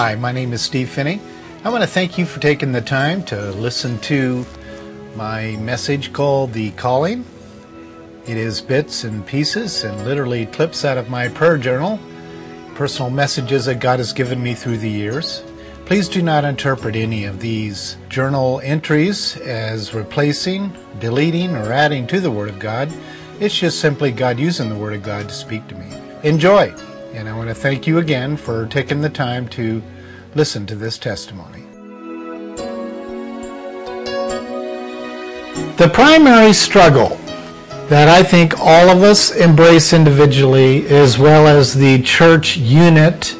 Hi, 0.00 0.14
my 0.14 0.30
name 0.30 0.52
is 0.52 0.62
Steve 0.62 0.88
Phinney. 0.88 1.20
I 1.64 1.70
want 1.70 1.82
to 1.82 1.88
thank 1.88 2.18
you 2.18 2.24
for 2.24 2.38
taking 2.38 2.70
the 2.70 2.80
time 2.80 3.24
to 3.24 3.50
listen 3.50 3.98
to 4.02 4.46
my 5.16 5.56
message 5.56 6.12
called 6.12 6.52
The 6.52 6.70
Calling. 6.70 7.24
It 8.24 8.36
is 8.36 8.60
bits 8.60 9.02
and 9.02 9.26
pieces 9.26 9.82
and 9.82 10.04
literally 10.04 10.46
clips 10.46 10.84
out 10.84 10.98
of 10.98 11.10
my 11.10 11.26
prayer 11.26 11.58
journal, 11.58 11.98
personal 12.76 13.10
messages 13.10 13.64
that 13.64 13.80
God 13.80 13.98
has 13.98 14.12
given 14.12 14.40
me 14.40 14.54
through 14.54 14.78
the 14.78 14.88
years. 14.88 15.42
Please 15.84 16.08
do 16.08 16.22
not 16.22 16.44
interpret 16.44 16.94
any 16.94 17.24
of 17.24 17.40
these 17.40 17.96
journal 18.08 18.60
entries 18.62 19.36
as 19.38 19.94
replacing, 19.94 20.72
deleting, 21.00 21.56
or 21.56 21.72
adding 21.72 22.06
to 22.06 22.20
the 22.20 22.30
Word 22.30 22.50
of 22.50 22.60
God. 22.60 22.88
It's 23.40 23.58
just 23.58 23.80
simply 23.80 24.12
God 24.12 24.38
using 24.38 24.68
the 24.68 24.76
Word 24.76 24.94
of 24.94 25.02
God 25.02 25.28
to 25.28 25.34
speak 25.34 25.66
to 25.66 25.74
me. 25.74 25.88
Enjoy! 26.22 26.72
And 27.12 27.28
I 27.28 27.36
want 27.36 27.48
to 27.48 27.54
thank 27.54 27.86
you 27.86 27.98
again 27.98 28.36
for 28.36 28.66
taking 28.66 29.00
the 29.00 29.10
time 29.10 29.48
to 29.48 29.82
listen 30.34 30.66
to 30.66 30.76
this 30.76 30.98
testimony. 30.98 31.62
The 35.76 35.90
primary 35.92 36.52
struggle 36.52 37.18
that 37.88 38.08
I 38.08 38.22
think 38.22 38.58
all 38.58 38.90
of 38.90 39.02
us 39.02 39.34
embrace 39.34 39.92
individually, 39.92 40.86
as 40.88 41.18
well 41.18 41.46
as 41.46 41.72
the 41.72 42.02
church 42.02 42.56
unit, 42.56 43.34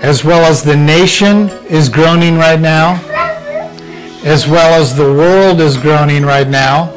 as 0.00 0.24
well 0.24 0.44
as 0.44 0.62
the 0.62 0.76
nation 0.76 1.48
is 1.68 1.88
groaning 1.88 2.36
right 2.36 2.60
now, 2.60 3.00
as 4.24 4.46
well 4.46 4.80
as 4.80 4.96
the 4.96 5.02
world 5.02 5.60
is 5.60 5.76
groaning 5.76 6.24
right 6.24 6.46
now, 6.46 6.92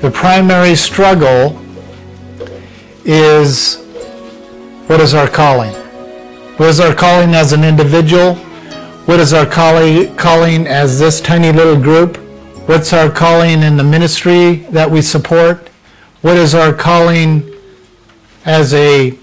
the 0.00 0.10
primary 0.10 0.74
struggle 0.74 1.60
is 3.04 3.79
what 4.90 5.00
is 5.00 5.14
our 5.14 5.28
calling? 5.28 5.72
What 6.56 6.68
is 6.68 6.80
our 6.80 6.92
calling 6.92 7.32
as 7.32 7.52
an 7.52 7.62
individual? 7.62 8.34
What 9.04 9.20
is 9.20 9.32
our 9.32 9.46
calling 9.46 10.66
as 10.66 10.98
this 10.98 11.20
tiny 11.20 11.52
little 11.52 11.80
group? 11.80 12.16
What's 12.66 12.92
our 12.92 13.08
calling 13.08 13.62
in 13.62 13.76
the 13.76 13.84
ministry 13.84 14.66
that 14.72 14.90
we 14.90 15.00
support? 15.00 15.68
What 16.22 16.36
is 16.36 16.56
our 16.56 16.74
calling 16.74 17.54
as 18.44 18.74
a 18.74 19.16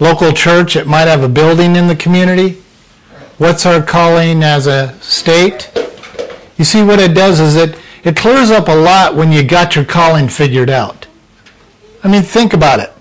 local 0.00 0.32
church? 0.32 0.76
It 0.76 0.86
might 0.86 1.08
have 1.08 1.22
a 1.22 1.30
building 1.30 1.76
in 1.76 1.86
the 1.86 1.96
community. 1.96 2.62
What's 3.38 3.64
our 3.64 3.80
calling 3.80 4.42
as 4.42 4.66
a 4.66 4.92
state? 5.00 5.70
You 6.58 6.66
see, 6.66 6.82
what 6.82 7.00
it 7.00 7.14
does 7.14 7.40
is 7.40 7.56
it, 7.56 7.78
it 8.04 8.18
clears 8.18 8.50
up 8.50 8.68
a 8.68 8.76
lot 8.76 9.16
when 9.16 9.32
you 9.32 9.44
got 9.44 9.76
your 9.76 9.86
calling 9.86 10.28
figured 10.28 10.68
out. 10.68 11.06
I 12.02 12.08
mean, 12.08 12.20
think 12.22 12.52
about 12.52 12.80
it. 12.80 12.93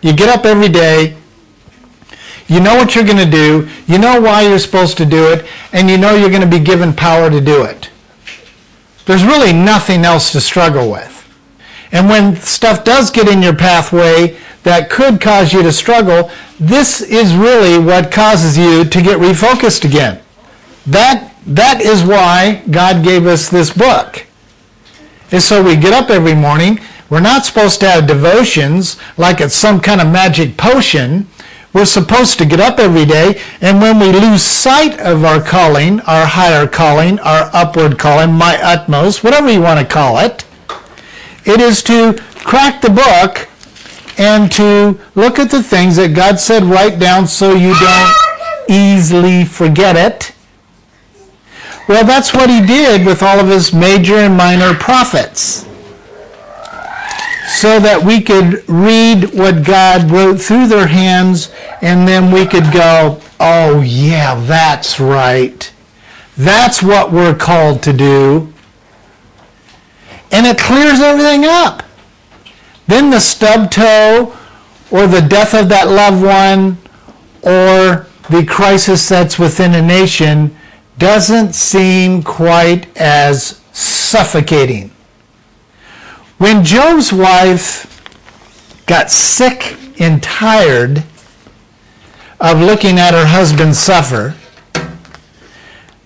You 0.00 0.12
get 0.12 0.28
up 0.28 0.44
every 0.44 0.68
day. 0.68 1.16
You 2.46 2.60
know 2.60 2.76
what 2.76 2.94
you're 2.94 3.04
going 3.04 3.18
to 3.18 3.30
do. 3.30 3.68
You 3.86 3.98
know 3.98 4.20
why 4.20 4.42
you're 4.42 4.58
supposed 4.58 4.96
to 4.98 5.06
do 5.06 5.32
it. 5.32 5.46
And 5.72 5.90
you 5.90 5.98
know 5.98 6.14
you're 6.14 6.30
going 6.30 6.42
to 6.42 6.48
be 6.48 6.60
given 6.60 6.92
power 6.94 7.30
to 7.30 7.40
do 7.40 7.64
it. 7.64 7.90
There's 9.04 9.24
really 9.24 9.52
nothing 9.52 10.04
else 10.04 10.32
to 10.32 10.40
struggle 10.40 10.90
with. 10.90 11.14
And 11.92 12.08
when 12.08 12.36
stuff 12.36 12.84
does 12.84 13.10
get 13.10 13.28
in 13.28 13.42
your 13.42 13.54
pathway 13.54 14.36
that 14.62 14.90
could 14.90 15.20
cause 15.20 15.52
you 15.52 15.62
to 15.62 15.72
struggle, 15.72 16.30
this 16.60 17.00
is 17.00 17.34
really 17.34 17.78
what 17.78 18.12
causes 18.12 18.58
you 18.58 18.84
to 18.84 19.02
get 19.02 19.18
refocused 19.18 19.84
again. 19.84 20.20
That, 20.86 21.34
that 21.46 21.80
is 21.80 22.02
why 22.02 22.62
God 22.70 23.04
gave 23.04 23.26
us 23.26 23.48
this 23.48 23.72
book. 23.72 24.26
And 25.30 25.42
so 25.42 25.62
we 25.62 25.76
get 25.76 25.92
up 25.92 26.10
every 26.10 26.34
morning 26.34 26.80
we're 27.10 27.20
not 27.20 27.46
supposed 27.46 27.80
to 27.80 27.88
have 27.88 28.06
devotions 28.06 28.98
like 29.16 29.40
it's 29.40 29.54
some 29.54 29.80
kind 29.80 30.00
of 30.00 30.08
magic 30.08 30.56
potion. 30.56 31.26
We're 31.72 31.86
supposed 31.86 32.38
to 32.38 32.46
get 32.46 32.60
up 32.60 32.78
every 32.78 33.04
day, 33.04 33.40
and 33.60 33.80
when 33.80 33.98
we 33.98 34.12
lose 34.12 34.42
sight 34.42 34.98
of 35.00 35.24
our 35.24 35.40
calling, 35.40 36.00
our 36.00 36.26
higher 36.26 36.66
calling, 36.66 37.18
our 37.20 37.50
upward 37.52 37.98
calling, 37.98 38.32
my 38.32 38.58
utmost, 38.62 39.24
whatever 39.24 39.50
you 39.50 39.60
want 39.60 39.80
to 39.80 39.86
call 39.86 40.18
it, 40.18 40.44
it 41.44 41.60
is 41.60 41.82
to 41.84 42.14
crack 42.44 42.80
the 42.80 42.90
book 42.90 43.48
and 44.18 44.50
to 44.52 44.98
look 45.14 45.38
at 45.38 45.50
the 45.50 45.62
things 45.62 45.96
that 45.96 46.14
God 46.14 46.40
said 46.40 46.64
write 46.64 46.98
down 46.98 47.26
so 47.26 47.54
you 47.54 47.74
don't 47.78 48.14
easily 48.68 49.44
forget 49.44 49.96
it. 49.96 50.34
Well, 51.88 52.04
that's 52.04 52.34
what 52.34 52.50
he 52.50 52.64
did 52.66 53.06
with 53.06 53.22
all 53.22 53.38
of 53.38 53.46
his 53.46 53.72
major 53.72 54.16
and 54.16 54.36
minor 54.36 54.74
prophets 54.74 55.67
so 57.48 57.80
that 57.80 58.04
we 58.04 58.20
could 58.20 58.68
read 58.68 59.32
what 59.32 59.64
God 59.64 60.10
wrote 60.10 60.38
through 60.38 60.66
their 60.68 60.86
hands 60.86 61.50
and 61.80 62.06
then 62.06 62.30
we 62.30 62.44
could 62.44 62.70
go, 62.72 63.20
oh, 63.40 63.80
yeah, 63.80 64.38
that's 64.46 65.00
right. 65.00 65.72
That's 66.36 66.82
what 66.82 67.10
we're 67.10 67.34
called 67.34 67.82
to 67.84 67.92
do. 67.92 68.52
And 70.30 70.46
it 70.46 70.58
clears 70.58 71.00
everything 71.00 71.46
up. 71.46 71.84
Then 72.86 73.08
the 73.08 73.20
stub 73.20 73.70
toe 73.70 74.36
or 74.90 75.06
the 75.06 75.22
death 75.22 75.54
of 75.54 75.70
that 75.70 75.88
loved 75.88 76.22
one 76.22 76.76
or 77.42 78.06
the 78.28 78.44
crisis 78.46 79.08
that's 79.08 79.38
within 79.38 79.74
a 79.74 79.82
nation 79.82 80.54
doesn't 80.98 81.54
seem 81.54 82.22
quite 82.22 82.94
as 82.98 83.62
suffocating. 83.72 84.90
When 86.38 86.64
Job's 86.64 87.12
wife 87.12 87.84
got 88.86 89.10
sick 89.10 89.76
and 90.00 90.22
tired 90.22 91.02
of 92.40 92.60
looking 92.60 92.96
at 93.00 93.12
her 93.12 93.26
husband 93.26 93.74
suffer, 93.74 94.36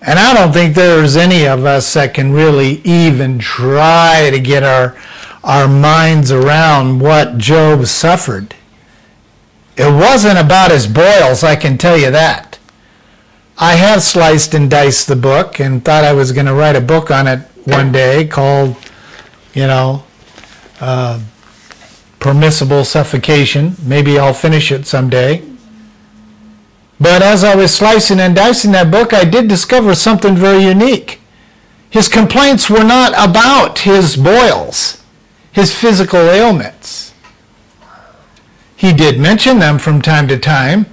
and 0.01 0.17
I 0.17 0.33
don't 0.33 0.51
think 0.51 0.73
there's 0.73 1.15
any 1.15 1.47
of 1.47 1.65
us 1.65 1.93
that 1.93 2.15
can 2.15 2.33
really 2.33 2.81
even 2.83 3.37
try 3.37 4.31
to 4.31 4.39
get 4.39 4.63
our, 4.63 4.97
our 5.43 5.67
minds 5.67 6.31
around 6.31 6.99
what 6.99 7.37
Job 7.37 7.85
suffered. 7.85 8.55
It 9.77 9.93
wasn't 9.93 10.39
about 10.39 10.71
his 10.71 10.87
boils, 10.87 11.43
I 11.43 11.55
can 11.55 11.77
tell 11.77 11.97
you 11.97 12.09
that. 12.09 12.57
I 13.59 13.75
have 13.75 14.01
sliced 14.01 14.55
and 14.55 14.67
diced 14.67 15.07
the 15.07 15.15
book 15.15 15.59
and 15.59 15.85
thought 15.85 16.03
I 16.03 16.13
was 16.13 16.31
going 16.31 16.47
to 16.47 16.55
write 16.55 16.75
a 16.75 16.81
book 16.81 17.11
on 17.11 17.27
it 17.27 17.39
one 17.65 17.91
day 17.91 18.25
called, 18.25 18.75
you 19.53 19.67
know, 19.67 20.03
permissible 22.19 22.85
suffocation. 22.85 23.75
Maybe 23.83 24.17
I'll 24.17 24.33
finish 24.33 24.71
it 24.71 24.85
someday. 24.85 25.43
But 26.99 27.21
as 27.21 27.43
I 27.43 27.55
was 27.55 27.75
slicing 27.75 28.19
and 28.19 28.35
dicing 28.35 28.71
that 28.71 28.89
book, 28.91 29.13
I 29.13 29.25
did 29.25 29.49
discover 29.49 29.93
something 29.93 30.35
very 30.35 30.63
unique. 30.63 31.19
His 31.89 32.07
complaints 32.07 32.69
were 32.69 32.83
not 32.83 33.11
about 33.13 33.79
his 33.79 34.15
boils, 34.15 35.03
his 35.51 35.75
physical 35.75 36.29
ailments. 36.29 37.13
He 38.75 38.93
did 38.93 39.19
mention 39.19 39.59
them 39.59 39.77
from 39.79 40.01
time 40.01 40.27
to 40.29 40.39
time, 40.39 40.85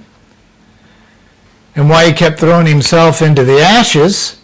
and 1.75 1.89
why 1.89 2.07
he 2.07 2.13
kept 2.13 2.39
throwing 2.39 2.67
himself 2.67 3.21
into 3.21 3.43
the 3.43 3.59
ashes, 3.59 4.41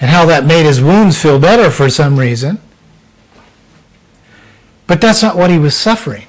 and 0.00 0.10
how 0.10 0.26
that 0.26 0.44
made 0.44 0.66
his 0.66 0.82
wounds 0.82 1.20
feel 1.20 1.38
better 1.38 1.70
for 1.70 1.88
some 1.88 2.18
reason. 2.18 2.60
But 4.92 5.00
that's 5.00 5.22
not 5.22 5.38
what 5.38 5.48
he 5.48 5.58
was 5.58 5.74
suffering. 5.74 6.26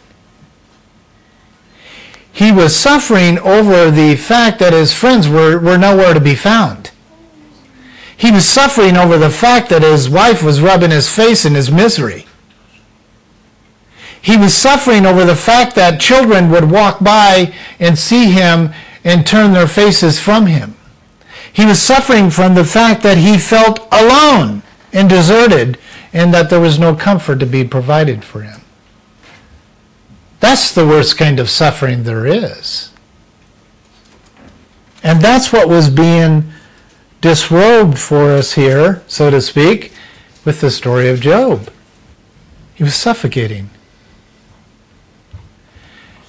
He 2.32 2.50
was 2.50 2.74
suffering 2.74 3.38
over 3.40 3.92
the 3.92 4.16
fact 4.16 4.60
that 4.60 4.72
his 4.72 4.94
friends 4.94 5.28
were, 5.28 5.60
were 5.60 5.78
nowhere 5.78 6.14
to 6.14 6.22
be 6.22 6.34
found. 6.34 6.92
He 8.16 8.32
was 8.32 8.48
suffering 8.48 8.96
over 8.96 9.18
the 9.18 9.30
fact 9.30 9.68
that 9.68 9.82
his 9.82 10.10
wife 10.10 10.42
was 10.42 10.62
rubbing 10.62 10.92
his 10.92 11.14
face 11.14 11.44
in 11.44 11.56
his 11.56 11.70
misery. 11.70 12.26
He 14.22 14.38
was 14.38 14.56
suffering 14.56 15.06
over 15.06 15.26
the 15.26 15.36
fact 15.36 15.76
that 15.76 16.00
children 16.00 16.50
would 16.50 16.72
walk 16.72 17.04
by 17.04 17.54
and 17.82 18.00
see 18.00 18.32
him 18.32 18.74
and 19.04 19.28
turn 19.28 19.52
their 19.52 19.68
faces 19.68 20.22
from 20.22 20.46
him. 20.46 20.78
He 21.52 21.66
was 21.66 21.82
suffering 21.82 22.30
from 22.30 22.56
the 22.56 22.64
fact 22.64 23.04
that 23.04 23.18
he 23.18 23.38
felt 23.38 23.86
alone 23.92 24.64
and 24.94 25.10
deserted 25.10 25.78
and 26.14 26.34
that 26.34 26.50
there 26.50 26.60
was 26.60 26.78
no 26.78 26.96
comfort 26.96 27.40
to 27.40 27.46
be 27.46 27.64
provided 27.64 28.24
for 28.24 28.44
him. 28.44 28.62
That's 30.40 30.72
the 30.72 30.86
worst 30.86 31.18
kind 31.18 31.40
of 31.40 31.50
suffering 31.50 32.04
there 32.04 32.28
is. 32.28 32.92
And 35.04 35.22
that's 35.22 35.52
what 35.52 35.68
was 35.68 35.90
being 35.90 36.52
disrobed 37.20 37.98
for 37.98 38.32
us 38.32 38.54
here, 38.54 39.02
so 39.08 39.30
to 39.32 39.42
speak, 39.42 39.94
with 40.46 40.62
the 40.62 40.70
story 40.70 41.10
of 41.10 41.20
Job. 41.20 41.72
He 42.76 42.84
was 42.84 42.96
suffocating. 42.96 43.70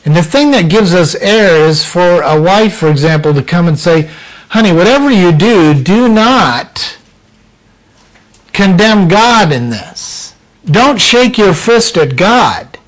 And 0.04 0.14
the 0.14 0.22
thing 0.22 0.50
that 0.52 0.70
gives 0.70 0.94
us 0.94 1.14
air 1.16 1.66
is 1.66 1.84
for 1.84 2.22
a 2.22 2.40
wife, 2.40 2.76
for 2.76 2.90
example, 2.90 3.34
to 3.34 3.42
come 3.42 3.68
and 3.68 3.78
say, 3.78 4.10
honey, 4.48 4.72
whatever 4.72 5.10
you 5.10 5.32
do, 5.32 5.74
do 5.74 6.08
not 6.08 6.98
condemn 8.54 9.08
God 9.08 9.52
in 9.52 9.68
this. 9.68 10.34
Don't 10.64 11.00
shake 11.00 11.36
your 11.36 11.52
fist 11.52 11.98
at 11.98 12.16
God. 12.16 12.78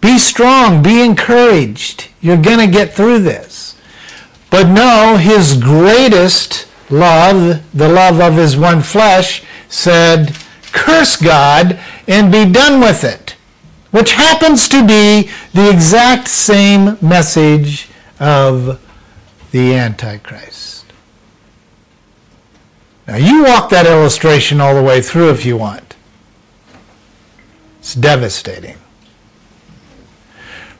Be 0.00 0.18
strong, 0.18 0.82
be 0.82 1.02
encouraged. 1.02 2.08
You're 2.20 2.40
going 2.40 2.58
to 2.58 2.72
get 2.72 2.94
through 2.94 3.20
this. 3.20 3.76
But 4.50 4.68
no, 4.68 5.16
his 5.16 5.56
greatest 5.56 6.68
love, 6.90 7.62
the 7.76 7.88
love 7.88 8.20
of 8.20 8.36
his 8.36 8.56
one 8.56 8.82
flesh, 8.82 9.42
said, 9.68 10.36
curse 10.72 11.16
God 11.16 11.78
and 12.06 12.32
be 12.32 12.50
done 12.50 12.80
with 12.80 13.04
it. 13.04 13.36
Which 13.90 14.12
happens 14.12 14.68
to 14.68 14.86
be 14.86 15.30
the 15.52 15.70
exact 15.70 16.28
same 16.28 16.96
message 17.00 17.88
of 18.20 18.80
the 19.50 19.74
Antichrist. 19.74 20.79
Now 23.10 23.16
you 23.16 23.42
walk 23.42 23.70
that 23.70 23.86
illustration 23.86 24.60
all 24.60 24.72
the 24.72 24.82
way 24.82 25.02
through 25.02 25.30
if 25.30 25.44
you 25.44 25.56
want. 25.56 25.96
It's 27.80 27.94
devastating. 27.94 28.76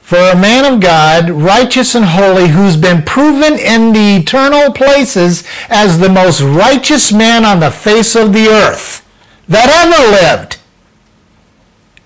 For 0.01 0.17
a 0.17 0.37
man 0.37 0.73
of 0.73 0.81
God, 0.81 1.29
righteous 1.31 1.97
and 1.97 2.05
holy, 2.05 2.47
who's 2.47 2.77
been 2.77 3.03
proven 3.03 3.59
in 3.59 3.93
the 3.93 4.17
eternal 4.23 4.73
places 4.73 5.43
as 5.69 5.99
the 5.99 6.09
most 6.09 6.41
righteous 6.41 7.13
man 7.13 7.45
on 7.45 7.59
the 7.59 7.71
face 7.71 8.15
of 8.15 8.33
the 8.33 8.47
earth 8.47 9.05
that 9.49 9.69
ever 9.69 10.11
lived 10.13 10.59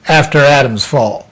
after 0.08 0.38
Adam's 0.38 0.86
fall. 0.86 1.23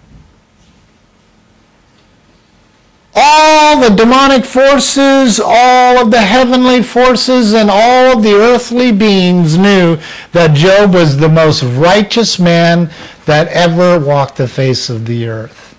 All 3.14 3.80
the 3.80 3.94
demonic 3.94 4.44
forces, 4.44 5.38
all 5.38 5.98
of 5.98 6.10
the 6.10 6.20
heavenly 6.20 6.82
forces, 6.82 7.52
and 7.52 7.70
all 7.70 8.16
of 8.16 8.22
the 8.22 8.34
earthly 8.34 8.90
beings 8.90 9.58
knew 9.58 9.98
that 10.32 10.56
Job 10.56 10.94
was 10.94 11.16
the 11.16 11.28
most 11.28 11.62
righteous 11.62 12.38
man 12.38 12.90
that 13.26 13.48
ever 13.48 13.98
walked 13.98 14.36
the 14.36 14.48
face 14.48 14.88
of 14.88 15.04
the 15.06 15.28
earth. 15.28 15.76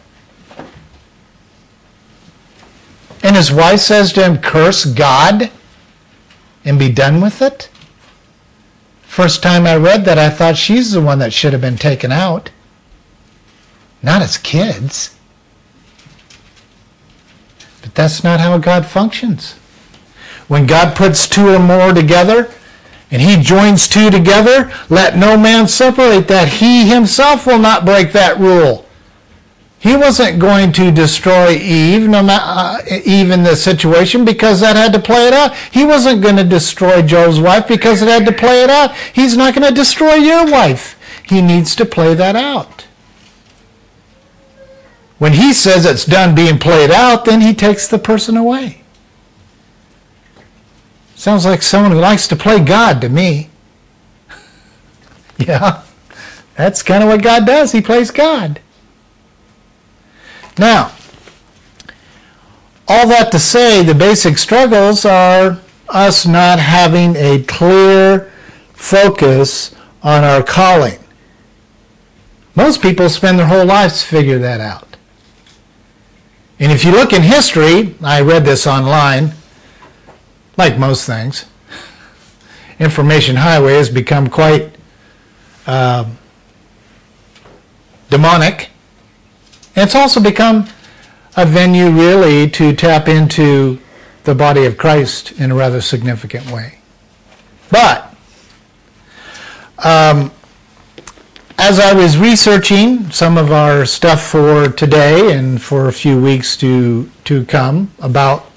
And 3.23 3.35
his 3.35 3.51
wife 3.51 3.79
says 3.79 4.13
to 4.13 4.23
him, 4.23 4.37
Curse 4.37 4.85
God 4.85 5.49
and 6.65 6.77
be 6.77 6.91
done 6.91 7.19
with 7.19 7.41
it? 7.41 7.69
First 9.01 9.41
time 9.41 9.65
I 9.65 9.75
read 9.75 10.05
that, 10.05 10.19
I 10.19 10.29
thought 10.29 10.57
she's 10.57 10.91
the 10.91 11.01
one 11.01 11.19
that 11.19 11.33
should 11.33 11.53
have 11.53 11.61
been 11.61 11.77
taken 11.77 12.11
out, 12.11 12.51
not 14.01 14.21
his 14.21 14.37
kids. 14.37 15.15
But 17.83 17.93
that's 17.93 18.23
not 18.23 18.39
how 18.39 18.57
God 18.57 18.87
functions. 18.87 19.53
When 20.47 20.65
God 20.65 20.95
puts 20.95 21.27
two 21.27 21.49
or 21.49 21.59
more 21.59 21.93
together, 21.93 22.49
and 23.11 23.21
he 23.21 23.43
joins 23.43 23.87
two 23.87 24.09
together, 24.09 24.73
let 24.89 25.15
no 25.15 25.37
man 25.37 25.67
separate 25.67 26.27
that. 26.29 26.47
He 26.47 26.87
himself 26.87 27.45
will 27.45 27.59
not 27.59 27.85
break 27.85 28.11
that 28.13 28.39
rule. 28.39 28.87
He 29.77 29.97
wasn't 29.97 30.39
going 30.39 30.71
to 30.73 30.91
destroy 30.91 31.51
Eve, 31.51 32.07
no 32.07 32.23
matter, 32.23 32.45
uh, 32.47 32.99
Eve 33.05 33.31
in 33.31 33.43
this 33.43 33.61
situation 33.61 34.23
because 34.23 34.61
that 34.61 34.77
had 34.77 34.93
to 34.93 34.99
play 34.99 35.27
it 35.27 35.33
out. 35.33 35.53
He 35.71 35.83
wasn't 35.83 36.21
going 36.23 36.37
to 36.37 36.43
destroy 36.45 37.01
Job's 37.01 37.39
wife 37.39 37.67
because 37.67 38.01
it 38.01 38.07
had 38.07 38.25
to 38.25 38.31
play 38.31 38.63
it 38.63 38.69
out. 38.69 38.95
He's 38.95 39.35
not 39.35 39.53
going 39.53 39.67
to 39.67 39.75
destroy 39.75 40.15
your 40.15 40.49
wife. 40.49 40.97
He 41.27 41.41
needs 41.41 41.75
to 41.75 41.85
play 41.85 42.13
that 42.15 42.37
out. 42.37 42.87
When 45.23 45.31
he 45.31 45.53
says 45.53 45.85
it's 45.85 46.03
done 46.03 46.35
being 46.35 46.59
played 46.59 46.91
out, 46.91 47.23
then 47.23 47.39
he 47.39 47.53
takes 47.53 47.87
the 47.87 47.97
person 47.97 48.35
away. 48.35 48.81
Sounds 51.15 51.45
like 51.45 51.61
someone 51.61 51.93
who 51.93 51.99
likes 51.99 52.27
to 52.27 52.35
play 52.35 52.59
God 52.59 52.99
to 52.99 53.07
me. 53.07 53.49
yeah, 55.37 55.81
that's 56.57 56.83
kind 56.83 57.01
of 57.05 57.07
what 57.07 57.23
God 57.23 57.45
does. 57.45 57.71
He 57.71 57.79
plays 57.79 58.11
God. 58.11 58.59
Now, 60.57 60.91
all 62.89 63.07
that 63.07 63.31
to 63.31 63.39
say, 63.39 63.81
the 63.81 63.95
basic 63.95 64.37
struggles 64.37 65.05
are 65.05 65.57
us 65.87 66.25
not 66.25 66.59
having 66.59 67.15
a 67.15 67.43
clear 67.43 68.29
focus 68.73 69.73
on 70.01 70.25
our 70.25 70.43
calling. 70.43 70.99
Most 72.55 72.81
people 72.81 73.07
spend 73.07 73.39
their 73.39 73.47
whole 73.47 73.65
lives 73.65 74.01
to 74.01 74.05
figure 74.05 74.39
that 74.39 74.59
out. 74.59 74.92
And 76.63 76.71
if 76.71 76.85
you 76.85 76.91
look 76.91 77.11
in 77.11 77.21
history, 77.21 77.93
I 78.01 78.21
read 78.21 78.45
this 78.45 78.65
online, 78.65 79.33
like 80.55 80.79
most 80.79 81.05
things, 81.05 81.45
information 82.79 83.35
highway 83.35 83.73
has 83.73 83.89
become 83.89 84.29
quite 84.29 84.73
uh, 85.67 86.09
demonic 88.09 88.69
and 89.75 89.83
it's 89.87 89.95
also 89.95 90.21
become 90.21 90.65
a 91.35 91.45
venue 91.45 91.89
really 91.89 92.49
to 92.51 92.73
tap 92.73 93.09
into 93.09 93.77
the 94.23 94.33
body 94.33 94.63
of 94.63 94.77
Christ 94.77 95.33
in 95.33 95.51
a 95.51 95.55
rather 95.55 95.81
significant 95.81 96.49
way. 96.49 96.79
But 97.71 98.15
um, 99.79 100.31
as 101.57 101.79
I 101.79 101.93
was 101.93 102.17
researching 102.17 103.09
some 103.11 103.37
of 103.37 103.51
our 103.51 103.85
stuff 103.85 104.23
for 104.23 104.69
today 104.69 105.35
and 105.35 105.61
for 105.61 105.87
a 105.87 105.93
few 105.93 106.19
weeks 106.19 106.57
to 106.57 107.09
to 107.25 107.45
come 107.45 107.91
about 107.99 108.51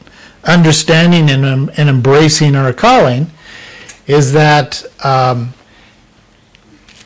understanding 0.44 1.28
and, 1.30 1.44
um, 1.44 1.70
and 1.76 1.88
embracing 1.88 2.54
our 2.56 2.72
calling, 2.72 3.30
is 4.06 4.32
that 4.32 4.84
um, 5.04 5.52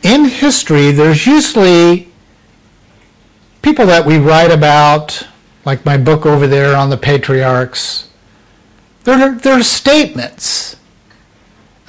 in 0.03 0.27
history 0.27 0.91
there's 0.91 1.27
usually 1.27 2.09
people 3.63 3.87
that 3.87 4.05
we 4.07 4.19
write 4.19 4.51
about, 4.51 5.27
like 5.65 5.85
my 5.85 5.97
book 5.97 6.25
over 6.25 6.47
there 6.47 6.77
on 6.77 6.91
the 6.91 6.97
patriarchs, 6.97 8.09
There 9.05 9.19
are 9.19 9.35
they're 9.35 9.63
statements 9.63 10.77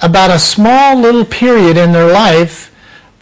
about 0.00 0.30
a 0.30 0.38
small 0.38 0.98
little 0.98 1.24
period 1.24 1.76
in 1.76 1.92
their 1.92 2.12
life 2.12 2.71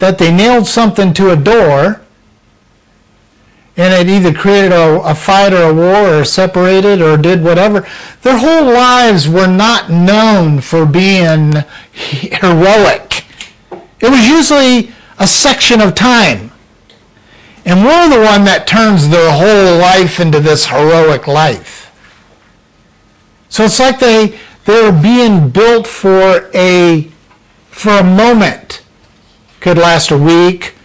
that 0.01 0.17
they 0.17 0.33
nailed 0.33 0.65
something 0.65 1.13
to 1.13 1.29
a 1.29 1.35
door 1.35 2.01
and 3.77 3.93
it 3.93 4.11
either 4.11 4.33
created 4.33 4.71
a, 4.71 4.99
a, 5.03 5.13
fight 5.13 5.53
or 5.53 5.69
a 5.69 5.73
war 5.73 6.19
or 6.19 6.25
separated 6.25 7.03
or 7.03 7.17
did 7.17 7.43
whatever. 7.43 7.87
Their 8.23 8.39
whole 8.39 8.65
lives 8.65 9.29
were 9.29 9.45
not 9.45 9.91
known 9.91 10.59
for 10.59 10.87
being 10.87 11.53
heroic. 11.91 13.25
It 13.99 14.09
was 14.09 14.27
usually 14.27 14.91
a 15.19 15.27
section 15.27 15.79
of 15.79 15.93
time. 15.93 16.51
And 17.63 17.85
we're 17.85 18.09
the 18.09 18.25
one 18.25 18.43
that 18.45 18.65
turns 18.65 19.07
their 19.07 19.31
whole 19.31 19.77
life 19.77 20.19
into 20.19 20.39
this 20.39 20.65
heroic 20.65 21.27
life. 21.27 21.93
So 23.49 23.65
it's 23.65 23.79
like 23.79 23.99
they 23.99 24.39
they're 24.65 24.91
being 24.91 25.49
built 25.51 25.85
for 25.85 26.49
a 26.55 27.11
for 27.69 27.91
a 27.91 28.03
moment. 28.03 28.80
Could 29.61 29.77
last 29.77 30.11
a 30.11 30.17
week, 30.17 30.75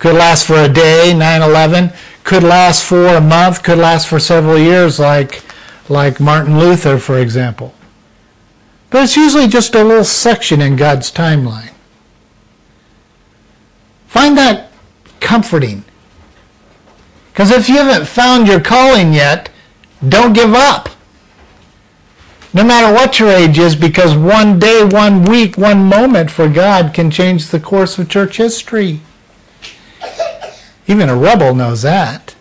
could 0.00 0.16
last 0.16 0.46
for 0.46 0.56
a 0.56 0.68
day, 0.68 1.12
9/11, 1.14 1.92
could 2.24 2.42
last 2.42 2.82
for 2.82 3.06
a 3.06 3.20
month, 3.20 3.62
could 3.62 3.78
last 3.78 4.08
for 4.08 4.18
several 4.18 4.58
years 4.58 4.98
like 4.98 5.42
like 5.88 6.18
Martin 6.18 6.58
Luther 6.58 6.98
for 6.98 7.18
example. 7.18 7.72
But 8.90 9.04
it's 9.04 9.16
usually 9.16 9.46
just 9.46 9.74
a 9.74 9.84
little 9.84 10.04
section 10.04 10.60
in 10.60 10.76
God's 10.76 11.12
timeline. 11.12 11.70
Find 14.08 14.36
that 14.36 14.72
comforting. 15.20 15.84
Because 17.32 17.50
if 17.50 17.68
you 17.68 17.76
haven't 17.78 18.06
found 18.06 18.46
your 18.46 18.60
calling 18.60 19.14
yet, 19.14 19.48
don't 20.06 20.34
give 20.34 20.52
up. 20.52 20.90
No 22.54 22.64
matter 22.64 22.92
what 22.92 23.18
your 23.18 23.30
age 23.30 23.58
is, 23.58 23.74
because 23.74 24.14
one 24.14 24.58
day, 24.58 24.84
one 24.84 25.24
week, 25.24 25.56
one 25.56 25.84
moment 25.84 26.30
for 26.30 26.48
God 26.48 26.92
can 26.92 27.10
change 27.10 27.48
the 27.48 27.58
course 27.60 27.98
of 27.98 28.10
church 28.10 28.36
history. 28.36 29.00
Even 30.86 31.08
a 31.08 31.16
rebel 31.16 31.54
knows 31.54 31.82
that. 31.82 32.34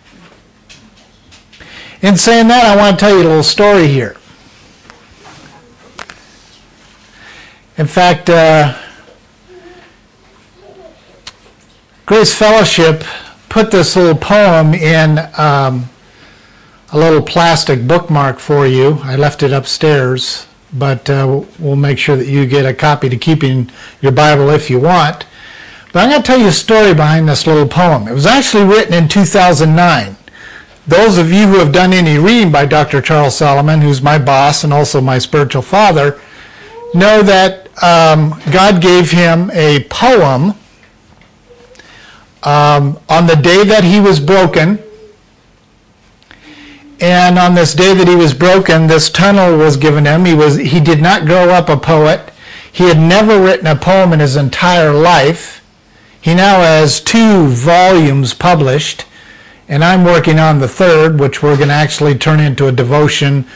In 2.02 2.18
saying 2.18 2.48
that, 2.50 2.66
I 2.66 2.76
want 2.76 3.00
to 3.00 3.06
tell 3.06 3.16
you 3.16 3.22
a 3.22 3.28
little 3.28 3.44
story 3.44 3.88
here. 3.88 4.18
In 7.78 7.88
fact, 7.88 8.30
uh, 8.30 8.78
Grace 12.06 12.36
Fellowship 12.36 13.04
put 13.48 13.72
this 13.72 13.96
little 13.96 14.16
poem 14.16 14.74
in 14.74 15.20
um, 15.38 15.88
a 16.92 16.98
little 16.98 17.22
plastic 17.22 17.88
bookmark 17.88 18.40
for 18.40 18.68
you. 18.68 19.00
I 19.04 19.16
left 19.16 19.44
it 19.44 19.54
upstairs, 19.54 20.48
but 20.74 21.10
uh, 21.10 21.44
we'll 21.58 21.76
make 21.76 21.98
sure 21.98 22.18
that 22.18 22.28
you 22.28 22.46
get 22.46 22.66
a 22.66 22.74
copy 22.74 23.08
to 23.10 23.18
keep 23.18 23.44
in 23.44 23.72
your 24.02 24.12
Bible 24.12 24.50
if 24.50 24.70
you 24.70 24.80
want. 24.80 25.26
But 25.94 26.04
I'm 26.04 26.10
going 26.10 26.22
to 26.22 26.28
tell 26.28 26.40
you 26.40 26.48
a 26.48 26.54
story 26.54 26.94
behind 26.94 27.28
this 27.28 27.48
little 27.48 27.68
poem. 27.68 28.08
It 28.08 28.14
was 28.14 28.26
actually 28.26 28.66
written 28.66 28.94
in 28.94 29.08
2009. 29.08 30.16
Those 30.88 31.18
of 31.18 31.32
you 31.32 31.48
who 31.48 31.60
have 31.60 31.72
done 31.72 31.94
any 31.94 32.18
reading 32.18 32.52
by 32.52 32.66
Dr. 32.66 33.02
Charles 33.02 33.36
Solomon, 33.36 33.82
who's 33.82 34.02
my 34.02 34.18
boss 34.18 34.64
and 34.64 34.74
also 34.74 35.00
my 35.00 35.18
spiritual 35.18 35.62
father, 35.62 36.20
know 36.94 37.22
that 37.22 37.68
um, 37.84 38.40
God 38.52 38.82
gave 38.82 39.12
him 39.12 39.50
a 39.52 39.84
poem 39.86 40.56
um, 42.44 43.00
on 43.08 43.28
the 43.28 43.36
day 43.36 43.64
that 43.64 43.84
he 43.84 44.00
was 44.00 44.20
broken, 44.20 44.80
And 47.02 47.40
on 47.40 47.56
this 47.56 47.74
day 47.74 47.96
that 47.96 48.08
he 48.08 48.16
was 48.16 48.36
broken, 48.36 48.86
this 48.86 49.10
tunnel 49.10 49.58
was 49.58 49.76
given 49.76 50.06
him. 50.06 50.24
He 50.24 50.36
was 50.36 50.58
he 50.58 50.80
did 50.80 51.02
not 51.02 51.26
grow 51.26 51.50
up 51.50 51.68
a 51.68 51.76
poet. 51.76 52.32
He 52.72 52.84
had 52.84 53.00
never 53.00 53.42
written 53.42 53.66
a 53.66 53.76
poem 53.76 54.14
in 54.14 54.20
his 54.20 54.36
entire 54.36 54.94
life. 54.94 55.66
He 56.22 56.36
now 56.36 56.60
has 56.62 57.02
two 57.02 57.48
volumes 57.48 58.36
published, 58.36 59.06
and 59.68 59.84
I'm 59.84 60.06
working 60.06 60.38
on 60.38 60.60
the 60.60 60.68
third, 60.68 61.20
which 61.20 61.42
we're 61.42 61.58
going 61.58 61.70
to 61.70 61.74
actually 61.74 62.16
turn 62.16 62.40
into 62.40 62.68
a 62.68 62.72
devotion. 62.72 63.48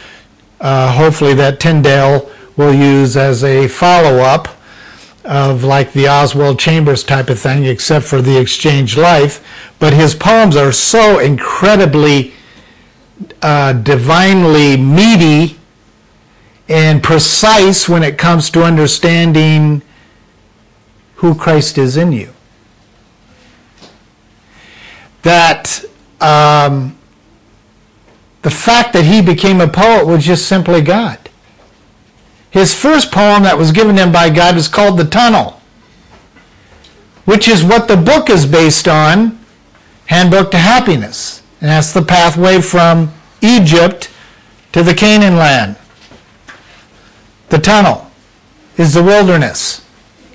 Uh, 0.59 0.91
hopefully, 0.91 1.35
that 1.35 1.59
Tyndale 1.59 2.31
will 2.57 2.73
use 2.73 3.15
as 3.15 3.43
a 3.43 3.67
follow-up 3.67 4.47
of 5.23 5.63
like 5.63 5.93
the 5.93 6.07
Oswald 6.07 6.57
Chambers 6.57 7.03
type 7.03 7.29
of 7.29 7.39
thing, 7.39 7.65
except 7.65 8.05
for 8.05 8.23
the 8.23 8.39
exchange 8.39 8.97
life. 8.97 9.45
But 9.77 9.93
his 9.93 10.15
poems 10.15 10.55
are 10.55 10.71
so 10.71 11.19
incredibly 11.19 12.33
uh, 13.45 13.73
divinely 13.73 14.75
meaty 14.75 15.55
and 16.67 17.03
precise 17.03 17.87
when 17.87 18.01
it 18.01 18.17
comes 18.17 18.49
to 18.49 18.63
understanding 18.63 19.83
who 21.17 21.35
Christ 21.35 21.77
is 21.77 21.95
in 21.95 22.11
you. 22.11 22.33
That 25.21 25.85
um, 26.19 26.97
the 28.41 28.49
fact 28.49 28.93
that 28.93 29.05
he 29.05 29.21
became 29.21 29.61
a 29.61 29.67
poet 29.67 30.07
was 30.07 30.25
just 30.25 30.47
simply 30.47 30.81
God. 30.81 31.29
His 32.49 32.73
first 32.73 33.11
poem 33.11 33.43
that 33.43 33.59
was 33.59 33.71
given 33.71 33.95
him 33.95 34.11
by 34.11 34.31
God 34.31 34.57
is 34.57 34.67
called 34.67 34.97
The 34.97 35.05
Tunnel, 35.05 35.61
which 37.25 37.47
is 37.47 37.63
what 37.63 37.87
the 37.87 37.97
book 37.97 38.31
is 38.31 38.47
based 38.47 38.87
on 38.87 39.37
Handbook 40.07 40.49
to 40.49 40.57
Happiness. 40.57 41.43
And 41.61 41.69
that's 41.69 41.93
the 41.93 42.01
pathway 42.01 42.59
from 42.59 43.13
Egypt 43.45 44.09
to 44.73 44.83
the 44.83 44.93
Canaan 44.93 45.37
land. 45.37 45.77
The 47.49 47.59
tunnel 47.59 48.11
is 48.77 48.93
the 48.93 49.03
wilderness. 49.03 49.85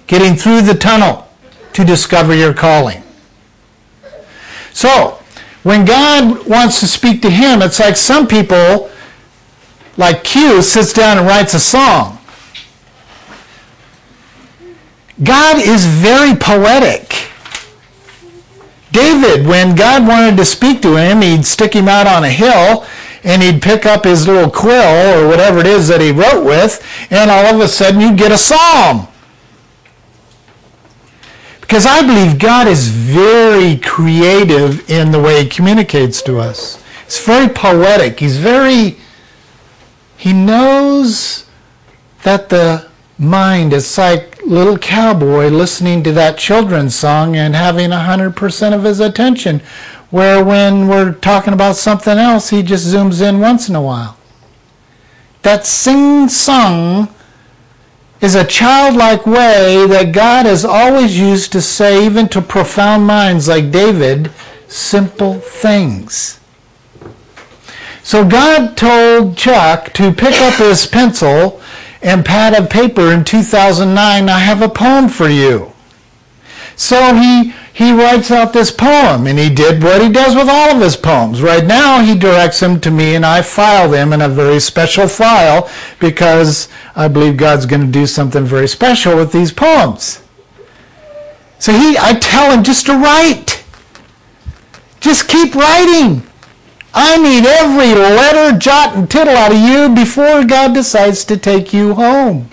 Getting 0.07 0.35
through 0.35 0.63
the 0.63 0.75
tunnel 0.75 1.29
to 1.73 1.85
discover 1.85 2.35
your 2.35 2.55
calling. 2.55 3.03
So, 4.73 5.19
when 5.63 5.85
God 5.85 6.47
wants 6.49 6.81
to 6.81 6.87
speak 6.87 7.21
to 7.23 7.31
him, 7.31 7.61
it's 7.61 7.81
like 7.81 7.97
some 7.97 8.27
people, 8.27 8.91
like 9.97 10.25
Q, 10.25 10.63
sits 10.63 10.93
down 10.93 11.19
and 11.19 11.27
writes 11.27 11.55
a 11.55 11.61
song. 11.61 12.19
God 15.23 15.61
is 15.61 15.85
very 15.85 16.35
poetic. 16.35 17.29
David, 18.91 19.47
when 19.47 19.77
God 19.77 20.09
wanted 20.09 20.37
to 20.39 20.45
speak 20.45 20.81
to 20.83 20.97
him, 20.97 21.21
he'd 21.21 21.45
stick 21.45 21.75
him 21.75 21.89
out 21.89 22.07
on 22.07 22.25
a 22.25 22.31
hill 22.31 22.87
and 23.25 23.43
he'd 23.43 23.63
pick 23.63 23.87
up 23.87 24.05
his 24.05 24.27
little 24.27 24.51
quill 24.51 25.25
or 25.25 25.29
whatever 25.29 25.59
it 25.61 25.67
is 25.67 25.89
that 25.89 26.01
he 26.01 26.11
wrote 26.11 26.45
with, 26.45 26.85
and 27.11 27.31
all 27.31 27.55
of 27.55 27.61
a 27.61 27.69
sudden 27.69 28.01
you'd 28.01 28.19
get 28.19 28.33
a 28.33 28.39
psalm. 28.39 29.07
Because 31.61 31.87
I 31.87 32.01
believe 32.03 32.39
God 32.39 32.67
is 32.67 32.89
very 32.89 33.77
creative 33.77 34.91
in 34.91 35.13
the 35.13 35.21
way 35.21 35.45
he 35.45 35.49
communicates 35.49 36.21
to 36.23 36.39
us. 36.39 36.83
It's 37.05 37.25
very 37.25 37.49
poetic. 37.49 38.19
He's 38.19 38.39
very, 38.39 38.97
he 40.17 40.33
knows 40.33 41.47
that 42.23 42.49
the 42.49 42.91
mind 43.19 43.73
is 43.73 43.99
like 43.99 44.43
little 44.45 44.79
cowboy 44.79 45.49
listening 45.49 46.03
to 46.03 46.13
that 46.13 46.39
children's 46.39 46.95
song 46.95 47.37
and 47.37 47.55
having 47.55 47.91
100% 47.91 48.75
of 48.75 48.83
his 48.83 48.99
attention 48.99 49.63
where 50.11 50.45
when 50.45 50.89
we're 50.89 51.13
talking 51.13 51.53
about 51.53 51.77
something 51.77 52.19
else, 52.19 52.51
he 52.51 52.63
just 52.63 52.87
zooms 52.87 53.23
in 53.23 53.41
once 53.41 53.69
in 53.69 53.75
a 53.75 53.83
while. 53.83 54.17
That 55.43 55.67
sing 55.67 56.29
song 56.29 57.09
is 58.21 58.35
a 58.35 58.45
childlike 58.45 59.27
way 59.27 59.87
that 59.87 60.13
God 60.13 60.47
has 60.47 60.65
always 60.65 61.19
used 61.19 61.53
to 61.53 61.63
say, 61.63 62.05
even 62.05 62.29
to 62.29 62.43
profound 62.43 63.07
minds 63.07 63.49
like 63.49 63.71
David, 63.71 64.31
simple 64.69 65.35
things. 65.35 66.39
So 68.03 68.27
God 68.27 68.77
told 68.77 69.37
Chuck 69.37 69.93
to 69.95 70.13
pick 70.13 70.35
up 70.41 70.55
his 70.55 70.87
pencil 70.87 71.63
and 72.03 72.25
pad 72.25 72.55
of 72.55 72.69
paper 72.69 73.13
in 73.13 73.25
2009, 73.25 74.29
I 74.29 74.39
have 74.39 74.63
a 74.63 74.69
poem 74.69 75.09
for 75.09 75.29
you. 75.29 75.73
So 76.77 77.15
he 77.15 77.55
he 77.81 77.93
writes 77.95 78.31
out 78.31 78.53
this 78.53 78.71
poem, 78.71 79.27
and 79.27 79.39
he 79.39 79.49
did 79.49 79.83
what 79.83 80.03
he 80.03 80.11
does 80.11 80.37
with 80.37 80.51
all 80.51 80.77
of 80.77 80.83
his 80.83 80.99
poems. 80.99 81.41
Right 81.41 81.65
now, 81.65 82.03
he 82.05 82.15
directs 82.15 82.61
them 82.61 82.79
to 82.83 82.91
me, 82.91 83.15
and 83.15 83.25
I 83.25 83.41
file 83.41 83.89
them 83.89 84.13
in 84.13 84.21
a 84.21 84.29
very 84.29 84.61
special 84.61 85.09
file 85.09 85.67
because 85.99 86.69
I 86.95 87.09
believe 87.09 87.39
God's 87.39 87.65
going 87.65 87.81
to 87.81 87.87
do 87.87 88.07
something 88.07 88.45
very 88.45 88.69
special 88.69 89.17
with 89.17 89.33
these 89.33 89.51
poems. 89.51 90.23
So 91.59 91.73
he, 91.73 91.97
I 91.97 92.19
tell 92.21 92.53
him 92.53 92.63
just 92.63 92.85
to 92.85 92.99
write. 92.99 93.65
Just 95.01 95.27
keep 95.27 95.55
writing. 95.55 96.23
I 96.93 97.17
need 97.17 97.47
every 97.47 97.95
letter, 97.95 98.59
jot, 98.59 98.95
and 98.95 99.11
tittle 99.11 99.35
out 99.35 99.53
of 99.53 99.59
you 99.59 99.95
before 99.95 100.45
God 100.45 100.75
decides 100.75 101.25
to 101.25 101.39
take 101.39 101.73
you 101.73 101.95
home. 101.95 102.51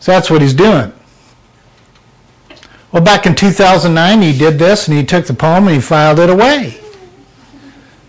So 0.00 0.12
that's 0.12 0.30
what 0.30 0.40
he's 0.40 0.54
doing. 0.54 0.90
Well, 2.92 3.02
back 3.02 3.24
in 3.24 3.34
2009, 3.34 4.20
he 4.20 4.36
did 4.36 4.58
this 4.58 4.86
and 4.86 4.96
he 4.96 5.02
took 5.02 5.26
the 5.26 5.32
poem 5.32 5.66
and 5.66 5.74
he 5.74 5.80
filed 5.80 6.18
it 6.18 6.28
away. 6.28 6.78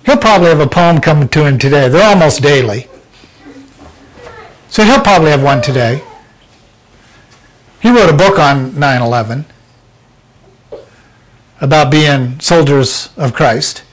He'll 0.05 0.17
probably 0.17 0.49
have 0.49 0.59
a 0.59 0.67
poem 0.67 0.99
coming 0.99 1.29
to 1.29 1.45
him 1.45 1.57
today. 1.57 1.87
They're 1.87 2.09
almost 2.09 2.41
daily. 2.41 2.87
So 4.67 4.83
he'll 4.83 4.99
probably 4.99 5.31
have 5.31 5.41
one 5.41 5.61
today. 5.61 6.03
He 7.81 7.89
wrote 7.89 8.09
a 8.09 8.17
book 8.17 8.37
on 8.37 8.77
9 8.77 9.01
11 9.01 9.45
about 11.61 11.89
being 11.89 12.39
soldiers 12.41 13.09
of 13.15 13.33
Christ. 13.33 13.83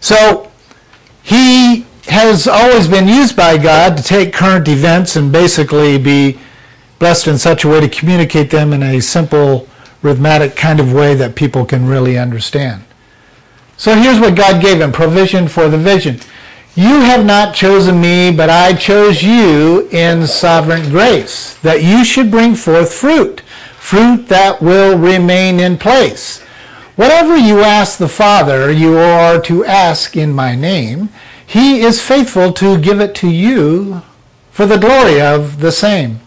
So 0.00 0.50
he 1.22 1.86
has 2.08 2.48
always 2.48 2.88
been 2.88 3.06
used 3.06 3.36
by 3.36 3.58
God 3.58 3.96
to 3.96 4.02
take 4.02 4.32
current 4.32 4.66
events 4.66 5.14
and 5.14 5.30
basically 5.30 5.98
be 5.98 6.38
blessed 7.00 7.28
in 7.28 7.38
such 7.38 7.64
a 7.64 7.68
way 7.68 7.80
to 7.80 7.88
communicate 7.88 8.50
them 8.50 8.74
in 8.74 8.82
a 8.82 9.00
simple, 9.00 9.66
rhythmic 10.02 10.54
kind 10.54 10.78
of 10.78 10.92
way 10.92 11.14
that 11.14 11.34
people 11.34 11.64
can 11.64 11.86
really 11.86 12.18
understand. 12.18 12.84
So 13.78 13.94
here's 13.94 14.20
what 14.20 14.36
God 14.36 14.60
gave 14.60 14.82
him 14.82 14.92
provision 14.92 15.48
for 15.48 15.70
the 15.70 15.78
vision. 15.78 16.20
You 16.74 17.00
have 17.00 17.24
not 17.24 17.54
chosen 17.54 18.00
me, 18.00 18.30
but 18.30 18.50
I 18.50 18.74
chose 18.74 19.22
you 19.22 19.88
in 19.88 20.26
sovereign 20.26 20.90
grace, 20.90 21.54
that 21.60 21.82
you 21.82 22.04
should 22.04 22.30
bring 22.30 22.54
forth 22.54 22.92
fruit, 22.92 23.40
fruit 23.78 24.28
that 24.28 24.60
will 24.60 24.98
remain 24.98 25.58
in 25.58 25.78
place. 25.78 26.42
Whatever 26.96 27.34
you 27.34 27.60
ask 27.60 27.96
the 27.96 28.08
Father, 28.08 28.70
you 28.70 28.98
are 28.98 29.40
to 29.40 29.64
ask 29.64 30.18
in 30.18 30.32
my 30.32 30.54
name. 30.54 31.08
He 31.46 31.80
is 31.80 32.06
faithful 32.06 32.52
to 32.52 32.78
give 32.78 33.00
it 33.00 33.14
to 33.16 33.28
you 33.28 34.02
for 34.50 34.66
the 34.66 34.76
glory 34.76 35.18
of 35.18 35.60
the 35.60 35.72
same. 35.72 36.20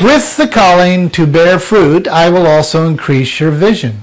With 0.00 0.36
the 0.36 0.48
calling 0.48 1.08
to 1.10 1.26
bear 1.26 1.58
fruit, 1.58 2.08
I 2.08 2.28
will 2.28 2.46
also 2.46 2.86
increase 2.86 3.38
your 3.38 3.50
vision. 3.50 4.00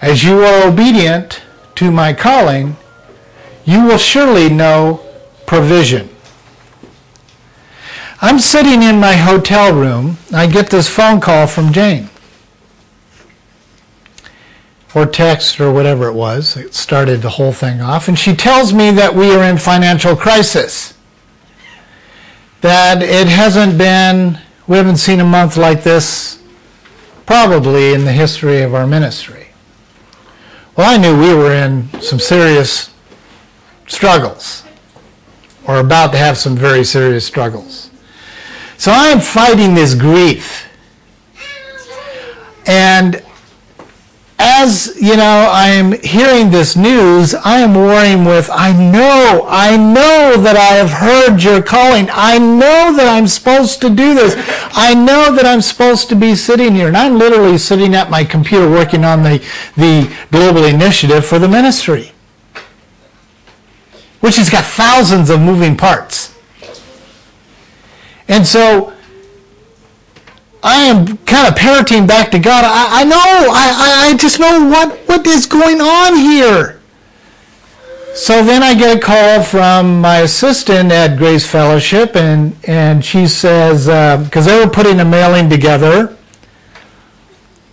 As 0.00 0.24
you 0.24 0.42
are 0.42 0.68
obedient 0.68 1.42
to 1.76 1.90
my 1.90 2.12
calling, 2.12 2.76
you 3.64 3.84
will 3.84 3.98
surely 3.98 4.48
know 4.48 5.00
provision. 5.46 6.08
I'm 8.20 8.38
sitting 8.38 8.82
in 8.82 8.98
my 8.98 9.14
hotel 9.14 9.74
room. 9.74 10.16
I 10.32 10.46
get 10.46 10.70
this 10.70 10.88
phone 10.88 11.20
call 11.20 11.46
from 11.46 11.72
Jane. 11.72 12.08
Or 14.94 15.04
text 15.04 15.60
or 15.60 15.72
whatever 15.72 16.08
it 16.08 16.14
was. 16.14 16.56
It 16.56 16.74
started 16.74 17.20
the 17.20 17.30
whole 17.30 17.52
thing 17.52 17.80
off. 17.80 18.08
And 18.08 18.18
she 18.18 18.34
tells 18.34 18.72
me 18.72 18.90
that 18.92 19.14
we 19.14 19.34
are 19.34 19.42
in 19.42 19.58
financial 19.58 20.16
crisis. 20.16 20.94
That 22.60 23.02
it 23.02 23.28
hasn't 23.28 23.76
been 23.76 24.38
we 24.66 24.76
haven't 24.76 24.96
seen 24.96 25.20
a 25.20 25.24
month 25.24 25.56
like 25.56 25.82
this 25.82 26.42
probably 27.26 27.92
in 27.92 28.04
the 28.04 28.12
history 28.12 28.62
of 28.62 28.74
our 28.74 28.86
ministry. 28.86 29.48
Well, 30.76 30.92
I 30.92 30.96
knew 30.96 31.18
we 31.18 31.34
were 31.34 31.54
in 31.54 31.88
some 32.00 32.18
serious 32.18 32.92
struggles, 33.86 34.64
or 35.66 35.78
about 35.78 36.12
to 36.12 36.18
have 36.18 36.36
some 36.36 36.56
very 36.56 36.84
serious 36.84 37.26
struggles. 37.26 37.90
So 38.76 38.90
I 38.90 39.06
am 39.06 39.20
fighting 39.20 39.74
this 39.74 39.94
grief. 39.94 40.68
And 42.66 43.23
as 44.64 44.96
you 44.96 45.16
know, 45.16 45.50
I 45.52 45.68
am 45.68 45.92
hearing 46.00 46.50
this 46.50 46.74
news, 46.74 47.34
I 47.34 47.60
am 47.60 47.74
warring 47.74 48.24
with, 48.24 48.48
I 48.50 48.72
know, 48.72 49.46
I 49.46 49.76
know 49.76 50.40
that 50.40 50.56
I 50.56 50.74
have 50.82 50.90
heard 50.90 51.42
your 51.42 51.62
calling. 51.62 52.08
I 52.10 52.38
know 52.38 52.96
that 52.96 53.06
I'm 53.06 53.26
supposed 53.26 53.82
to 53.82 53.90
do 53.90 54.14
this. 54.14 54.34
I 54.74 54.94
know 54.94 55.34
that 55.34 55.44
I'm 55.44 55.60
supposed 55.60 56.08
to 56.08 56.16
be 56.16 56.34
sitting 56.34 56.74
here. 56.74 56.88
And 56.88 56.96
I'm 56.96 57.18
literally 57.18 57.58
sitting 57.58 57.94
at 57.94 58.08
my 58.10 58.24
computer 58.24 58.68
working 58.70 59.04
on 59.04 59.22
the, 59.22 59.38
the 59.76 60.10
global 60.30 60.64
initiative 60.64 61.26
for 61.26 61.38
the 61.38 61.48
ministry, 61.48 62.12
which 64.20 64.36
has 64.36 64.48
got 64.48 64.64
thousands 64.64 65.28
of 65.28 65.40
moving 65.40 65.76
parts. 65.76 66.34
And 68.28 68.46
so 68.46 68.93
I 70.64 70.84
am 70.84 71.18
kind 71.18 71.46
of 71.46 71.56
parroting 71.56 72.06
back 72.06 72.30
to 72.30 72.38
God. 72.38 72.64
I, 72.64 73.02
I 73.02 73.04
know, 73.04 73.18
I, 73.18 74.08
I 74.08 74.16
just 74.16 74.40
know 74.40 74.66
what, 74.66 74.96
what 75.06 75.26
is 75.26 75.44
going 75.44 75.82
on 75.82 76.16
here. 76.16 76.80
So 78.14 78.42
then 78.42 78.62
I 78.62 78.74
get 78.74 78.96
a 78.96 79.00
call 79.00 79.42
from 79.42 80.00
my 80.00 80.20
assistant 80.20 80.90
at 80.90 81.18
Grace 81.18 81.46
Fellowship, 81.46 82.16
and, 82.16 82.56
and 82.66 83.04
she 83.04 83.26
says, 83.26 83.86
because 84.24 84.46
uh, 84.46 84.50
they 84.50 84.64
were 84.64 84.70
putting 84.70 85.00
a 85.00 85.04
mailing 85.04 85.50
together 85.50 86.16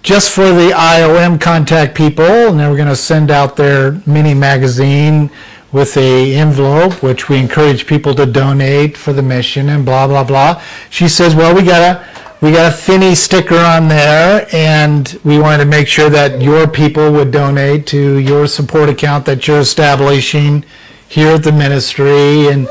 just 0.03 0.31
for 0.31 0.50
the 0.50 0.71
IOM 0.71 1.39
contact 1.39 1.95
people, 1.95 2.25
and 2.25 2.60
they 2.60 2.67
were 2.67 2.75
going 2.75 2.89
to 2.89 2.95
send 2.95 3.31
out 3.31 3.55
their 3.55 4.01
mini 4.05 4.33
magazine 4.33 5.29
with 5.71 5.95
a 5.95 6.33
envelope, 6.36 7.01
which 7.01 7.29
we 7.29 7.38
encourage 7.38 7.88
people 7.88 8.13
to 8.15 8.25
donate 8.25 8.98
for 8.98 9.13
the 9.13 9.21
mission, 9.21 9.69
and 9.69 9.86
blah 9.86 10.05
blah 10.07 10.24
blah. 10.24 10.62
She 10.89 11.07
says, 11.07 11.33
"Well, 11.33 11.55
we 11.55 11.62
gotta 11.62 12.05
we 12.41 12.51
got 12.51 12.74
a 12.74 12.75
Phinney 12.75 13.13
sticker 13.13 13.57
on 13.57 13.88
there, 13.88 14.48
and 14.51 15.19
we 15.24 15.38
wanted 15.38 15.63
to 15.63 15.69
make 15.69 15.88
sure 15.88 16.10
that 16.10 16.41
your 16.41 16.67
people 16.67 17.12
would 17.12 17.29
donate 17.29 17.86
to 17.88 18.17
your 18.17 18.48
support 18.48 18.89
account 18.89 19.25
that 19.27 19.48
you're 19.48 19.60
establishing 19.60 20.65
here 21.07 21.36
at 21.36 21.43
the 21.43 21.51
ministry. 21.51 22.48
And 22.48 22.67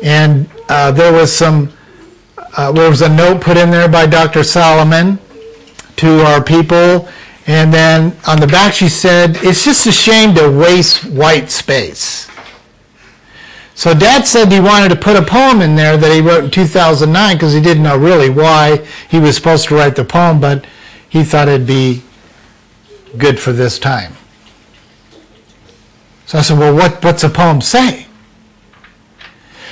and 0.00 0.48
uh, 0.68 0.92
there 0.92 1.12
was 1.12 1.32
some 1.32 1.72
uh, 2.56 2.70
there 2.70 2.88
was 2.88 3.02
a 3.02 3.08
note 3.08 3.40
put 3.40 3.56
in 3.56 3.70
there 3.70 3.88
by 3.88 4.06
Dr. 4.06 4.44
Solomon 4.44 5.18
to 5.96 6.20
our 6.26 6.42
people, 6.42 7.08
and 7.48 7.74
then 7.74 8.16
on 8.28 8.38
the 8.38 8.46
back 8.46 8.72
she 8.72 8.88
said, 8.88 9.38
"It's 9.42 9.64
just 9.64 9.88
a 9.88 9.92
shame 9.92 10.36
to 10.36 10.48
waste 10.48 11.04
white 11.06 11.50
space." 11.50 12.29
So 13.74 13.94
Dad 13.94 14.26
said 14.26 14.52
he 14.52 14.60
wanted 14.60 14.90
to 14.90 14.96
put 14.96 15.16
a 15.16 15.22
poem 15.22 15.62
in 15.62 15.74
there 15.74 15.96
that 15.96 16.12
he 16.12 16.20
wrote 16.20 16.44
in 16.44 16.50
2009 16.50 17.36
because 17.36 17.52
he 17.52 17.60
didn't 17.60 17.82
know 17.82 17.96
really 17.96 18.28
why 18.28 18.84
he 19.08 19.18
was 19.18 19.36
supposed 19.36 19.68
to 19.68 19.74
write 19.74 19.96
the 19.96 20.04
poem, 20.04 20.40
but 20.40 20.66
he 21.08 21.24
thought 21.24 21.48
it'd 21.48 21.66
be 21.66 22.02
good 23.16 23.38
for 23.40 23.52
this 23.52 23.78
time. 23.78 24.14
So 26.26 26.38
I 26.38 26.42
said, 26.42 26.58
well, 26.58 26.74
what, 26.74 27.02
what's 27.02 27.24
a 27.24 27.28
poem 27.28 27.60
say? 27.60 28.06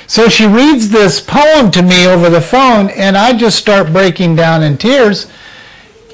So 0.07 0.27
she 0.27 0.47
reads 0.47 0.89
this 0.89 1.21
poem 1.21 1.69
to 1.71 1.83
me 1.83 2.07
over 2.07 2.29
the 2.29 2.41
phone, 2.41 2.89
and 2.89 3.15
I 3.15 3.37
just 3.37 3.59
start 3.59 3.93
breaking 3.93 4.35
down 4.35 4.63
in 4.63 4.77
tears. 4.77 5.31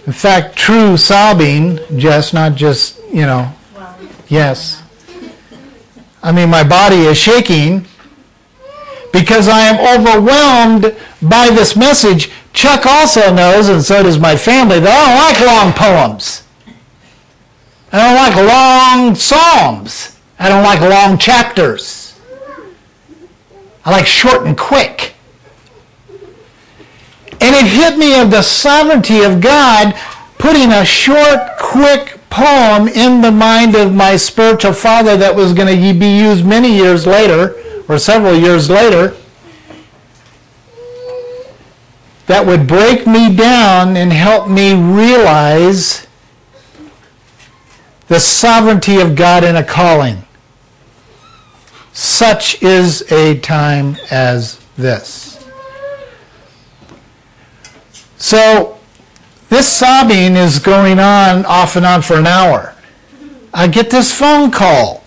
In 0.06 0.14
fact, 0.14 0.56
true 0.58 0.98
sobbing, 0.98 1.80
Jess, 1.98 2.34
not 2.34 2.56
just, 2.56 3.00
you 3.12 3.26
know, 3.26 3.52
yes. 4.28 4.84
I 6.26 6.32
mean, 6.32 6.50
my 6.50 6.64
body 6.64 7.02
is 7.02 7.20
shaking 7.20 7.86
because 9.14 9.48
I 9.48 9.62
am 9.62 10.02
overwhelmed 10.02 10.96
by 11.22 11.52
this 11.52 11.76
message. 11.76 12.32
Chuck 12.52 12.88
also 12.88 13.32
knows, 13.32 13.70
and 13.70 13.80
so 13.82 14.02
does 14.02 14.18
my 14.18 14.36
family, 14.36 14.80
that 14.80 14.90
I 14.90 15.06
don't 15.06 15.22
like 15.22 15.46
long 15.46 15.72
poems. 15.72 16.42
I 17.92 18.00
don't 18.00 18.16
like 18.16 18.36
long 18.36 19.14
psalms. 19.14 20.20
I 20.40 20.50
don't 20.50 20.64
like 20.64 20.82
long 20.82 21.20
chapters. 21.20 22.20
I 23.86 23.92
like 23.92 24.08
short 24.08 24.48
and 24.48 24.58
quick. 24.58 25.14
And 27.40 27.56
it 27.56 27.68
hit 27.68 28.00
me 28.00 28.20
of 28.20 28.32
the 28.32 28.42
sovereignty 28.42 29.22
of 29.22 29.42
God 29.42 29.94
putting 30.40 30.72
a 30.72 30.84
short, 30.84 31.56
quick 31.60 32.15
poem 32.30 32.88
in 32.88 33.22
the 33.22 33.32
mind 33.32 33.76
of 33.76 33.94
my 33.94 34.16
spiritual 34.16 34.74
father 34.74 35.16
that 35.18 35.36
was 35.36 35.54
going 35.54 35.68
to 35.68 36.00
be 36.00 36.18
used 36.18 36.46
many 36.46 36.76
years 36.76 37.06
later, 37.08 37.56
or 37.88 37.98
several 37.98 38.36
years 38.36 38.70
later, 38.70 39.16
that 42.28 42.46
would 42.46 42.68
break 42.68 43.06
me 43.06 43.36
down 43.36 43.96
and 43.96 44.12
help 44.12 44.50
me 44.50 44.74
realize 44.74 46.08
the 48.08 48.20
sovereignty 48.20 49.00
of 49.00 49.16
God 49.16 49.44
in 49.44 49.56
a 49.56 49.64
calling. 49.64 50.24
Such 51.94 52.62
is 52.62 53.10
a 53.12 53.40
time 53.40 53.96
as 54.12 54.60
this. 54.78 55.48
So, 58.18 58.75
this 59.50 59.72
sobbing 59.72 60.36
is 60.36 60.60
going 60.60 61.00
on 61.00 61.46
off 61.46 61.76
and 61.76 61.86
on 61.86 62.02
for 62.02 62.16
an 62.16 62.28
hour. 62.28 62.74
I 63.54 63.68
get 63.68 63.90
this 63.90 64.18
phone 64.18 64.52
call. 64.52 65.04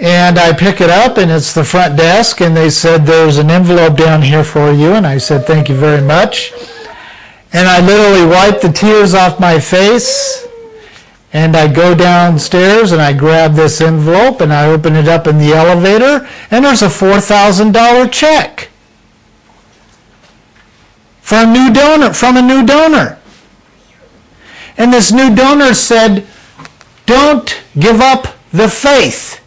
And 0.00 0.38
I 0.38 0.52
pick 0.52 0.80
it 0.80 0.90
up, 0.90 1.18
and 1.18 1.28
it's 1.28 1.52
the 1.52 1.64
front 1.64 1.96
desk, 1.96 2.40
and 2.40 2.56
they 2.56 2.70
said, 2.70 3.04
There's 3.04 3.38
an 3.38 3.50
envelope 3.50 3.96
down 3.96 4.22
here 4.22 4.44
for 4.44 4.70
you. 4.70 4.92
And 4.92 5.04
I 5.04 5.18
said, 5.18 5.44
Thank 5.44 5.68
you 5.68 5.74
very 5.74 6.00
much. 6.00 6.52
And 7.52 7.66
I 7.66 7.80
literally 7.80 8.30
wipe 8.30 8.60
the 8.60 8.70
tears 8.70 9.14
off 9.14 9.40
my 9.40 9.58
face, 9.58 10.46
and 11.32 11.56
I 11.56 11.72
go 11.72 11.94
downstairs 11.94 12.92
and 12.92 13.02
I 13.02 13.12
grab 13.12 13.54
this 13.54 13.80
envelope 13.80 14.40
and 14.40 14.52
I 14.52 14.66
open 14.66 14.96
it 14.96 15.08
up 15.08 15.26
in 15.26 15.38
the 15.38 15.52
elevator, 15.52 16.28
and 16.50 16.64
there's 16.64 16.82
a 16.82 16.88
$4,000 16.88 18.12
check 18.12 18.68
for 21.28 21.34
a 21.34 21.46
new 21.46 21.70
donor, 21.70 22.14
from 22.14 22.38
a 22.38 22.40
new 22.40 22.64
donor. 22.64 23.18
And 24.78 24.90
this 24.90 25.12
new 25.12 25.34
donor 25.34 25.74
said, 25.74 26.26
don't 27.04 27.62
give 27.78 28.00
up 28.00 28.28
the 28.50 28.66
faith. 28.66 29.38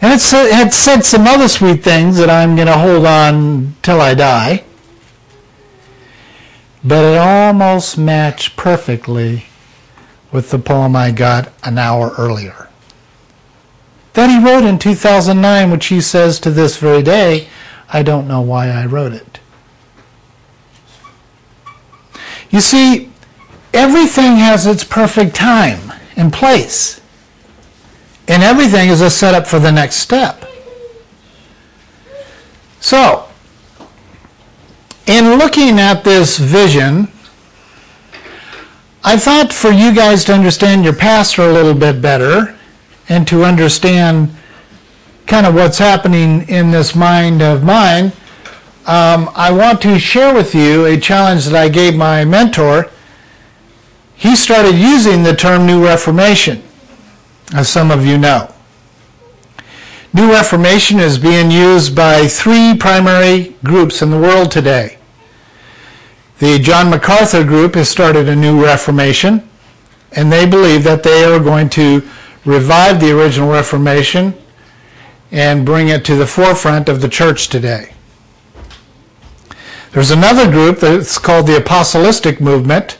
And 0.00 0.12
it 0.12 0.22
had 0.52 0.72
said 0.72 1.00
some 1.00 1.26
other 1.26 1.48
sweet 1.48 1.82
things 1.82 2.16
that 2.16 2.30
I'm 2.30 2.54
going 2.54 2.68
to 2.68 2.78
hold 2.78 3.06
on 3.06 3.74
till 3.82 4.00
I 4.00 4.14
die. 4.14 4.62
But 6.84 7.14
it 7.14 7.18
almost 7.18 7.98
matched 7.98 8.56
perfectly 8.56 9.46
with 10.30 10.52
the 10.52 10.60
poem 10.60 10.94
I 10.94 11.10
got 11.10 11.52
an 11.64 11.76
hour 11.76 12.14
earlier. 12.16 12.68
That 14.12 14.30
he 14.30 14.38
wrote 14.38 14.62
in 14.64 14.78
2009, 14.78 15.72
which 15.72 15.86
he 15.86 16.00
says 16.00 16.38
to 16.38 16.52
this 16.52 16.76
very 16.76 17.02
day, 17.02 17.48
I 17.88 18.04
don't 18.04 18.28
know 18.28 18.42
why 18.42 18.68
I 18.68 18.86
wrote 18.86 19.12
it. 19.12 19.40
You 22.56 22.62
see, 22.62 23.12
everything 23.74 24.36
has 24.36 24.66
its 24.66 24.82
perfect 24.82 25.36
time 25.36 25.92
and 26.16 26.32
place. 26.32 27.02
And 28.28 28.42
everything 28.42 28.88
is 28.88 29.02
a 29.02 29.10
setup 29.10 29.46
for 29.46 29.58
the 29.58 29.70
next 29.70 29.96
step. 29.96 30.42
So, 32.80 33.28
in 35.06 35.36
looking 35.36 35.78
at 35.78 36.02
this 36.02 36.38
vision, 36.38 37.08
I 39.04 39.18
thought 39.18 39.52
for 39.52 39.70
you 39.70 39.94
guys 39.94 40.24
to 40.24 40.32
understand 40.32 40.82
your 40.82 40.94
pastor 40.94 41.42
a 41.42 41.52
little 41.52 41.74
bit 41.74 42.00
better 42.00 42.56
and 43.10 43.28
to 43.28 43.44
understand 43.44 44.34
kind 45.26 45.44
of 45.44 45.54
what's 45.54 45.76
happening 45.76 46.48
in 46.48 46.70
this 46.70 46.94
mind 46.94 47.42
of 47.42 47.64
mine, 47.64 48.12
um, 48.86 49.30
I 49.34 49.50
want 49.50 49.80
to 49.82 49.98
share 49.98 50.32
with 50.32 50.54
you 50.54 50.86
a 50.86 50.96
challenge 50.96 51.46
that 51.46 51.56
I 51.56 51.68
gave 51.68 51.96
my 51.96 52.24
mentor. 52.24 52.88
He 54.14 54.36
started 54.36 54.76
using 54.76 55.24
the 55.24 55.34
term 55.34 55.66
New 55.66 55.84
Reformation, 55.84 56.62
as 57.52 57.68
some 57.68 57.90
of 57.90 58.06
you 58.06 58.16
know. 58.16 58.54
New 60.14 60.30
Reformation 60.30 61.00
is 61.00 61.18
being 61.18 61.50
used 61.50 61.96
by 61.96 62.28
three 62.28 62.76
primary 62.78 63.56
groups 63.64 64.02
in 64.02 64.10
the 64.10 64.20
world 64.20 64.52
today. 64.52 64.98
The 66.38 66.60
John 66.60 66.88
MacArthur 66.88 67.42
group 67.42 67.74
has 67.74 67.88
started 67.88 68.28
a 68.28 68.36
new 68.36 68.64
Reformation, 68.64 69.48
and 70.12 70.30
they 70.30 70.46
believe 70.46 70.84
that 70.84 71.02
they 71.02 71.24
are 71.24 71.40
going 71.40 71.70
to 71.70 72.08
revive 72.44 73.00
the 73.00 73.18
original 73.18 73.50
Reformation 73.50 74.32
and 75.32 75.66
bring 75.66 75.88
it 75.88 76.04
to 76.04 76.14
the 76.14 76.26
forefront 76.26 76.88
of 76.88 77.00
the 77.00 77.08
church 77.08 77.48
today. 77.48 77.92
There's 79.96 80.10
another 80.10 80.50
group 80.50 80.80
that's 80.80 81.16
called 81.16 81.46
the 81.46 81.56
Apostolic 81.56 82.38
Movement, 82.38 82.98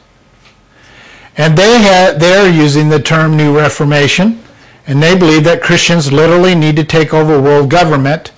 and 1.36 1.54
they 1.54 1.76
ha- 1.76 2.16
they're 2.16 2.50
using 2.50 2.88
the 2.88 3.02
term 3.02 3.36
New 3.36 3.54
Reformation, 3.54 4.42
and 4.86 5.02
they 5.02 5.14
believe 5.14 5.44
that 5.44 5.60
Christians 5.60 6.10
literally 6.10 6.54
need 6.54 6.74
to 6.76 6.84
take 6.84 7.12
over 7.12 7.38
world 7.38 7.68
government, 7.68 8.32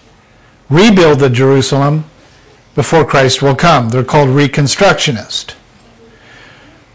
rebuild 0.69 1.21
the 1.21 1.31
Jerusalem 1.31 2.07
before 2.75 3.05
Christ 3.05 3.43
will 3.43 3.55
come. 3.55 3.91
They're 3.91 4.03
called 4.03 4.31
Reconstructionist. 4.31 5.55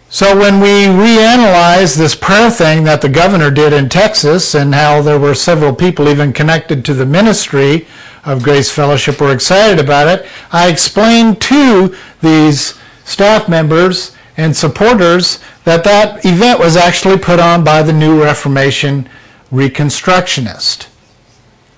So 0.09 0.37
when 0.37 0.59
we 0.59 0.87
reanalyze 0.87 1.95
this 1.95 2.13
prayer 2.13 2.51
thing 2.51 2.83
that 2.83 3.01
the 3.01 3.07
governor 3.07 3.49
did 3.49 3.71
in 3.71 3.87
Texas 3.87 4.53
and 4.53 4.75
how 4.75 5.01
there 5.01 5.17
were 5.17 5.33
several 5.33 5.73
people 5.73 6.09
even 6.09 6.33
connected 6.33 6.83
to 6.83 6.93
the 6.93 7.05
ministry 7.05 7.87
of 8.25 8.43
Grace 8.43 8.71
Fellowship 8.71 9.19
were 9.19 9.33
excited 9.33 9.79
about 9.79 10.07
it, 10.07 10.27
I 10.51 10.69
explained 10.69 11.41
to 11.41 11.95
these 12.21 12.75
staff 13.03 13.49
members 13.49 14.15
and 14.37 14.55
supporters 14.55 15.39
that 15.65 15.83
that 15.83 16.25
event 16.25 16.59
was 16.59 16.75
actually 16.75 17.17
put 17.17 17.39
on 17.39 17.63
by 17.63 17.83
the 17.83 17.93
New 17.93 18.21
Reformation 18.23 19.09
Reconstructionist. 19.51 20.87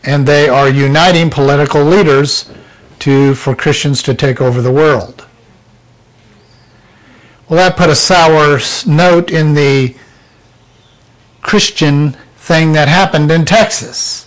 And 0.03 0.27
they 0.27 0.47
are 0.47 0.69
uniting 0.69 1.29
political 1.29 1.83
leaders 1.83 2.51
to, 2.99 3.35
for 3.35 3.55
Christians 3.55 4.01
to 4.03 4.13
take 4.13 4.39
over 4.39 4.61
the 4.61 4.71
world. 4.71 5.25
Well, 7.49 7.57
that 7.57 7.77
put 7.77 7.89
a 7.89 7.95
sour 7.95 8.59
note 8.87 9.31
in 9.31 9.53
the 9.53 9.95
Christian 11.41 12.17
thing 12.37 12.73
that 12.73 12.87
happened 12.87 13.31
in 13.31 13.45
Texas. 13.45 14.24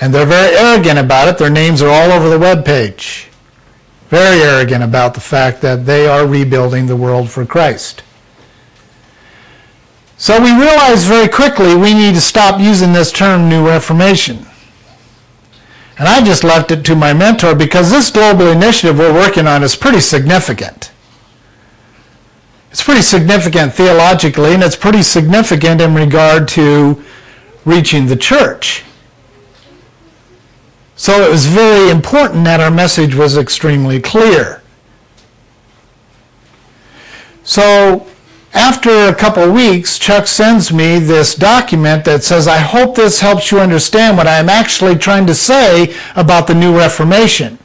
And 0.00 0.14
they're 0.14 0.26
very 0.26 0.56
arrogant 0.56 0.98
about 0.98 1.28
it. 1.28 1.38
Their 1.38 1.50
names 1.50 1.82
are 1.82 1.88
all 1.88 2.12
over 2.12 2.28
the 2.28 2.38
web 2.38 2.64
page. 2.64 3.28
Very 4.08 4.40
arrogant 4.42 4.82
about 4.82 5.14
the 5.14 5.20
fact 5.20 5.60
that 5.62 5.84
they 5.84 6.06
are 6.06 6.26
rebuilding 6.26 6.86
the 6.86 6.96
world 6.96 7.30
for 7.30 7.44
Christ. 7.44 8.02
So 10.16 10.40
we 10.42 10.50
realized 10.50 11.06
very 11.06 11.28
quickly 11.28 11.76
we 11.76 11.94
need 11.94 12.14
to 12.14 12.20
stop 12.20 12.60
using 12.60 12.92
this 12.92 13.12
term 13.12 13.48
New 13.48 13.66
Reformation. 13.66 14.46
And 15.98 16.08
I 16.08 16.24
just 16.24 16.44
left 16.44 16.70
it 16.70 16.84
to 16.86 16.94
my 16.94 17.12
mentor 17.12 17.54
because 17.54 17.90
this 17.90 18.10
global 18.10 18.48
initiative 18.48 18.98
we're 18.98 19.12
working 19.12 19.46
on 19.46 19.62
is 19.62 19.74
pretty 19.76 20.00
significant. 20.00 20.92
It's 22.70 22.82
pretty 22.82 23.02
significant 23.02 23.74
theologically, 23.74 24.54
and 24.54 24.62
it's 24.62 24.76
pretty 24.76 25.02
significant 25.02 25.80
in 25.80 25.94
regard 25.94 26.46
to 26.48 27.02
reaching 27.64 28.06
the 28.06 28.16
church. 28.16 28.84
So 30.98 31.22
it 31.22 31.30
was 31.30 31.46
very 31.46 31.90
important 31.90 32.44
that 32.44 32.58
our 32.58 32.72
message 32.72 33.14
was 33.14 33.38
extremely 33.38 34.00
clear. 34.00 34.62
So 37.44 38.04
after 38.52 38.90
a 38.90 39.14
couple 39.14 39.48
weeks, 39.52 39.96
Chuck 39.96 40.26
sends 40.26 40.72
me 40.72 40.98
this 40.98 41.36
document 41.36 42.04
that 42.04 42.24
says, 42.24 42.48
I 42.48 42.58
hope 42.58 42.96
this 42.96 43.20
helps 43.20 43.52
you 43.52 43.60
understand 43.60 44.16
what 44.16 44.26
I'm 44.26 44.48
actually 44.48 44.96
trying 44.96 45.24
to 45.28 45.36
say 45.36 45.94
about 46.16 46.48
the 46.48 46.54
New 46.56 46.76
Reformation, 46.76 47.60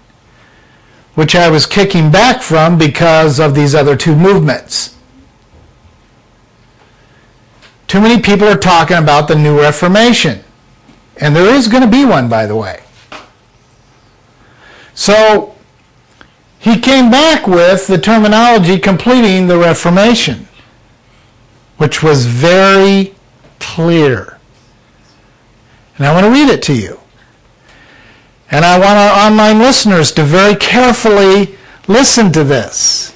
which 1.15 1.33
I 1.33 1.49
was 1.49 1.65
kicking 1.65 2.11
back 2.11 2.43
from 2.43 2.77
because 2.77 3.39
of 3.39 3.55
these 3.55 3.73
other 3.73 3.97
two 3.97 4.15
movements. 4.15 4.95
Too 7.87 7.99
many 7.99 8.21
people 8.21 8.47
are 8.47 8.57
talking 8.57 8.97
about 8.97 9.27
the 9.27 9.35
New 9.35 9.59
Reformation. 9.59 10.43
And 11.17 11.35
there 11.35 11.55
is 11.55 11.67
going 11.67 11.83
to 11.83 11.89
be 11.89 12.05
one, 12.05 12.29
by 12.29 12.45
the 12.45 12.55
way. 12.55 12.82
So 14.95 15.55
he 16.59 16.79
came 16.79 17.09
back 17.11 17.47
with 17.47 17.87
the 17.87 17.97
terminology 17.97 18.79
completing 18.79 19.47
the 19.47 19.57
Reformation 19.57 20.47
which 21.77 22.03
was 22.03 22.25
very 22.25 23.13
clear. 23.59 24.39
And 25.97 26.07
I 26.07 26.13
want 26.13 26.25
to 26.25 26.31
read 26.31 26.49
it 26.49 26.61
to 26.63 26.73
you. 26.73 26.99
And 28.51 28.63
I 28.63 28.77
want 28.79 28.97
our 28.97 29.27
online 29.27 29.59
listeners 29.59 30.11
to 30.13 30.23
very 30.23 30.55
carefully 30.55 31.57
listen 31.87 32.31
to 32.31 32.43
this. 32.43 33.13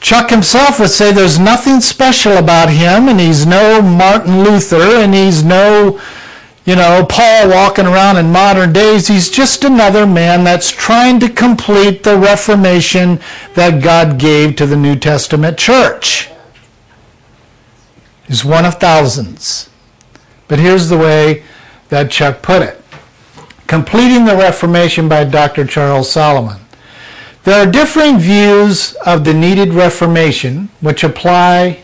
Chuck 0.00 0.30
himself 0.30 0.80
would 0.80 0.88
say 0.88 1.12
there's 1.12 1.38
nothing 1.38 1.80
special 1.80 2.38
about 2.38 2.70
him, 2.70 3.08
and 3.08 3.20
he's 3.20 3.46
no 3.46 3.82
Martin 3.82 4.42
Luther, 4.42 4.96
and 5.02 5.14
he's 5.14 5.44
no, 5.44 6.00
you 6.64 6.76
know, 6.76 7.04
Paul 7.08 7.48
walking 7.48 7.86
around 7.86 8.18
in 8.18 8.30
modern 8.30 8.72
days. 8.72 9.08
He's 9.08 9.30
just 9.30 9.64
another 9.64 10.06
man 10.06 10.44
that's 10.44 10.70
trying 10.70 11.18
to 11.20 11.28
complete 11.28 12.02
the 12.02 12.16
Reformation 12.16 13.20
that 13.54 13.82
God 13.82 14.18
gave 14.18 14.56
to 14.56 14.66
the 14.66 14.76
New 14.76 14.96
Testament 14.96 15.58
church 15.58 16.28
He's 18.32 18.46
one 18.46 18.64
of 18.64 18.76
thousands. 18.76 19.68
But 20.48 20.58
here's 20.58 20.88
the 20.88 20.96
way 20.96 21.42
that 21.90 22.10
Chuck 22.10 22.40
put 22.40 22.62
it. 22.62 22.82
Completing 23.66 24.24
the 24.24 24.34
Reformation 24.34 25.06
by 25.06 25.24
Dr. 25.24 25.66
Charles 25.66 26.10
Solomon. 26.10 26.58
There 27.44 27.62
are 27.62 27.70
differing 27.70 28.18
views 28.18 28.94
of 29.04 29.24
the 29.24 29.34
needed 29.34 29.74
Reformation 29.74 30.70
which 30.80 31.04
apply 31.04 31.82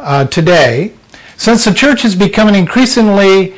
uh, 0.00 0.24
today. 0.24 0.92
Since 1.36 1.66
the 1.66 1.72
church 1.72 2.04
is 2.04 2.16
becoming 2.16 2.56
increasingly 2.56 3.54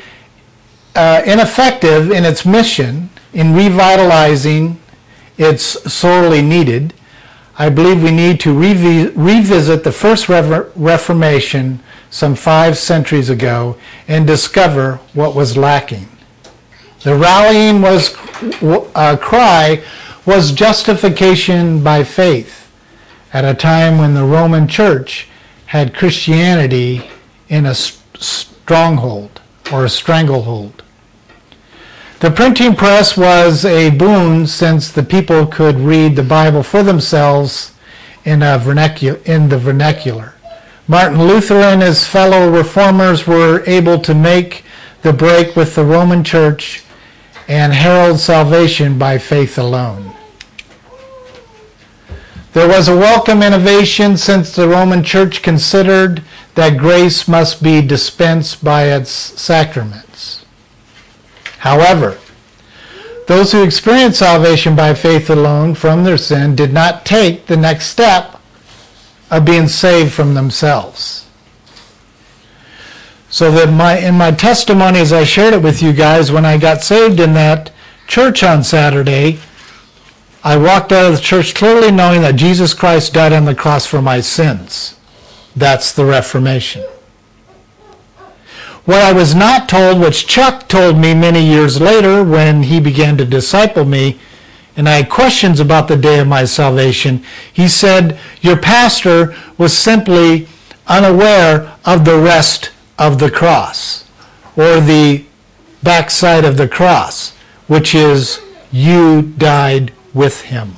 uh, 0.95 1.21
ineffective 1.25 2.11
in 2.11 2.25
its 2.25 2.45
mission 2.45 3.09
in 3.33 3.53
revitalizing 3.53 4.79
its 5.37 5.91
sorely 5.91 6.41
needed, 6.41 6.93
I 7.57 7.69
believe 7.69 8.03
we 8.03 8.11
need 8.11 8.39
to 8.41 8.53
revi- 8.53 9.11
revisit 9.15 9.83
the 9.83 9.91
first 9.91 10.29
Reformation 10.29 11.79
some 12.09 12.35
five 12.35 12.77
centuries 12.77 13.29
ago 13.29 13.77
and 14.07 14.27
discover 14.27 14.99
what 15.13 15.35
was 15.35 15.57
lacking. 15.57 16.07
The 17.01 17.15
rallying 17.15 17.81
was, 17.81 18.15
uh, 18.95 19.17
cry 19.17 19.83
was 20.25 20.51
justification 20.51 21.83
by 21.83 22.03
faith 22.03 22.71
at 23.33 23.43
a 23.43 23.53
time 23.53 23.97
when 23.97 24.13
the 24.13 24.23
Roman 24.23 24.67
Church 24.67 25.27
had 25.65 25.95
Christianity 25.95 27.09
in 27.49 27.65
a 27.65 27.73
stronghold 27.73 29.32
or 29.71 29.85
a 29.85 29.89
stranglehold. 29.89 30.83
The 32.19 32.31
printing 32.31 32.75
press 32.75 33.17
was 33.17 33.65
a 33.65 33.89
boon 33.89 34.47
since 34.47 34.89
the 34.89 35.03
people 35.03 35.45
could 35.45 35.75
read 35.75 36.15
the 36.15 36.23
Bible 36.23 36.63
for 36.63 36.81
themselves 36.81 37.73
in, 38.23 38.41
in 38.41 39.49
the 39.49 39.57
vernacular. 39.57 40.33
Martin 40.87 41.27
Luther 41.27 41.55
and 41.55 41.81
his 41.81 42.07
fellow 42.07 42.49
reformers 42.49 43.27
were 43.27 43.63
able 43.65 43.99
to 43.99 44.13
make 44.13 44.63
the 45.01 45.13
break 45.13 45.55
with 45.55 45.75
the 45.75 45.83
Roman 45.83 46.23
Church 46.23 46.83
and 47.47 47.73
herald 47.73 48.19
salvation 48.19 48.97
by 48.97 49.17
faith 49.17 49.57
alone. 49.57 50.13
There 52.53 52.67
was 52.67 52.87
a 52.87 52.95
welcome 52.95 53.41
innovation 53.41 54.15
since 54.15 54.55
the 54.55 54.67
Roman 54.67 55.03
Church 55.03 55.41
considered 55.41 56.23
that 56.55 56.77
grace 56.77 57.27
must 57.27 57.63
be 57.63 57.81
dispensed 57.81 58.63
by 58.63 58.83
its 58.85 59.09
sacraments. 59.09 60.45
However, 61.59 62.17
those 63.27 63.51
who 63.51 63.63
experienced 63.63 64.19
salvation 64.19 64.75
by 64.75 64.93
faith 64.93 65.29
alone 65.29 65.75
from 65.75 66.03
their 66.03 66.17
sin 66.17 66.55
did 66.55 66.73
not 66.73 67.05
take 67.05 67.45
the 67.45 67.57
next 67.57 67.87
step 67.87 68.39
of 69.31 69.45
being 69.45 69.67
saved 69.67 70.11
from 70.11 70.33
themselves. 70.33 71.27
So 73.29 73.49
that 73.51 73.73
my 73.73 73.97
in 73.97 74.15
my 74.15 74.31
testimony 74.31 74.99
as 74.99 75.11
I 75.11 75.23
shared 75.23 75.55
it 75.55 75.63
with 75.63 75.81
you 75.81 75.91
guys 75.91 76.31
when 76.31 76.45
I 76.45 76.57
got 76.57 76.83
saved 76.83 77.19
in 77.19 77.33
that 77.33 77.71
church 78.07 78.43
on 78.43 78.63
Saturday, 78.63 79.39
I 80.43 80.57
walked 80.57 80.91
out 80.91 81.05
of 81.05 81.15
the 81.15 81.21
church 81.21 81.55
clearly 81.55 81.89
knowing 81.89 82.21
that 82.21 82.35
Jesus 82.35 82.73
Christ 82.73 83.13
died 83.13 83.33
on 83.33 83.45
the 83.45 83.55
cross 83.55 83.87
for 83.87 84.01
my 84.01 84.19
sins. 84.19 84.99
That's 85.55 85.91
the 85.93 86.05
Reformation. 86.05 86.83
What 88.85 89.01
I 89.01 89.13
was 89.13 89.33
not 89.33 89.69
told, 89.69 90.01
which 90.01 90.27
Chuck 90.27 90.67
told 90.67 90.97
me 90.97 91.13
many 91.13 91.45
years 91.45 91.79
later 91.79 92.23
when 92.23 92.63
he 92.63 92.79
began 92.79 93.17
to 93.17 93.25
disciple 93.25 93.85
me, 93.85 94.19
and 94.75 94.89
I 94.89 94.97
had 94.97 95.09
questions 95.09 95.59
about 95.59 95.87
the 95.87 95.95
day 95.95 96.19
of 96.19 96.27
my 96.27 96.43
salvation, 96.45 97.23
he 97.53 97.67
said, 97.67 98.19
Your 98.41 98.57
pastor 98.57 99.35
was 99.57 99.77
simply 99.77 100.47
unaware 100.87 101.71
of 101.85 102.03
the 102.03 102.17
rest 102.17 102.71
of 102.97 103.19
the 103.19 103.31
cross, 103.31 104.03
or 104.57 104.81
the 104.81 105.23
backside 105.83 106.43
of 106.43 106.57
the 106.57 106.67
cross, 106.67 107.33
which 107.67 107.95
is 107.95 108.41
you 108.71 109.21
died 109.37 109.93
with 110.13 110.41
him. 110.41 110.73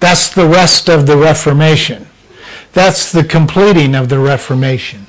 That's 0.00 0.28
the 0.34 0.46
rest 0.46 0.88
of 0.88 1.06
the 1.06 1.16
Reformation. 1.16 2.07
That's 2.78 3.10
the 3.10 3.24
completing 3.24 3.96
of 3.96 4.08
the 4.08 4.20
Reformation. 4.20 5.08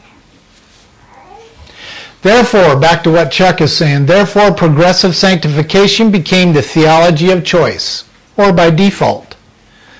Therefore, 2.23 2.75
back 2.79 3.03
to 3.03 3.11
what 3.11 3.29
Chuck 3.29 3.61
is 3.61 3.77
saying, 3.77 4.07
therefore 4.07 4.51
progressive 4.55 5.15
sanctification 5.15 6.09
became 6.09 6.51
the 6.51 6.63
theology 6.63 7.29
of 7.29 7.45
choice, 7.45 8.05
or 8.37 8.51
by 8.51 8.71
default. 8.71 9.35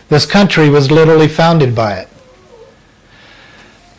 This 0.08 0.26
country 0.26 0.68
was 0.72 0.90
literally 0.90 1.28
founded 1.28 1.76
by 1.76 1.94
it. 2.00 2.10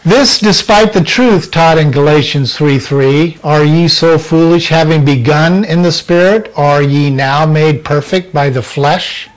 This 0.05 0.41
despite 0.41 0.93
the 0.93 1.05
truth 1.05 1.53
taught 1.53 1.79
in 1.79 1.93
Galatians 1.93 2.57
3:3, 2.57 3.39
are 3.45 3.63
ye 3.63 3.87
so 3.87 4.19
foolish 4.19 4.67
having 4.67 5.05
begun 5.05 5.65
in 5.65 5.83
the 5.83 5.93
spirit, 5.93 6.53
are 6.57 6.83
ye 6.83 7.09
now 7.09 7.47
made 7.47 7.85
perfect 7.85 8.35
by 8.35 8.51
the 8.51 8.63
flesh? 8.63 9.30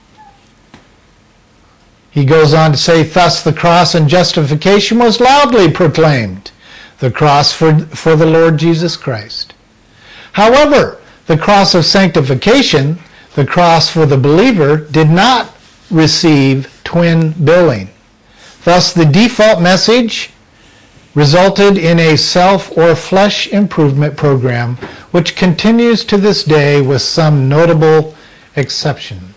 He 2.14 2.26
goes 2.26 2.54
on 2.54 2.72
to 2.72 2.78
say, 2.78 3.02
Thus 3.02 3.42
the 3.42 3.52
cross 3.52 3.96
and 3.96 4.08
justification 4.08 5.00
was 5.00 5.20
loudly 5.20 5.72
proclaimed, 5.72 6.52
the 7.00 7.10
cross 7.10 7.52
for, 7.52 7.80
for 7.88 8.16
the 8.16 8.28
Lord 8.28 8.58
Jesus 8.58 8.96
Christ. 8.96 9.56
However, 10.34 11.02
the 11.26 11.38
cross 11.38 11.74
of 11.74 11.86
sanctification, 11.86 13.00
the 13.34 13.46
cross 13.46 13.90
for 13.90 14.06
the 14.06 14.18
believer, 14.18 14.78
did 14.78 15.10
not 15.10 15.56
receive 15.90 16.82
twin 16.84 17.32
billing. 17.44 17.90
Thus, 18.64 18.94
the 18.94 19.06
default 19.06 19.60
message 19.60 20.30
resulted 21.16 21.80
in 21.80 22.00
a 22.00 22.16
self 22.16 22.78
or 22.78 22.96
flesh 22.96 23.48
improvement 23.48 24.16
program, 24.16 24.76
which 25.10 25.36
continues 25.36 26.06
to 26.06 26.18
this 26.18 26.44
day 26.44 26.80
with 26.80 27.02
some 27.02 27.50
notable 27.50 28.16
exceptions. 28.56 29.33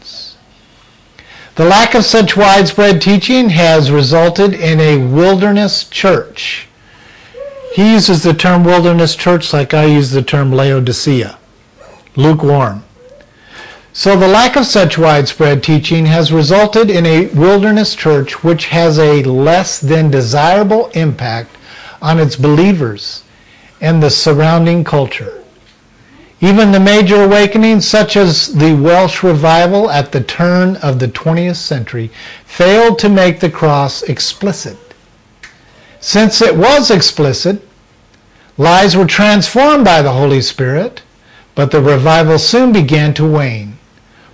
The 1.57 1.65
lack 1.65 1.95
of 1.95 2.05
such 2.05 2.37
widespread 2.37 3.01
teaching 3.01 3.49
has 3.49 3.91
resulted 3.91 4.53
in 4.53 4.79
a 4.79 4.99
wilderness 4.99 5.85
church. 5.85 6.69
He 7.73 7.93
uses 7.93 8.23
the 8.23 8.35
term 8.35 8.63
wilderness 8.63 9.17
church 9.17 9.55
like 9.55 9.73
I 9.73 9.87
use 9.87 10.11
the 10.11 10.21
term 10.21 10.53
Laodicea, 10.53 11.39
lukewarm. 12.15 12.85
So 13.95 14.19
the 14.19 14.29
lack 14.29 14.57
of 14.57 14.67
such 14.67 14.99
widespread 14.99 15.65
teaching 15.65 16.05
has 16.05 16.31
resulted 16.31 16.91
in 16.91 17.07
a 17.07 17.29
wilderness 17.29 17.95
church 17.95 18.45
which 18.45 18.67
has 18.67 18.99
a 18.99 19.23
less 19.23 19.79
than 19.79 20.11
desirable 20.11 20.89
impact 20.89 21.57
on 22.03 22.21
its 22.21 22.37
believers 22.37 23.23
and 23.81 24.03
the 24.03 24.11
surrounding 24.11 24.85
culture. 24.85 25.43
Even 26.41 26.71
the 26.71 26.81
major 26.81 27.23
awakenings, 27.23 27.87
such 27.87 28.17
as 28.17 28.53
the 28.55 28.75
Welsh 28.75 29.23
revival 29.23 29.91
at 29.91 30.13
the 30.13 30.23
turn 30.23 30.77
of 30.77 30.99
the 30.99 31.09
20th 31.09 31.57
century, 31.57 32.11
failed 32.45 32.99
to 32.99 33.09
make 33.09 33.41
the 33.41 33.51
cross 33.51 34.03
explicit. 34.03 34.77
Since 35.99 36.43
it 36.43 36.57
was 36.57 36.91
explicit, 36.91 37.67
lies 38.59 38.97
were 38.97 39.07
transformed 39.07 39.85
by 39.85 40.03
the 40.03 40.13
Holy 40.13 40.43
Spirit, 40.43 41.03
but 41.55 41.71
the 41.71 41.81
revival 41.81 42.39
soon 42.39 42.73
began 42.73 43.15
to 43.15 43.27
wane 43.27 43.77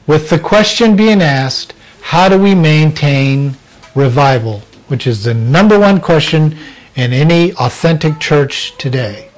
with 0.07 0.29
the 0.31 0.39
question 0.39 0.97
being 0.97 1.23
asked, 1.23 1.75
how 2.01 2.29
do 2.29 2.39
we 2.39 2.55
maintain 2.55 3.57
revival? 3.95 4.63
Which 4.89 5.07
is 5.07 5.25
the 5.25 5.35
number 5.35 5.79
one 5.79 6.01
question 6.01 6.59
in 6.97 7.13
any 7.13 7.53
authentic 7.55 8.19
church 8.19 8.77
today. 8.79 9.32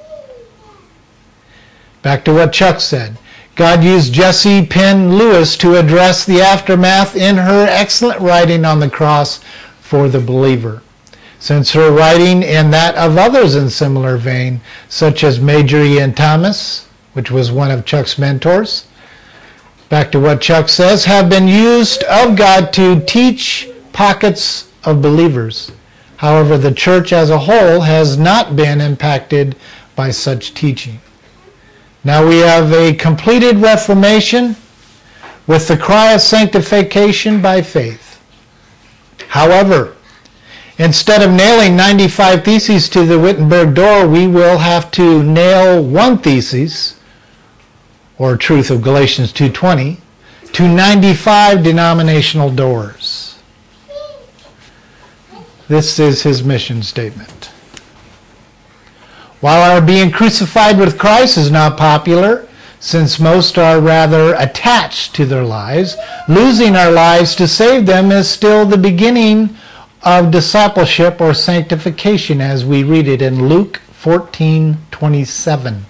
Back 2.05 2.23
to 2.25 2.33
what 2.35 2.53
Chuck 2.53 2.81
said. 2.81 3.17
God 3.55 3.83
used 3.83 4.13
Jessie 4.13 4.63
Penn 4.63 5.17
Lewis 5.17 5.57
to 5.57 5.79
address 5.79 6.23
the 6.23 6.39
aftermath 6.39 7.15
in 7.15 7.35
her 7.37 7.65
excellent 7.67 8.21
writing 8.21 8.63
on 8.63 8.79
the 8.79 8.91
cross 8.91 9.39
for 9.81 10.07
the 10.07 10.19
believer. 10.19 10.83
Since 11.39 11.71
her 11.71 11.91
writing 11.91 12.43
and 12.43 12.71
that 12.71 12.93
of 12.93 13.17
others 13.17 13.55
in 13.55 13.71
similar 13.71 14.17
vein, 14.17 14.61
such 14.87 15.23
as 15.23 15.39
Major 15.39 15.81
Ian 15.83 16.13
Thomas, 16.13 16.87
which 17.13 17.31
was 17.31 17.51
one 17.51 17.71
of 17.71 17.85
Chuck's 17.85 18.19
mentors, 18.19 18.85
back 19.89 20.11
to 20.11 20.19
what 20.19 20.41
Chuck 20.41 20.69
says, 20.69 21.05
have 21.05 21.27
been 21.27 21.47
used 21.47 22.03
of 22.03 22.35
God 22.35 22.71
to 22.73 22.99
teach 22.99 23.67
pockets 23.93 24.71
of 24.83 25.01
believers. 25.01 25.71
However, 26.17 26.59
the 26.59 26.71
church 26.71 27.11
as 27.11 27.31
a 27.31 27.39
whole 27.39 27.81
has 27.81 28.15
not 28.15 28.55
been 28.55 28.79
impacted 28.79 29.55
by 29.95 30.11
such 30.11 30.53
teaching. 30.53 30.99
Now 32.05 32.23
we 32.23 32.37
have 32.37 32.71
a 32.71 32.93
completed 32.93 33.57
Reformation 33.57 34.55
with 35.47 35.67
the 35.67 35.75
cry 35.75 36.13
of 36.13 36.21
sanctification 36.21 37.41
by 37.41 37.63
faith. 37.63 38.21
However, 39.29 39.95
instead 40.77 41.23
of 41.23 41.31
nailing 41.31 41.75
95 41.75 42.45
theses 42.45 42.89
to 42.89 43.05
the 43.05 43.17
Wittenberg 43.17 43.73
door, 43.73 44.07
we 44.07 44.27
will 44.27 44.59
have 44.59 44.91
to 44.91 45.23
nail 45.23 45.83
one 45.83 46.19
thesis 46.19 46.99
or 48.19 48.37
truth 48.37 48.69
of 48.69 48.83
Galatians 48.83 49.33
2:20 49.33 49.97
to 50.53 50.67
95 50.67 51.63
denominational 51.63 52.51
doors. 52.51 53.35
This 55.67 55.97
is 55.97 56.21
his 56.21 56.43
mission 56.43 56.83
statement. 56.83 57.49
While 59.41 59.71
our 59.71 59.81
being 59.81 60.11
crucified 60.11 60.77
with 60.77 60.97
Christ 60.97 61.37
is 61.37 61.51
not 61.51 61.77
popular, 61.77 62.47
since 62.79 63.19
most 63.19 63.57
are 63.57 63.79
rather 63.79 64.35
attached 64.35 65.15
to 65.15 65.25
their 65.25 65.43
lives, 65.43 65.95
losing 66.27 66.75
our 66.75 66.91
lives 66.91 67.35
to 67.35 67.47
save 67.47 67.85
them 67.85 68.11
is 68.11 68.29
still 68.29 68.65
the 68.65 68.77
beginning 68.77 69.55
of 70.03 70.31
discipleship 70.31 71.19
or 71.19 71.33
sanctification 71.33 72.39
as 72.39 72.63
we 72.63 72.83
read 72.83 73.07
it 73.07 73.21
in 73.21 73.49
Luke 73.49 73.81
14:27. 74.01 75.85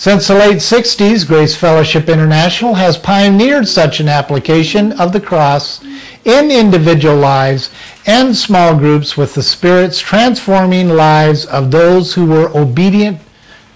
Since 0.00 0.28
the 0.28 0.34
late 0.34 0.60
60s, 0.60 1.26
Grace 1.26 1.54
Fellowship 1.54 2.08
International 2.08 2.72
has 2.72 2.96
pioneered 2.96 3.68
such 3.68 4.00
an 4.00 4.08
application 4.08 4.92
of 4.92 5.12
the 5.12 5.20
cross 5.20 5.84
in 6.24 6.50
individual 6.50 7.16
lives 7.16 7.70
and 8.06 8.34
small 8.34 8.74
groups 8.74 9.18
with 9.18 9.34
the 9.34 9.42
Spirit's 9.42 10.00
transforming 10.00 10.88
lives 10.88 11.44
of 11.44 11.70
those 11.70 12.14
who 12.14 12.24
were 12.24 12.48
obedient 12.56 13.18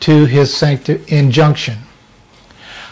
to 0.01 0.25
his 0.25 0.63
injunction. 0.63 1.77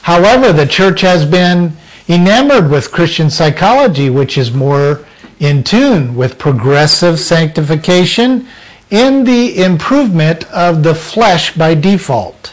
However, 0.03 0.53
the 0.53 0.66
church 0.66 1.01
has 1.01 1.25
been 1.25 1.75
enamored 2.11 2.71
with 2.71 2.92
Christian 2.92 3.31
psychology, 3.31 4.11
which 4.11 4.37
is 4.37 4.53
more 4.53 5.07
in 5.40 5.64
tune 5.64 6.14
with 6.14 6.38
progressive 6.38 7.18
sanctification 7.18 8.47
in 8.90 9.25
the 9.25 9.64
improvement 9.64 10.45
of 10.53 10.83
the 10.83 10.95
flesh 10.95 11.57
by 11.57 11.75
default. 11.75 12.53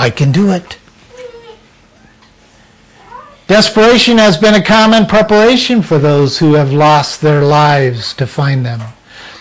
I 0.00 0.08
can 0.08 0.32
do 0.32 0.50
it. 0.50 0.78
Desperation 3.48 4.16
has 4.16 4.38
been 4.38 4.54
a 4.54 4.64
common 4.64 5.04
preparation 5.04 5.82
for 5.82 5.98
those 5.98 6.38
who 6.38 6.54
have 6.54 6.72
lost 6.72 7.20
their 7.20 7.42
lives 7.42 8.14
to 8.14 8.26
find 8.26 8.64
them. 8.64 8.80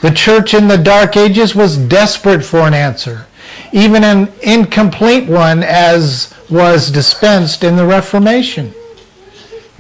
The 0.02 0.12
church 0.12 0.54
in 0.54 0.68
the 0.68 0.78
Dark 0.78 1.16
Ages 1.16 1.56
was 1.56 1.78
desperate 1.78 2.44
for 2.44 2.68
an 2.68 2.74
answer, 2.74 3.26
even 3.72 4.04
an 4.04 4.34
incomplete 4.42 5.30
one 5.30 5.64
as 5.64 6.34
was 6.50 6.92
dispensed 6.92 7.64
in 7.64 7.78
the 7.78 7.86
Reformation. 7.86 8.74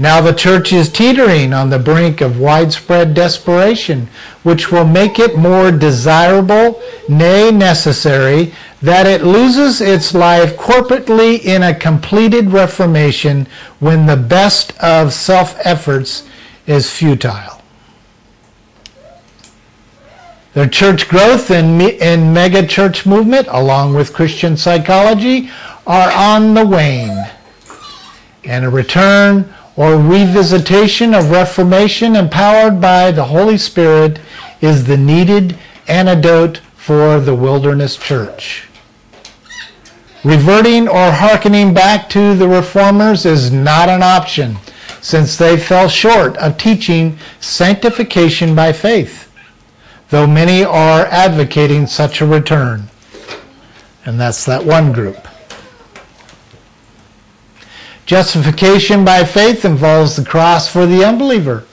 Now 0.01 0.21
the 0.21 0.33
church 0.33 0.71
is 0.71 0.89
teetering 0.89 1.51
on 1.51 1.69
the 1.69 1.77
brink 1.77 2.21
of 2.21 2.39
widespread 2.39 3.13
desperation, 3.13 4.07
which 4.43 4.71
will 4.71 4.85
make 4.85 5.19
it 5.19 5.37
more 5.37 5.73
desirable, 5.73 6.81
nay 7.09 7.51
necessary, 7.51 8.53
that 8.81 9.05
it 9.05 9.25
loses 9.25 9.81
its 9.81 10.13
life 10.13 10.55
corporately 10.55 11.43
in 11.43 11.63
a 11.63 11.75
completed 11.75 12.51
reformation 12.51 13.45
when 13.79 14.05
the 14.05 14.15
best 14.15 14.71
of 14.79 15.11
self-efforts 15.11 16.25
is 16.65 16.89
futile. 16.89 17.61
The 20.53 20.65
church 20.67 21.09
growth 21.09 21.51
and, 21.51 21.81
and 21.81 22.33
mega 22.33 22.65
church 22.65 23.05
movement, 23.05 23.47
along 23.51 23.95
with 23.95 24.13
Christian 24.13 24.55
psychology, 24.55 25.49
are 25.85 26.09
on 26.11 26.53
the 26.53 26.65
wane. 26.65 27.29
And 28.45 28.63
a 28.63 28.69
return 28.69 29.53
or 29.75 29.91
revisitation 29.93 31.17
of 31.17 31.31
Reformation 31.31 32.15
empowered 32.15 32.81
by 32.81 33.11
the 33.11 33.25
Holy 33.25 33.57
Spirit 33.57 34.19
is 34.61 34.85
the 34.85 34.97
needed 34.97 35.57
antidote 35.87 36.57
for 36.75 37.19
the 37.19 37.35
wilderness 37.35 37.95
church. 37.95 38.67
Reverting 40.23 40.87
or 40.87 41.11
hearkening 41.11 41.73
back 41.73 42.09
to 42.09 42.35
the 42.35 42.47
reformers 42.47 43.25
is 43.25 43.51
not 43.51 43.87
an 43.87 44.03
option 44.03 44.57
since 45.01 45.37
they 45.37 45.57
fell 45.57 45.87
short 45.87 46.35
of 46.37 46.57
teaching 46.57 47.17
sanctification 47.39 48.53
by 48.53 48.73
faith, 48.73 49.31
though 50.09 50.27
many 50.27 50.63
are 50.63 51.05
advocating 51.05 51.87
such 51.87 52.19
a 52.19 52.25
return. 52.25 52.89
And 54.05 54.19
that's 54.19 54.45
that 54.45 54.65
one 54.65 54.91
group. 54.91 55.25
Justification 58.09 59.05
by 59.05 59.23
faith 59.23 59.63
involves 59.63 60.15
the 60.15 60.25
cross 60.25 60.67
for 60.67 60.87
the 60.87 61.05
unbeliever, 61.05 61.63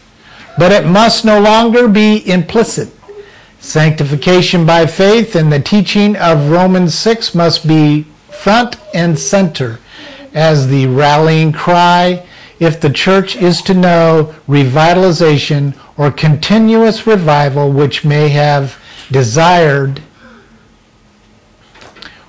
but 0.58 0.70
it 0.70 0.84
must 0.84 1.24
no 1.24 1.40
longer 1.40 1.88
be 1.88 2.30
implicit. 2.30 2.90
Sanctification 3.58 4.66
by 4.66 4.84
faith 4.84 5.34
and 5.34 5.50
the 5.50 5.60
teaching 5.60 6.14
of 6.14 6.50
Romans 6.50 6.92
6 6.92 7.34
must 7.34 7.66
be 7.66 8.02
front 8.28 8.76
and 8.92 9.18
center 9.18 9.78
as 10.34 10.68
the 10.68 10.86
rallying 10.88 11.52
cry 11.52 12.22
if 12.60 12.82
the 12.82 12.90
church 12.90 13.34
is 13.36 13.62
to 13.62 13.72
know 13.72 14.34
revitalization 14.46 15.74
or 15.96 16.10
continuous 16.10 17.06
revival 17.06 17.72
which 17.72 18.04
may 18.04 18.28
have 18.28 18.78
desired 19.10 20.00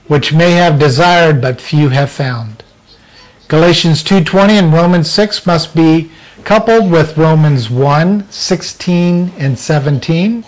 which 0.08 0.32
may 0.32 0.52
have 0.52 0.80
desired 0.80 1.42
but 1.42 1.60
few 1.60 1.90
have 1.90 2.10
found 2.10 2.64
Galatians 3.48 4.04
2:20 4.04 4.60
and 4.60 4.74
Romans 4.74 5.10
6 5.10 5.46
must 5.46 5.74
be 5.74 6.12
coupled 6.44 6.92
with 6.92 7.18
Romans 7.18 7.70
1 7.70 8.26
16 8.30 9.32
and 9.38 9.58
17, 9.58 10.44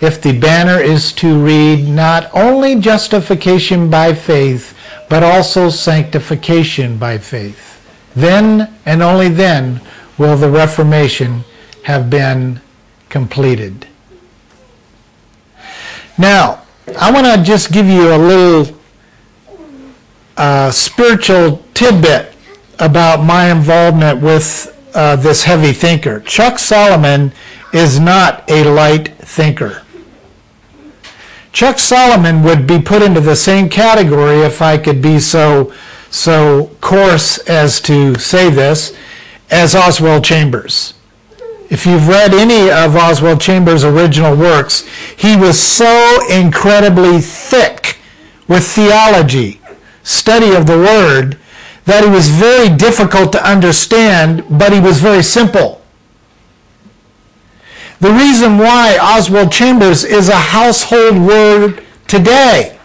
if 0.00 0.22
the 0.22 0.38
banner 0.38 0.78
is 0.80 1.12
to 1.12 1.44
read 1.44 1.88
not 1.88 2.30
only 2.32 2.76
justification 2.76 3.90
by 3.90 4.14
faith, 4.14 4.74
but 5.08 5.24
also 5.24 5.68
sanctification 5.68 6.96
by 6.98 7.18
faith, 7.18 7.84
then 8.14 8.72
and 8.86 9.02
only 9.02 9.28
then 9.28 9.80
will 10.16 10.36
the 10.36 10.50
Reformation 10.50 11.44
have 11.82 12.08
been 12.08 12.60
completed. 13.08 13.88
Now, 16.16 16.62
I 16.96 17.10
want 17.10 17.26
to 17.26 17.42
just 17.42 17.72
give 17.72 17.86
you 17.86 18.14
a 18.14 18.16
little 18.16 18.79
uh, 20.40 20.70
spiritual 20.70 21.62
tidbit 21.74 22.34
about 22.78 23.22
my 23.22 23.52
involvement 23.52 24.22
with 24.22 24.74
uh, 24.94 25.14
this 25.16 25.44
heavy 25.44 25.70
thinker. 25.70 26.20
Chuck 26.20 26.58
Solomon 26.58 27.30
is 27.74 28.00
not 28.00 28.50
a 28.50 28.64
light 28.64 29.14
thinker. 29.18 29.82
Chuck 31.52 31.78
Solomon 31.78 32.42
would 32.42 32.66
be 32.66 32.80
put 32.80 33.02
into 33.02 33.20
the 33.20 33.36
same 33.36 33.68
category 33.68 34.38
if 34.38 34.62
I 34.62 34.78
could 34.78 35.02
be 35.02 35.18
so 35.20 35.74
so 36.10 36.70
coarse 36.80 37.36
as 37.46 37.78
to 37.82 38.14
say 38.14 38.48
this 38.48 38.96
as 39.50 39.74
Oswald 39.74 40.24
Chambers. 40.24 40.94
If 41.68 41.84
you've 41.84 42.08
read 42.08 42.32
any 42.32 42.70
of 42.70 42.96
Oswald 42.96 43.42
Chambers' 43.42 43.84
original 43.84 44.34
works, 44.34 44.88
he 45.18 45.36
was 45.36 45.60
so 45.60 46.18
incredibly 46.30 47.20
thick 47.20 47.98
with 48.48 48.66
theology, 48.66 49.59
study 50.02 50.54
of 50.54 50.66
the 50.66 50.78
Word, 50.78 51.38
that 51.84 52.04
he 52.04 52.10
was 52.10 52.28
very 52.28 52.68
difficult 52.68 53.32
to 53.32 53.48
understand, 53.48 54.44
but 54.58 54.72
he 54.72 54.80
was 54.80 55.00
very 55.00 55.22
simple. 55.22 55.80
The 58.00 58.12
reason 58.12 58.58
why 58.58 58.98
Oswald 59.00 59.52
Chambers 59.52 60.04
is 60.04 60.28
a 60.28 60.36
household 60.36 61.18
word 61.18 61.84
today 62.06 62.78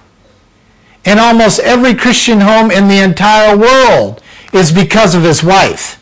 in 1.05 1.19
almost 1.19 1.59
every 1.59 1.95
Christian 1.95 2.41
home 2.41 2.69
in 2.69 2.87
the 2.87 2.99
entire 2.99 3.55
world 3.55 4.21
is 4.51 4.71
because 4.71 5.15
of 5.15 5.23
his 5.23 5.43
wife 5.43 6.01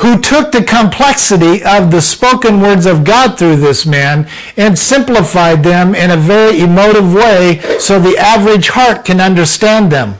who 0.00 0.18
took 0.18 0.50
the 0.50 0.64
complexity 0.64 1.62
of 1.62 1.90
the 1.90 2.00
spoken 2.00 2.60
words 2.60 2.86
of 2.86 3.04
God 3.04 3.38
through 3.38 3.56
this 3.56 3.84
man 3.84 4.26
and 4.56 4.78
simplified 4.78 5.62
them 5.62 5.94
in 5.94 6.10
a 6.10 6.16
very 6.16 6.60
emotive 6.60 7.12
way 7.12 7.60
so 7.78 8.00
the 8.00 8.16
average 8.16 8.68
heart 8.68 9.04
can 9.04 9.20
understand 9.20 9.92
them. 9.92 10.16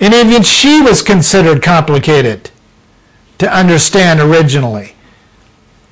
And 0.00 0.14
even 0.14 0.42
she 0.42 0.80
was 0.80 1.02
considered 1.02 1.62
complicated 1.62 2.50
to 3.38 3.52
understand 3.52 4.20
originally. 4.20 4.94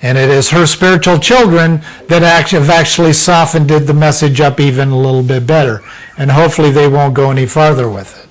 And 0.01 0.17
it 0.17 0.31
is 0.31 0.51
her 0.51 0.67
spiritual 0.67 1.19
children 1.19 1.81
that 2.09 2.23
have 2.23 2.71
actually 2.71 3.15
softened 3.15 3.71
the 3.71 3.95
message 3.95 4.41
up 4.41 4.61
even 4.61 4.91
a 4.91 4.99
little 4.99 5.23
bit 5.23 5.47
better. 5.47 5.83
And 6.17 6.31
hopefully 6.31 6.71
they 6.71 6.87
won't 6.87 7.15
go 7.15 7.31
any 7.31 7.47
farther 7.47 7.89
with 7.89 8.17
it. 8.19 8.24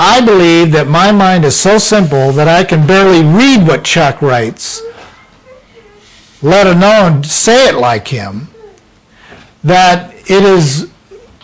I 0.00 0.20
believe 0.20 0.70
that 0.72 0.86
my 0.86 1.10
mind 1.10 1.44
is 1.44 1.58
so 1.58 1.76
simple 1.76 2.30
that 2.30 2.46
I 2.46 2.62
can 2.62 2.86
barely 2.86 3.24
read 3.24 3.66
what 3.66 3.82
Chuck 3.82 4.22
writes, 4.22 4.80
let 6.40 6.68
alone 6.68 7.24
say 7.24 7.68
it 7.68 7.74
like 7.74 8.06
him, 8.06 8.46
that 9.64 10.14
it 10.30 10.44
is 10.44 10.88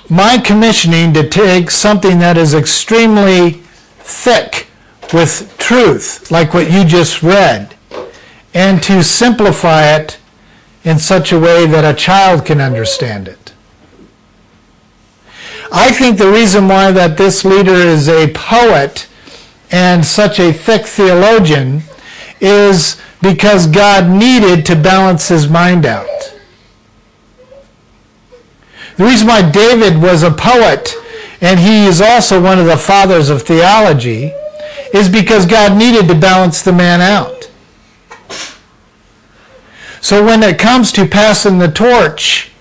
my 0.09 0.39
commissioning 0.39 1.13
to 1.15 1.29
take 1.29 1.69
something 1.69 2.21
that 2.21 2.37
is 2.37 2.55
extremely 2.55 3.63
thick 3.99 4.69
with 5.13 5.53
truth, 5.59 6.31
like 6.31 6.55
what 6.55 6.71
you 6.71 6.85
just 6.85 7.25
read, 7.25 7.75
and 8.55 8.81
to 8.85 9.03
simplify 9.03 9.97
it 9.97 10.19
in 10.85 11.01
such 11.01 11.33
a 11.33 11.41
way 11.41 11.67
that 11.67 11.85
a 11.85 11.99
child 11.99 12.47
can 12.47 12.61
understand 12.61 13.27
it. 13.27 13.44
I 15.77 15.91
think 15.91 16.19
the 16.19 16.31
reason 16.31 16.69
why 16.69 16.93
that 16.93 17.17
this 17.17 17.45
leader 17.45 17.75
is 17.75 18.09
a 18.09 18.33
poet 18.33 19.09
and 19.73 20.07
such 20.07 20.39
a 20.39 20.53
thick 20.53 20.87
theologian 20.87 21.83
is 22.41 23.03
because 23.21 23.67
God 23.67 24.09
needed 24.09 24.65
to 24.67 24.77
balance 24.77 25.27
his 25.27 25.49
mind 25.49 25.85
out. 25.85 26.07
The 28.97 29.05
reason 29.05 29.27
why 29.27 29.51
David 29.51 30.01
was 30.01 30.23
a 30.23 30.31
poet 30.31 30.95
and 31.41 31.59
he 31.59 31.87
is 31.87 32.01
also 32.01 32.41
one 32.41 32.61
of 32.61 32.67
the 32.67 32.77
fathers 32.77 33.29
of 33.29 33.43
theology 33.43 34.33
is 34.93 35.09
because 35.09 35.45
God 35.45 35.77
needed 35.77 36.07
to 36.07 36.15
balance 36.15 36.63
the 36.63 36.73
man 36.73 37.01
out. 37.01 37.51
So 40.01 40.25
when 40.25 40.45
it 40.45 40.57
comes 40.57 40.93
to 40.93 41.05
passing 41.05 41.59
the 41.59 41.67
torch, 41.67 42.54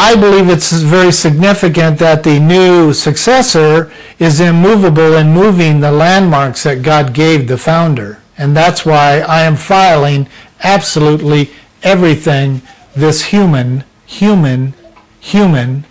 I 0.00 0.14
believe 0.14 0.48
it's 0.48 0.70
very 0.70 1.10
significant 1.10 1.98
that 1.98 2.22
the 2.22 2.38
new 2.38 2.92
successor 2.92 3.92
is 4.20 4.38
immovable 4.38 5.16
in 5.16 5.32
moving 5.32 5.80
the 5.80 5.90
landmarks 5.90 6.62
that 6.62 6.82
God 6.82 7.12
gave 7.12 7.48
the 7.48 7.58
founder. 7.58 8.22
And 8.38 8.56
that's 8.56 8.86
why 8.86 9.18
I 9.18 9.40
am 9.40 9.56
filing 9.56 10.28
absolutely 10.62 11.50
everything 11.82 12.62
this 12.94 13.24
human, 13.24 13.82
human, 14.06 14.72
human 15.18 15.84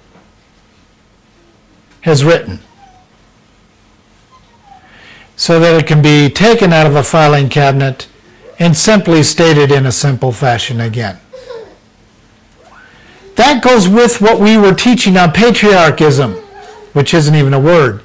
has 1.99 2.23
written. 2.23 2.59
So 5.35 5.59
that 5.59 5.81
it 5.81 5.85
can 5.85 6.01
be 6.01 6.29
taken 6.29 6.71
out 6.71 6.87
of 6.87 6.95
a 6.95 7.03
filing 7.03 7.49
cabinet 7.49 8.07
and 8.57 8.75
simply 8.75 9.21
stated 9.21 9.69
in 9.69 9.85
a 9.85 9.91
simple 9.91 10.31
fashion 10.31 10.79
again. 10.79 11.19
That 13.47 13.63
goes 13.63 13.87
with 13.87 14.19
what 14.19 14.41
we 14.41 14.57
were 14.57 14.73
teaching 14.73 15.15
on 15.15 15.31
patriarchism, 15.31 16.33
which 16.91 17.13
isn't 17.13 17.33
even 17.33 17.53
a 17.53 17.59
word. 17.59 18.03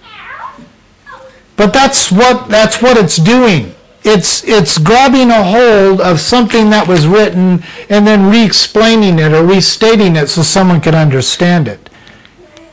But 1.56 1.72
that's 1.72 2.12
what 2.12 2.48
that's 2.48 2.80
what 2.80 2.96
it's 2.96 3.16
doing. 3.16 3.74
It's 4.04 4.44
it's 4.44 4.78
grabbing 4.78 5.30
a 5.32 5.42
hold 5.42 6.00
of 6.00 6.20
something 6.20 6.70
that 6.70 6.86
was 6.86 7.08
written 7.08 7.64
and 7.90 8.06
then 8.06 8.30
re-explaining 8.30 9.18
it 9.18 9.32
or 9.32 9.44
restating 9.44 10.14
it 10.14 10.28
so 10.28 10.42
someone 10.42 10.80
can 10.80 10.94
understand 10.94 11.66
it. 11.66 11.90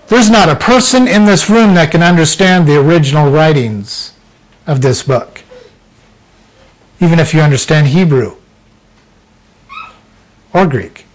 There's 0.07 0.29
not 0.29 0.47
a 0.47 0.55
person 0.55 1.07
in 1.07 1.25
this 1.25 1.49
room 1.49 1.73
that 1.73 1.89
can 1.89 2.03
understand 2.03 2.67
the 2.67 2.79
original 2.79 3.31
writings 3.31 4.13
of 4.67 4.81
this 4.81 5.01
book. 5.01 5.41
Even 6.99 7.17
if 7.17 7.33
you 7.33 7.41
understand 7.41 7.87
Hebrew 7.87 8.35
or 10.53 10.67
Greek. 10.67 11.07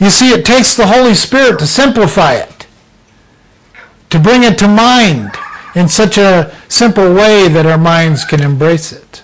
You 0.00 0.10
see, 0.10 0.30
it 0.30 0.44
takes 0.44 0.76
the 0.76 0.86
Holy 0.86 1.14
Spirit 1.14 1.58
to 1.58 1.66
simplify 1.66 2.34
it, 2.34 2.66
to 4.10 4.18
bring 4.18 4.44
it 4.44 4.56
to 4.58 4.68
mind 4.68 5.36
in 5.74 5.88
such 5.88 6.18
a 6.18 6.54
simple 6.68 7.12
way 7.12 7.48
that 7.48 7.66
our 7.66 7.78
minds 7.78 8.24
can 8.24 8.40
embrace 8.40 8.92
it. 8.92 9.22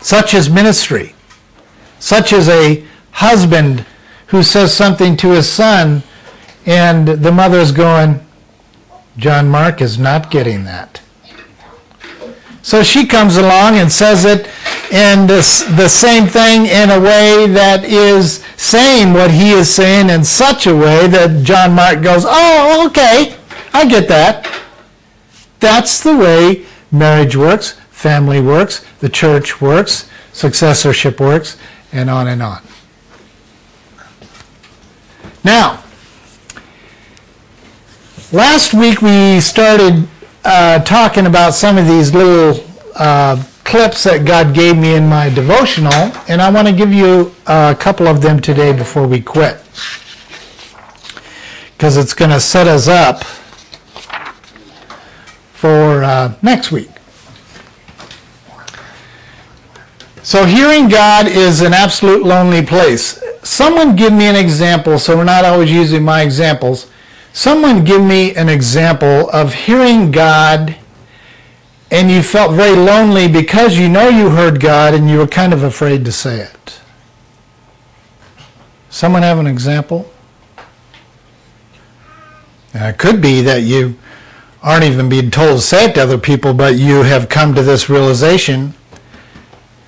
Such 0.00 0.34
as 0.34 0.48
ministry, 0.48 1.14
such 1.98 2.32
as 2.32 2.48
a 2.48 2.84
husband 3.10 3.84
who 4.28 4.42
says 4.42 4.72
something 4.72 5.16
to 5.16 5.30
his 5.30 5.48
son, 5.48 6.02
and 6.66 7.08
the 7.08 7.32
mother's 7.32 7.72
going, 7.72 8.20
John 9.16 9.48
Mark 9.48 9.80
is 9.80 9.98
not 9.98 10.30
getting 10.30 10.64
that. 10.64 11.00
So 12.62 12.82
she 12.82 13.06
comes 13.06 13.36
along 13.36 13.76
and 13.76 13.90
says 13.90 14.24
it 14.24 14.48
in 14.90 15.26
this, 15.26 15.60
the 15.76 15.88
same 15.88 16.26
thing 16.26 16.66
in 16.66 16.90
a 16.90 17.00
way 17.00 17.46
that 17.48 17.84
is 17.84 18.44
saying 18.56 19.12
what 19.12 19.30
he 19.30 19.50
is 19.50 19.72
saying 19.72 20.10
in 20.10 20.24
such 20.24 20.66
a 20.66 20.74
way 20.74 21.06
that 21.08 21.44
John 21.44 21.74
Mark 21.74 22.02
goes, 22.02 22.24
oh, 22.26 22.86
okay, 22.88 23.36
I 23.72 23.86
get 23.86 24.08
that. 24.08 24.50
That's 25.60 26.02
the 26.02 26.16
way 26.16 26.66
marriage 26.90 27.36
works, 27.36 27.72
family 27.90 28.40
works, 28.40 28.84
the 29.00 29.08
church 29.08 29.60
works, 29.60 30.08
successorship 30.32 31.20
works, 31.20 31.56
and 31.92 32.10
on 32.10 32.28
and 32.28 32.42
on. 32.42 32.62
Now, 35.44 35.82
last 38.32 38.74
week 38.74 39.00
we 39.00 39.40
started 39.40 40.06
uh, 40.44 40.80
talking 40.80 41.26
about 41.26 41.54
some 41.54 41.78
of 41.78 41.86
these 41.86 42.12
little 42.12 42.64
uh, 42.94 43.42
clips 43.66 44.04
that 44.04 44.24
God 44.24 44.54
gave 44.54 44.78
me 44.78 44.94
in 44.94 45.08
my 45.08 45.28
devotional, 45.28 45.92
and 46.28 46.40
I 46.40 46.50
want 46.50 46.68
to 46.68 46.72
give 46.72 46.92
you 46.92 47.34
a 47.46 47.76
couple 47.78 48.06
of 48.06 48.22
them 48.22 48.40
today 48.40 48.72
before 48.72 49.06
we 49.08 49.20
quit. 49.20 49.60
Because 51.72 51.96
it's 51.96 52.14
going 52.14 52.30
to 52.30 52.40
set 52.40 52.68
us 52.68 52.86
up 52.86 53.24
for 55.52 56.04
uh, 56.04 56.34
next 56.42 56.70
week. 56.70 56.88
So, 60.22 60.44
hearing 60.44 60.88
God 60.88 61.28
is 61.28 61.60
an 61.60 61.74
absolute 61.74 62.24
lonely 62.24 62.64
place. 62.64 63.22
Someone 63.42 63.94
give 63.94 64.12
me 64.12 64.26
an 64.26 64.36
example, 64.36 64.98
so 64.98 65.16
we're 65.16 65.24
not 65.24 65.44
always 65.44 65.70
using 65.70 66.04
my 66.04 66.22
examples. 66.22 66.90
Someone 67.32 67.84
give 67.84 68.02
me 68.02 68.34
an 68.34 68.48
example 68.48 69.28
of 69.30 69.52
hearing 69.52 70.10
God 70.10 70.76
and 71.90 72.10
you 72.10 72.22
felt 72.22 72.52
very 72.52 72.76
lonely 72.76 73.28
because 73.28 73.78
you 73.78 73.88
know 73.88 74.08
you 74.08 74.30
heard 74.30 74.60
God 74.60 74.94
and 74.94 75.08
you 75.08 75.18
were 75.18 75.26
kind 75.26 75.52
of 75.52 75.62
afraid 75.62 76.04
to 76.04 76.12
say 76.12 76.40
it. 76.40 76.80
Someone 78.90 79.22
have 79.22 79.38
an 79.38 79.46
example? 79.46 80.10
Now, 82.74 82.88
it 82.88 82.98
could 82.98 83.20
be 83.22 83.40
that 83.42 83.62
you 83.62 83.96
aren't 84.62 84.84
even 84.84 85.08
being 85.08 85.30
told 85.30 85.58
to 85.58 85.62
say 85.62 85.86
it 85.86 85.94
to 85.94 86.02
other 86.02 86.18
people, 86.18 86.52
but 86.52 86.76
you 86.76 87.02
have 87.02 87.28
come 87.28 87.54
to 87.54 87.62
this 87.62 87.88
realization 87.88 88.74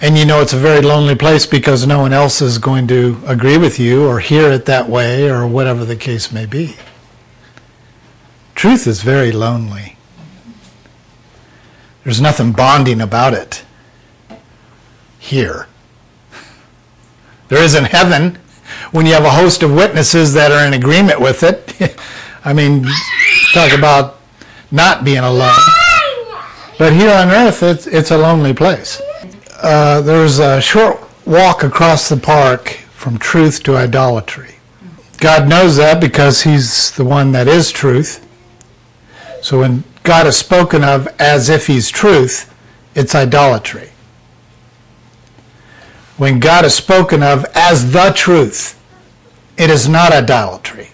and 0.01 0.17
you 0.17 0.25
know 0.25 0.41
it's 0.41 0.53
a 0.53 0.59
very 0.59 0.81
lonely 0.81 1.17
place 1.17 1.45
because 1.45 1.87
no 1.87 1.99
one 1.99 2.13
else 2.13 2.41
is 2.41 2.59
going 2.59 2.87
to 2.87 3.21
agree 3.27 3.59
with 3.59 3.81
you 3.81 4.07
or 4.07 4.21
hear 4.21 4.53
it 4.53 4.65
that 4.67 4.89
way 4.89 5.29
or 5.29 5.47
whatever 5.47 5.85
the 5.85 5.97
case 5.97 6.31
may 6.31 6.47
be. 6.47 6.77
Truth 8.55 8.87
is 8.87 9.03
very 9.03 9.33
lonely. 9.33 9.98
There's 12.05 12.21
nothing 12.21 12.53
bonding 12.53 13.01
about 13.01 13.35
it 13.35 13.65
here. 15.19 15.67
There 17.49 17.63
is 17.63 17.75
in 17.75 17.85
heaven 17.85 18.39
when 18.93 19.07
you 19.07 19.13
have 19.13 19.25
a 19.25 19.31
host 19.31 19.63
of 19.63 19.75
witnesses 19.75 20.33
that 20.35 20.53
are 20.53 20.67
in 20.67 20.75
agreement 20.75 21.21
with 21.21 21.43
it. 21.43 21.97
I 22.45 22.53
mean, 22.53 22.87
talk 23.53 23.73
about 23.73 24.21
not 24.71 25.05
being 25.05 25.19
alone. 25.19 25.53
But 26.79 26.93
here 26.93 27.11
on 27.11 27.29
earth, 27.29 27.63
it's, 27.63 27.87
it's 27.87 28.11
a 28.11 28.19
lonely 28.19 28.55
place. 28.55 29.03
Uh, 29.63 30.01
there's 30.01 30.39
a 30.39 30.61
short 30.61 31.01
walk 31.27 31.65
across 31.65 32.09
the 32.09 32.17
park 32.17 32.69
from 32.69 33.19
truth 33.19 33.63
to 33.65 33.77
idolatry. 33.77 34.55
God 35.19 35.49
knows 35.49 35.77
that 35.77 36.01
because 36.01 36.43
He's 36.43 36.93
the 36.93 37.05
one 37.05 37.33
that 37.33 37.49
is 37.49 37.73
truth. 37.73 38.25
So 39.43 39.61
when 39.61 39.83
God 40.03 40.27
is 40.27 40.37
spoken 40.37 40.85
of 40.85 41.07
as 41.19 41.49
if 41.49 41.67
he's 41.67 41.91
truth, 41.91 42.53
it's 42.95 43.15
idolatry. 43.15 43.91
When 46.17 46.41
God 46.41 46.65
is 46.65 46.75
spoken 46.75 47.23
of 47.23 47.45
as 47.55 47.93
the 47.93 48.13
truth, 48.15 48.81
it 49.57 49.71
is 49.71 49.89
not 49.89 50.13
idolatry. 50.13 50.91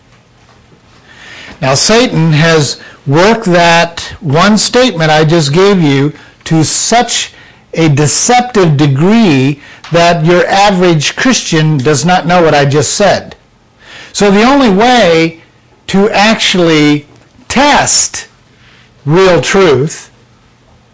Now, 1.61 1.75
Satan 1.75 2.33
has 2.33 2.83
worked 3.07 3.47
that 3.47 4.01
one 4.21 4.59
statement 4.59 5.11
I 5.11 5.25
just 5.25 5.53
gave 5.53 5.83
you 5.83 6.13
to 6.45 6.65
such 6.65 7.33
a 7.73 7.89
deceptive 7.89 8.77
degree 8.77 9.63
that 9.93 10.25
your 10.25 10.47
average 10.47 11.17
Christian 11.17 11.79
does 11.79 12.05
not 12.05 12.27
know 12.27 12.43
what 12.43 12.55
I 12.55 12.65
just 12.65 12.95
said. 12.95 13.37
So, 14.13 14.31
the 14.31 14.43
only 14.43 14.71
way 14.71 15.43
to 15.89 16.11
actually 16.11 17.07
test 17.49 18.29
real 19.05 19.41
truth 19.41 20.11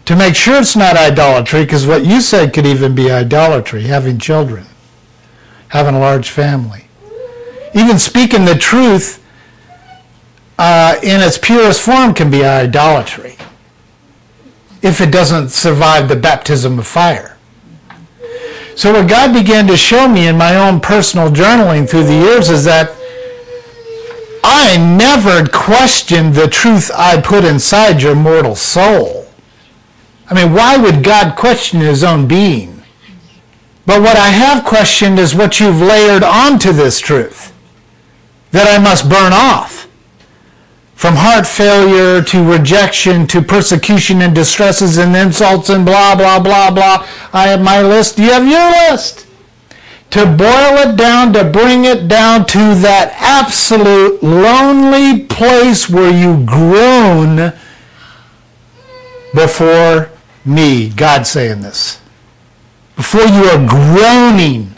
to 0.05 0.15
make 0.15 0.35
sure 0.35 0.59
it's 0.59 0.75
not 0.75 0.97
idolatry, 0.97 1.63
because 1.63 1.85
what 1.85 2.05
you 2.05 2.21
said 2.21 2.53
could 2.53 2.65
even 2.65 2.95
be 2.95 3.11
idolatry, 3.11 3.83
having 3.83 4.17
children, 4.17 4.65
having 5.69 5.95
a 5.95 5.99
large 5.99 6.29
family. 6.29 6.85
Even 7.73 7.97
speaking 7.99 8.43
the 8.43 8.55
truth 8.55 9.23
uh, 10.57 10.97
in 11.01 11.21
its 11.21 11.37
purest 11.37 11.81
form 11.81 12.13
can 12.13 12.29
be 12.29 12.43
idolatry 12.43 13.37
if 14.81 14.99
it 14.99 15.11
doesn't 15.11 15.49
survive 15.49 16.09
the 16.09 16.15
baptism 16.15 16.79
of 16.79 16.87
fire. 16.87 17.37
So, 18.75 18.91
what 18.93 19.07
God 19.07 19.33
began 19.33 19.67
to 19.67 19.77
show 19.77 20.07
me 20.07 20.27
in 20.27 20.37
my 20.37 20.55
own 20.55 20.79
personal 20.79 21.29
journaling 21.29 21.87
through 21.89 22.05
the 22.05 22.13
years 22.13 22.49
is 22.49 22.63
that 22.65 22.95
I 24.43 24.77
never 24.77 25.47
questioned 25.47 26.33
the 26.33 26.47
truth 26.47 26.89
I 26.95 27.21
put 27.21 27.43
inside 27.43 28.01
your 28.01 28.15
mortal 28.15 28.55
soul. 28.55 29.27
I 30.29 30.33
mean, 30.33 30.53
why 30.53 30.77
would 30.77 31.03
God 31.03 31.35
question 31.35 31.79
his 31.79 32.03
own 32.03 32.27
being? 32.27 32.83
But 33.85 34.01
what 34.01 34.15
I 34.17 34.29
have 34.29 34.63
questioned 34.63 35.19
is 35.19 35.35
what 35.35 35.59
you've 35.59 35.81
layered 35.81 36.23
onto 36.23 36.71
this 36.71 36.99
truth 36.99 37.53
that 38.51 38.67
I 38.67 38.81
must 38.81 39.09
burn 39.09 39.33
off. 39.33 39.87
From 40.95 41.15
heart 41.15 41.47
failure 41.47 42.21
to 42.21 42.51
rejection 42.51 43.25
to 43.27 43.41
persecution 43.41 44.21
and 44.21 44.35
distresses 44.35 44.97
and 44.99 45.15
insults 45.15 45.69
and 45.69 45.83
blah, 45.83 46.15
blah, 46.15 46.39
blah, 46.39 46.69
blah. 46.69 47.07
I 47.33 47.47
have 47.47 47.61
my 47.61 47.81
list. 47.81 48.19
You 48.19 48.31
have 48.31 48.47
your 48.47 48.91
list 48.91 49.25
to 50.11 50.25
boil 50.25 50.89
it 50.89 50.97
down, 50.97 51.33
to 51.33 51.43
bring 51.43 51.85
it 51.85 52.07
down 52.07 52.45
to 52.45 52.57
that 52.57 53.13
absolute 53.17 54.21
lonely 54.21 55.25
place 55.25 55.89
where 55.89 56.11
you 56.11 56.45
groan 56.45 57.53
before 59.33 60.09
me. 60.45 60.89
God 60.89 61.25
saying 61.25 61.61
this. 61.61 62.01
Before 62.95 63.25
you 63.25 63.45
are 63.45 63.67
groaning 63.67 64.75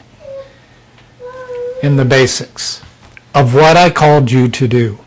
in 1.82 1.98
the 1.98 2.06
basics 2.06 2.82
of 3.34 3.56
what 3.56 3.76
I 3.76 3.90
called 3.90 4.32
you 4.32 4.48
to 4.50 4.68
do. 4.68 5.03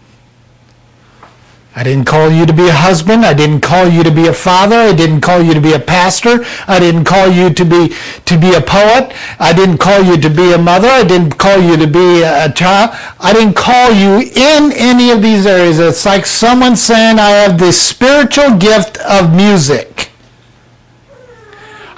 I 1.79 1.83
didn't 1.83 2.07
call 2.07 2.31
you 2.31 2.47
to 2.47 2.55
be 2.55 2.68
a 2.68 2.72
husband. 2.72 3.22
I 3.27 3.35
didn't 3.35 3.61
call 3.61 3.87
you 3.87 4.03
to 4.03 4.11
be 4.11 4.29
a 4.29 4.33
father. 4.33 4.77
I 4.77 4.95
didn't 4.95 5.20
call 5.20 5.43
you 5.43 5.53
to 5.53 5.61
be 5.61 5.74
a 5.74 5.79
pastor. 5.79 6.43
I 6.66 6.81
didn't 6.81 7.05
call 7.05 7.29
you 7.29 7.53
to 7.53 7.64
be 7.66 7.95
to 8.24 8.39
be 8.39 8.55
a 8.55 8.62
poet. 8.62 9.12
I 9.39 9.53
didn't 9.53 9.77
call 9.77 10.03
you 10.03 10.16
to 10.16 10.31
be 10.31 10.55
a 10.55 10.59
mother. 10.59 10.89
I 10.89 11.05
didn't 11.05 11.37
call 11.37 11.61
you 11.61 11.77
to 11.77 11.87
be 11.87 12.22
a, 12.22 12.47
a 12.47 12.53
child. 12.55 12.97
I 13.20 13.35
didn't 13.35 13.57
call 13.57 13.93
you 13.93 14.20
in 14.20 14.72
any 14.72 15.11
of 15.11 15.20
these 15.20 15.45
areas. 15.45 15.79
It's 15.79 16.07
like 16.07 16.24
someone 16.24 16.77
saying 16.77 17.18
I 17.18 17.29
have 17.29 17.59
the 17.59 17.72
spiritual 17.74 18.57
gift 18.57 18.97
of 19.01 19.37
music. 19.37 20.09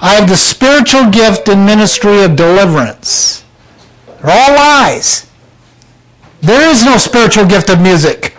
I 0.01 0.15
have 0.15 0.27
the 0.27 0.35
spiritual 0.35 1.09
gift 1.09 1.47
and 1.47 1.65
ministry 1.65 2.23
of 2.23 2.35
deliverance. 2.35 3.45
They're 4.21 4.31
all 4.31 4.55
lies. 4.55 5.31
There 6.41 6.69
is 6.69 6.83
no 6.83 6.97
spiritual 6.97 7.45
gift 7.45 7.69
of 7.69 7.79
music. 7.79 8.35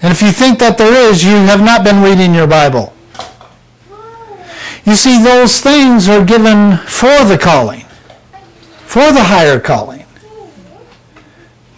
And 0.00 0.12
if 0.12 0.22
you 0.22 0.30
think 0.30 0.58
that 0.60 0.78
there 0.78 1.10
is, 1.10 1.24
you 1.24 1.32
have 1.32 1.60
not 1.60 1.82
been 1.82 2.02
reading 2.02 2.34
your 2.34 2.46
Bible. 2.46 2.92
You 4.84 4.94
see, 4.94 5.22
those 5.22 5.60
things 5.60 6.08
are 6.08 6.24
given 6.24 6.76
for 6.78 7.24
the 7.24 7.38
calling, 7.40 7.84
for 8.86 9.12
the 9.12 9.22
higher 9.22 9.58
calling. 9.58 10.04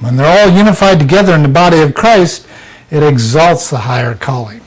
When 0.00 0.16
they're 0.16 0.48
all 0.48 0.54
unified 0.54 0.98
together 0.98 1.34
in 1.34 1.42
the 1.42 1.48
body 1.48 1.80
of 1.80 1.94
Christ, 1.94 2.46
it 2.90 3.02
exalts 3.02 3.70
the 3.70 3.78
higher 3.78 4.14
calling. 4.14 4.60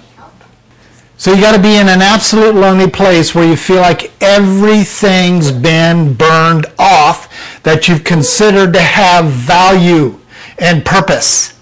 So 1.17 1.31
you 1.31 1.39
got 1.39 1.55
to 1.55 1.61
be 1.61 1.77
in 1.77 1.87
an 1.87 2.01
absolute 2.01 2.55
lonely 2.55 2.89
place 2.89 3.33
where 3.33 3.47
you 3.47 3.55
feel 3.55 3.77
like 3.77 4.11
everything's 4.21 5.51
been 5.51 6.13
burned 6.15 6.65
off 6.77 7.61
that 7.63 7.87
you've 7.87 8.03
considered 8.03 8.73
to 8.73 8.81
have 8.81 9.25
value 9.25 10.19
and 10.59 10.83
purpose 10.83 11.52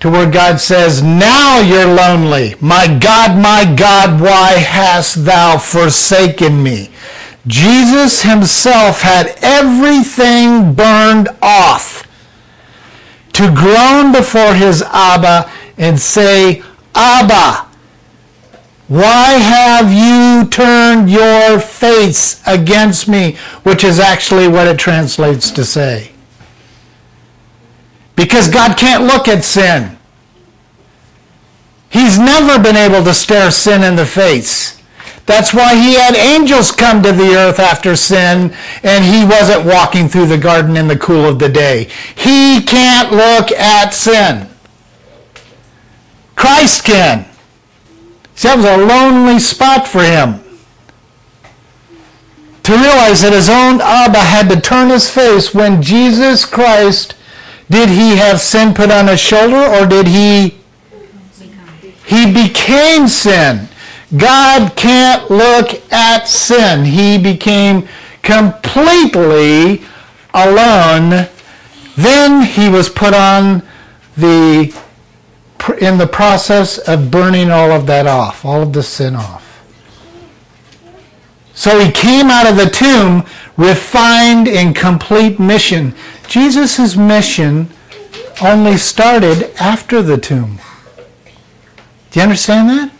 to 0.00 0.10
where 0.10 0.30
God 0.30 0.58
says, 0.58 1.02
Now 1.02 1.60
you're 1.60 1.86
lonely. 1.86 2.54
My 2.60 2.86
God, 2.86 3.40
my 3.40 3.72
God, 3.76 4.20
why 4.20 4.52
hast 4.52 5.24
thou 5.24 5.58
forsaken 5.58 6.62
me? 6.62 6.90
Jesus 7.46 8.22
himself 8.22 9.00
had 9.02 9.34
everything 9.42 10.74
burned 10.74 11.28
off 11.40 12.06
to 13.32 13.54
groan 13.54 14.12
before 14.12 14.54
his 14.54 14.82
Abba 14.82 15.50
and 15.78 15.98
say, 15.98 16.62
Abba, 16.94 17.66
why 18.88 19.32
have 19.34 19.92
you 19.92 20.48
turned 20.50 21.10
your 21.10 21.60
face 21.60 22.42
against 22.46 23.06
me? 23.08 23.36
Which 23.62 23.84
is 23.84 24.00
actually 24.00 24.48
what 24.48 24.66
it 24.66 24.78
translates 24.78 25.50
to 25.52 25.64
say. 25.64 26.10
Because 28.20 28.48
God 28.48 28.76
can't 28.76 29.04
look 29.04 29.28
at 29.28 29.44
sin. 29.44 29.96
He's 31.88 32.18
never 32.18 32.62
been 32.62 32.76
able 32.76 33.02
to 33.02 33.14
stare 33.14 33.50
sin 33.50 33.82
in 33.82 33.96
the 33.96 34.04
face. 34.04 34.78
That's 35.24 35.54
why 35.54 35.74
he 35.74 35.94
had 35.94 36.14
angels 36.14 36.70
come 36.70 37.02
to 37.02 37.12
the 37.12 37.34
earth 37.34 37.58
after 37.58 37.96
sin 37.96 38.54
and 38.82 39.04
he 39.06 39.24
wasn't 39.24 39.64
walking 39.64 40.06
through 40.06 40.26
the 40.26 40.36
garden 40.36 40.76
in 40.76 40.86
the 40.86 40.98
cool 40.98 41.24
of 41.24 41.38
the 41.38 41.48
day. 41.48 41.84
He 42.14 42.60
can't 42.60 43.10
look 43.10 43.52
at 43.52 43.94
sin. 43.94 44.50
Christ 46.36 46.84
can. 46.84 47.24
See, 48.34 48.48
that 48.48 48.56
was 48.58 48.66
a 48.66 48.76
lonely 48.76 49.38
spot 49.38 49.88
for 49.88 50.02
him. 50.02 50.44
To 52.64 52.72
realize 52.72 53.22
that 53.22 53.32
his 53.32 53.48
own 53.48 53.80
Abba 53.80 54.18
had 54.18 54.50
to 54.50 54.60
turn 54.60 54.90
his 54.90 55.08
face 55.08 55.54
when 55.54 55.80
Jesus 55.80 56.44
Christ 56.44 57.14
did 57.70 57.88
he 57.88 58.16
have 58.16 58.40
sin 58.40 58.74
put 58.74 58.90
on 58.90 59.06
his 59.06 59.20
shoulder 59.20 59.56
or 59.56 59.86
did 59.86 60.08
he? 60.08 60.58
He 62.04 62.32
became 62.32 63.06
sin. 63.06 63.68
God 64.16 64.74
can't 64.76 65.30
look 65.30 65.80
at 65.92 66.24
sin. 66.26 66.84
He 66.84 67.16
became 67.16 67.86
completely 68.22 69.82
alone. 70.34 71.28
Then 71.96 72.42
he 72.42 72.68
was 72.68 72.88
put 72.88 73.14
on 73.14 73.62
the 74.16 74.74
in 75.80 75.98
the 75.98 76.06
process 76.06 76.78
of 76.78 77.10
burning 77.10 77.50
all 77.50 77.70
of 77.70 77.86
that 77.86 78.06
off, 78.06 78.44
all 78.44 78.62
of 78.62 78.72
the 78.72 78.82
sin 78.82 79.14
off. 79.14 79.46
So 81.54 81.78
he 81.78 81.92
came 81.92 82.30
out 82.30 82.46
of 82.48 82.56
the 82.56 82.70
tomb 82.70 83.24
refined 83.56 84.48
in 84.48 84.72
complete 84.72 85.38
mission. 85.38 85.94
Jesus' 86.30 86.96
mission 86.96 87.68
only 88.40 88.76
started 88.76 89.52
after 89.60 90.00
the 90.00 90.16
tomb. 90.16 90.60
Do 92.10 92.20
you 92.20 92.22
understand 92.22 92.68
that? 92.68 92.92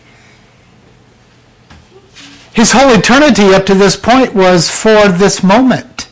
His 2.53 2.73
whole 2.73 2.93
eternity 2.93 3.53
up 3.53 3.65
to 3.67 3.73
this 3.73 3.95
point 3.95 4.35
was 4.35 4.69
for 4.69 5.07
this 5.07 5.41
moment 5.43 6.09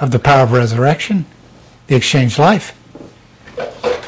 of 0.00 0.10
the 0.10 0.18
power 0.18 0.44
of 0.44 0.52
resurrection, 0.52 1.26
the 1.86 1.96
exchanged 1.96 2.38
life. 2.38 2.74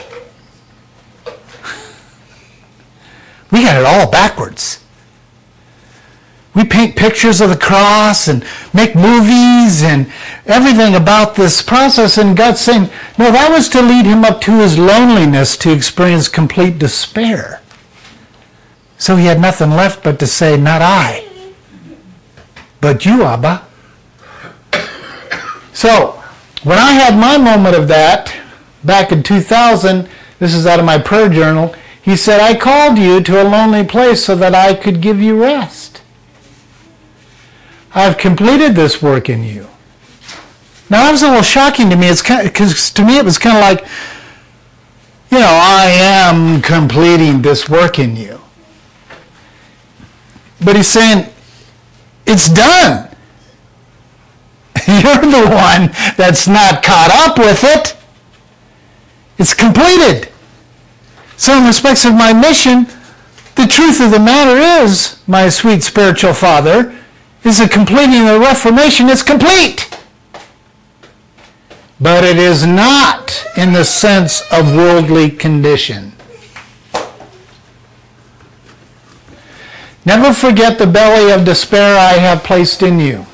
We 3.53 3.63
got 3.63 3.77
it 3.77 3.87
all 3.87 4.11
backwards. 4.11 4.85
We 6.57 6.65
paint 6.65 6.97
pictures 6.97 7.43
of 7.43 7.51
the 7.51 7.57
cross 7.57 8.27
and 8.27 8.43
make 8.73 8.95
movies 8.97 9.83
and 9.83 10.11
everything 10.47 10.95
about 10.95 11.35
this 11.35 11.61
process, 11.61 12.17
and 12.17 12.37
God's 12.37 12.61
saying, 12.61 12.89
no, 13.19 13.31
that 13.31 13.53
was 13.53 13.69
to 13.69 13.83
lead 13.83 14.07
him 14.07 14.25
up 14.25 14.41
to 14.41 14.59
his 14.59 14.79
loneliness 14.79 15.57
to 15.59 15.73
experience 15.73 16.29
complete 16.29 16.79
despair. 16.79 17.61
So 18.99 19.17
he 19.17 19.27
had 19.27 19.39
nothing 19.39 19.71
left 19.71 20.03
but 20.03 20.19
to 20.21 20.27
say, 20.27 20.57
Not 20.57 20.81
I, 20.81 21.27
but 22.81 23.05
you, 23.05 23.23
Abba. 23.23 23.63
So, 25.75 26.23
when 26.63 26.79
I 26.79 26.93
had 26.93 27.19
my 27.19 27.37
moment 27.37 27.77
of 27.77 27.87
that 27.89 28.35
back 28.83 29.13
in 29.13 29.23
2000, 29.23 30.09
this 30.39 30.55
is 30.55 30.67
out 30.67 30.81
of 30.81 30.87
my 30.87 30.99
prayer 30.99 31.29
journal, 31.29 31.75
he 32.01 32.17
said, 32.17 32.41
I 32.41 32.57
called 32.57 32.97
you 32.97 33.21
to 33.21 33.43
a 33.43 33.45
lonely 33.45 33.85
place 33.85 34.25
so 34.25 34.35
that 34.37 34.55
I 34.55 34.75
could 34.75 35.03
give 35.03 35.21
you 35.21 35.39
rest. 35.43 35.96
I've 37.97 38.19
completed 38.19 38.75
this 38.75 39.01
work 39.01 39.31
in 39.31 39.43
you. 39.43 39.67
Now 40.91 41.05
that 41.05 41.13
was 41.13 41.23
a 41.23 41.29
little 41.29 41.43
shocking 41.43 41.89
to 41.89 41.97
me. 41.97 42.09
It's 42.09 42.21
because 42.21 42.91
to 42.91 43.03
me 43.03 43.17
it 43.17 43.25
was 43.25 43.39
kind 43.39 43.57
of 43.57 43.63
like, 43.63 43.89
you 45.31 45.39
know, 45.39 45.49
I 45.49 45.87
am 45.87 46.61
completing 46.61 47.41
this 47.41 47.71
work 47.71 47.99
in 47.99 48.15
you. 48.15 48.39
But 50.63 50.77
he's 50.77 50.89
saying, 50.89 51.27
it's 52.27 52.53
done. 52.53 53.09
You're 54.87 55.17
the 55.17 55.49
one 55.49 55.91
that's 56.19 56.47
not 56.47 56.83
caught 56.83 57.11
up 57.11 57.39
with 57.39 57.65
it. 57.65 57.97
It's 59.39 59.55
completed. 59.55 60.31
So, 61.39 61.57
in 61.59 61.65
respects 61.65 62.05
of 62.05 62.15
my 62.15 62.33
mission, 62.33 62.87
the 63.55 63.67
truth 63.67 64.01
of 64.01 64.11
the 64.11 64.19
matter 64.19 64.85
is, 64.85 65.23
my 65.27 65.49
sweet 65.49 65.83
spiritual 65.83 66.33
father, 66.33 66.96
is 67.47 67.59
the 67.59 67.69
completing 67.69 68.25
the 68.27 68.39
Reformation 68.41 69.09
is 69.09 69.23
complete. 69.23 69.89
But 72.01 72.25
it 72.25 72.37
is 72.37 72.67
not 72.67 73.45
in 73.57 73.73
the 73.73 73.85
sense 73.85 74.43
of 74.53 74.75
worldly 74.75 75.31
condition. 75.31 76.13
Never 80.05 80.33
forget 80.33 80.79
the 80.79 80.87
belly 80.87 81.33
of 81.33 81.45
despair 81.45 81.99
I 81.99 82.15
have 82.19 82.45
placed 82.45 82.83
in 82.83 83.01
you. 83.01 83.27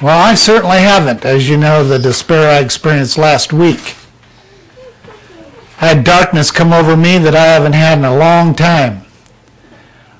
Well, 0.00 0.18
I 0.18 0.34
certainly 0.34 0.78
haven't, 0.78 1.26
as 1.26 1.48
you 1.48 1.56
know, 1.56 1.84
the 1.84 1.98
despair 1.98 2.50
I 2.50 2.60
experienced 2.60 3.18
last 3.18 3.52
week. 3.52 3.96
I 5.80 5.88
had 5.88 6.04
darkness 6.04 6.50
come 6.50 6.72
over 6.72 6.96
me 6.96 7.18
that 7.18 7.34
I 7.34 7.44
haven't 7.44 7.72
had 7.72 7.98
in 7.98 8.04
a 8.04 8.16
long 8.16 8.54
time. 8.54 9.02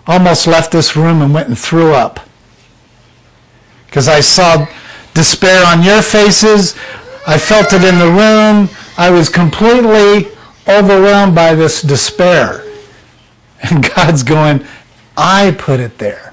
Almost 0.06 0.46
left 0.46 0.72
this 0.72 0.96
room 0.96 1.22
and 1.22 1.32
went 1.32 1.48
and 1.48 1.58
threw 1.58 1.92
up. 1.92 2.20
Because 3.90 4.08
I 4.08 4.20
saw 4.20 4.66
despair 5.14 5.66
on 5.66 5.82
your 5.82 6.00
faces. 6.00 6.76
I 7.26 7.36
felt 7.36 7.72
it 7.72 7.82
in 7.82 7.98
the 7.98 8.06
room. 8.06 8.68
I 8.96 9.10
was 9.10 9.28
completely 9.28 10.30
overwhelmed 10.68 11.34
by 11.34 11.54
this 11.54 11.82
despair. 11.82 12.64
And 13.62 13.86
God's 13.94 14.22
going, 14.22 14.64
I 15.18 15.54
put 15.58 15.80
it 15.80 15.98
there. 15.98 16.32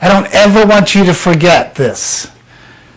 I 0.00 0.08
don't 0.08 0.32
ever 0.34 0.64
want 0.64 0.94
you 0.94 1.04
to 1.04 1.12
forget 1.12 1.74
this 1.74 2.30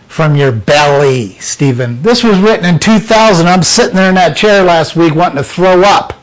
from 0.08 0.36
your 0.36 0.52
belly, 0.52 1.32
Stephen. 1.38 2.00
This 2.00 2.24
was 2.24 2.38
written 2.38 2.64
in 2.64 2.78
2000. 2.78 3.46
I'm 3.46 3.62
sitting 3.62 3.94
there 3.94 4.08
in 4.08 4.14
that 4.14 4.38
chair 4.38 4.64
last 4.64 4.96
week 4.96 5.14
wanting 5.14 5.36
to 5.36 5.44
throw 5.44 5.82
up 5.82 6.14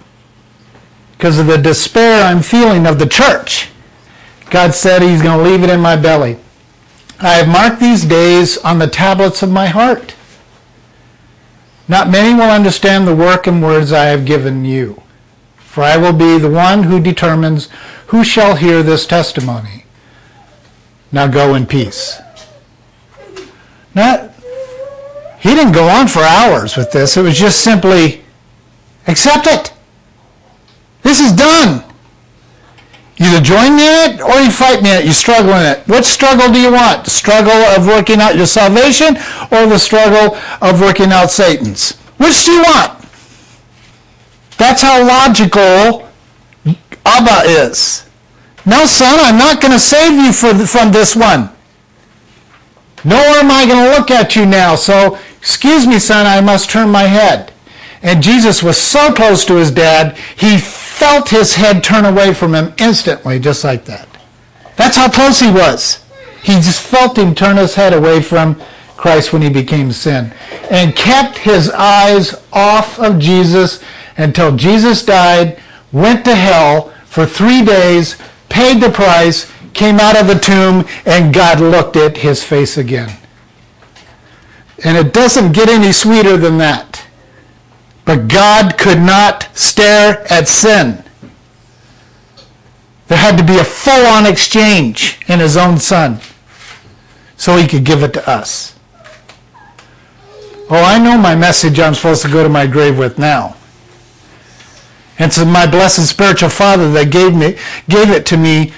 because 1.12 1.38
of 1.38 1.46
the 1.46 1.58
despair 1.58 2.24
I'm 2.24 2.42
feeling 2.42 2.88
of 2.88 2.98
the 2.98 3.08
church. 3.08 3.70
God 4.50 4.74
said 4.74 5.04
He's 5.04 5.22
going 5.22 5.38
to 5.38 5.52
leave 5.52 5.64
it 5.64 5.70
in 5.70 5.80
my 5.80 5.96
belly. 5.96 6.38
I 7.20 7.34
have 7.34 7.48
marked 7.48 7.80
these 7.80 8.06
days 8.06 8.58
on 8.60 8.78
the 8.78 8.88
tablets 8.88 9.42
of 9.42 9.52
my 9.52 9.68
heart. 9.68 10.16
Not 11.88 12.10
many 12.10 12.34
will 12.34 12.50
understand 12.50 13.08
the 13.08 13.16
work 13.16 13.48
and 13.48 13.64
words 13.64 13.92
I 13.92 14.06
have 14.06 14.26
given 14.26 14.66
you, 14.66 15.02
for 15.58 15.84
I 15.84 15.98
will 15.98 16.14
be 16.14 16.38
the 16.38 16.50
one 16.50 16.84
who 16.84 17.00
determines 17.00 17.70
who 18.08 18.24
shall 18.24 18.56
hear 18.56 18.84
this 18.84 19.06
testimony? 19.06 19.86
Now 21.12 21.28
go 21.28 21.56
in 21.56 21.66
peace. 21.66 22.20
Now, 23.96 24.30
he 25.40 25.56
didn't 25.56 25.74
go 25.74 25.88
on 25.88 26.08
for 26.08 26.22
hours 26.22 26.78
with 26.78 26.92
this. 26.92 27.18
It 27.18 27.24
was 27.24 27.38
just 27.38 27.64
simply, 27.64 28.24
accept 29.08 29.48
it. 29.48 29.74
This 31.02 31.20
is 31.20 31.32
done. 31.34 31.84
Either 33.20 33.42
join 33.42 33.76
me 33.76 33.88
in 33.88 34.12
it 34.12 34.22
or 34.22 34.40
you 34.40 34.52
fight 34.52 34.84
me 34.84 34.92
in 34.92 34.98
it. 34.98 35.06
You 35.06 35.14
struggle 35.14 35.54
in 35.54 35.66
it. 35.66 35.88
What 35.88 36.06
struggle 36.06 36.52
do 36.52 36.62
you 36.62 36.72
want? 36.72 37.04
The 37.04 37.10
struggle 37.10 37.52
of 37.52 37.88
working 37.88 38.22
out 38.22 38.36
your 38.36 38.46
salvation 38.46 39.18
or 39.52 39.66
the 39.66 39.80
struggle 39.80 40.38
of 40.62 40.82
working 40.82 41.12
out 41.12 41.32
Satan's? 41.32 41.98
Which 42.18 42.46
do 42.46 42.52
you 42.52 42.62
want? 42.62 43.02
That's 44.58 44.82
how 44.82 45.06
logical 45.06 46.08
Abba 47.06 47.50
is. 47.50 48.08
No, 48.66 48.86
son, 48.86 49.18
I'm 49.20 49.38
not 49.38 49.62
going 49.62 49.72
to 49.72 49.80
save 49.80 50.12
you 50.12 50.32
the, 50.54 50.68
from 50.68 50.92
this 50.92 51.16
one. 51.16 51.50
Nor 53.06 53.20
am 53.20 53.50
I 53.50 53.66
going 53.66 53.92
to 53.92 53.98
look 53.98 54.12
at 54.12 54.36
you 54.36 54.46
now. 54.46 54.76
So, 54.76 55.18
excuse 55.38 55.88
me, 55.88 56.00
son, 56.00 56.26
I 56.26 56.42
must 56.42 56.70
turn 56.70 56.90
my 56.90 57.04
head. 57.04 57.54
And 58.08 58.24
Jesus 58.24 58.64
was 58.64 58.78
so 58.78 59.12
close 59.12 59.44
to 59.44 59.58
his 59.58 59.70
dad, 59.70 60.18
he 60.38 60.58
felt 60.60 61.28
his 61.28 61.54
head 61.54 61.84
turn 61.84 62.06
away 62.06 62.34
from 62.34 62.56
him 62.56 62.74
instantly, 62.78 63.38
just 63.38 63.66
like 63.66 63.84
that. 63.84 64.08
That's 64.78 64.96
how 64.96 65.10
close 65.10 65.42
he 65.42 65.52
was. 65.52 66.06
He 66.42 66.54
just 66.54 66.82
felt 66.82 67.18
him 67.18 67.36
turn 67.36 67.58
his 67.58 67.76
head 67.76 67.92
away 67.92 68.22
from 68.22 68.62
Christ 68.96 69.34
when 69.34 69.42
he 69.42 69.50
became 69.50 69.92
sin. 69.92 70.32
And 70.72 70.96
kept 70.96 71.38
his 71.38 71.70
eyes 71.72 72.34
off 72.54 72.98
of 72.98 73.20
Jesus 73.20 73.84
until 74.16 74.56
Jesus 74.56 75.04
died, 75.04 75.60
went 75.92 76.24
to 76.24 76.34
hell, 76.34 76.94
for 77.08 77.26
three 77.26 77.62
days, 77.62 78.16
paid 78.48 78.82
the 78.82 78.90
price, 78.90 79.52
came 79.74 80.00
out 80.00 80.16
of 80.16 80.28
the 80.28 80.40
tomb, 80.40 80.88
and 81.06 81.34
God 81.34 81.60
looked 81.60 81.98
at 81.98 82.16
his 82.16 82.42
face 82.42 82.78
again. 82.78 83.12
And 84.86 84.96
it 84.96 85.14
doesn't 85.14 85.52
get 85.52 85.68
any 85.68 85.92
sweeter 85.92 86.38
than 86.38 86.58
that. 86.60 86.97
But 88.08 88.30
God 88.30 88.78
could 88.78 89.02
not 89.02 89.50
stare 89.54 90.26
at 90.32 90.48
sin. 90.48 91.04
There 93.08 93.18
had 93.18 93.38
to 93.38 93.44
be 93.44 93.58
a 93.58 93.66
full 93.66 94.06
on 94.08 94.26
exchange 94.26 95.20
in 95.28 95.42
his 95.42 95.58
own 95.58 95.78
son 95.78 96.22
so 97.36 97.58
he 97.58 97.68
could 97.68 97.84
give 97.84 98.04
it 98.04 98.14
to 98.14 98.30
us. 98.30 98.80
Oh, 100.70 100.82
I 100.82 100.98
know 101.00 101.18
my 101.18 101.36
message 101.36 101.82
I'm 101.82 101.94
supposed 101.94 102.22
to 102.22 102.32
go 102.32 102.44
to 102.44 102.50
my 102.50 102.66
grave 102.66 102.98
with 102.98 103.20
now. 103.20 103.58
And 105.20 105.32
so 105.32 105.44
my 105.44 105.68
blessed 105.68 106.08
spiritual 106.08 106.50
father 106.50 106.90
that 106.92 107.12
gave 107.12 107.36
me 107.36 107.58
gave 107.90 108.10
it 108.10 108.26
to 108.28 108.38
me 108.38 108.72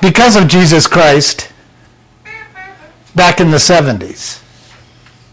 because 0.00 0.34
of 0.34 0.48
Jesus 0.48 0.88
Christ 0.88 1.52
back 3.14 3.40
in 3.40 3.52
the 3.52 3.58
70s. 3.58 4.42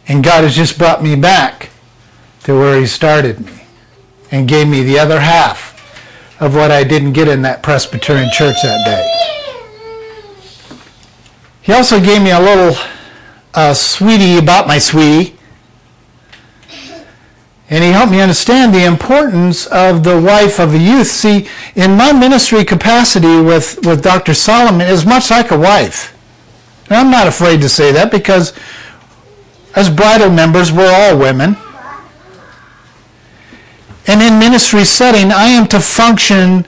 And 0.08 0.24
God 0.24 0.44
has 0.44 0.56
just 0.56 0.78
brought 0.78 1.02
me 1.02 1.16
back 1.16 1.72
to 2.44 2.58
where 2.58 2.80
he 2.80 2.86
started 2.86 3.40
me 3.40 3.64
and 4.32 4.48
gave 4.48 4.68
me 4.68 4.84
the 4.84 4.98
other 4.98 5.20
half 5.20 5.76
of 6.40 6.56
what 6.56 6.72
I 6.72 6.84
didn't 6.84 7.14
get 7.14 7.28
in 7.28 7.42
that 7.42 7.64
Presbyterian 7.64 8.30
church 8.32 8.56
that 8.64 8.86
day. 8.86 10.76
He 11.62 11.74
also 11.74 12.00
gave 12.00 12.22
me 12.22 12.32
a 12.32 12.40
little 12.40 12.76
uh, 13.54 13.74
sweetie 13.74 14.38
about 14.38 14.68
my 14.68 14.78
sweetie 14.78 15.40
and 17.72 17.84
he 17.84 17.92
helped 17.92 18.12
me 18.12 18.20
understand 18.20 18.74
the 18.74 18.86
importance 18.86 19.68
of 19.68 20.04
the 20.04 20.20
wife 20.20 20.60
of 20.60 20.74
a 20.74 20.78
youth. 20.78 21.06
See, 21.06 21.48
in 21.76 21.96
my 21.96 22.12
ministry 22.12 22.66
capacity 22.66 23.42
with, 23.42 23.86
with 23.86 24.02
Dr. 24.02 24.34
Solomon 24.34 24.88
is 24.88 25.06
much 25.06 25.30
like 25.30 25.52
a 25.52 25.58
wife. 25.58 26.18
And 26.86 26.98
I'm 26.98 27.12
not 27.12 27.28
afraid 27.28 27.62
to 27.62 27.70
say 27.70 27.92
that 27.92 28.10
because 28.10 28.54
as 29.76 29.88
bridal 29.88 30.32
members, 30.32 30.72
we're 30.72 30.92
all 30.92 31.20
women. 31.20 31.56
And 34.10 34.24
in 34.24 34.40
ministry 34.40 34.86
setting, 34.86 35.32
I 35.32 35.50
am 35.50 35.68
to 35.68 35.80
function 35.80 36.66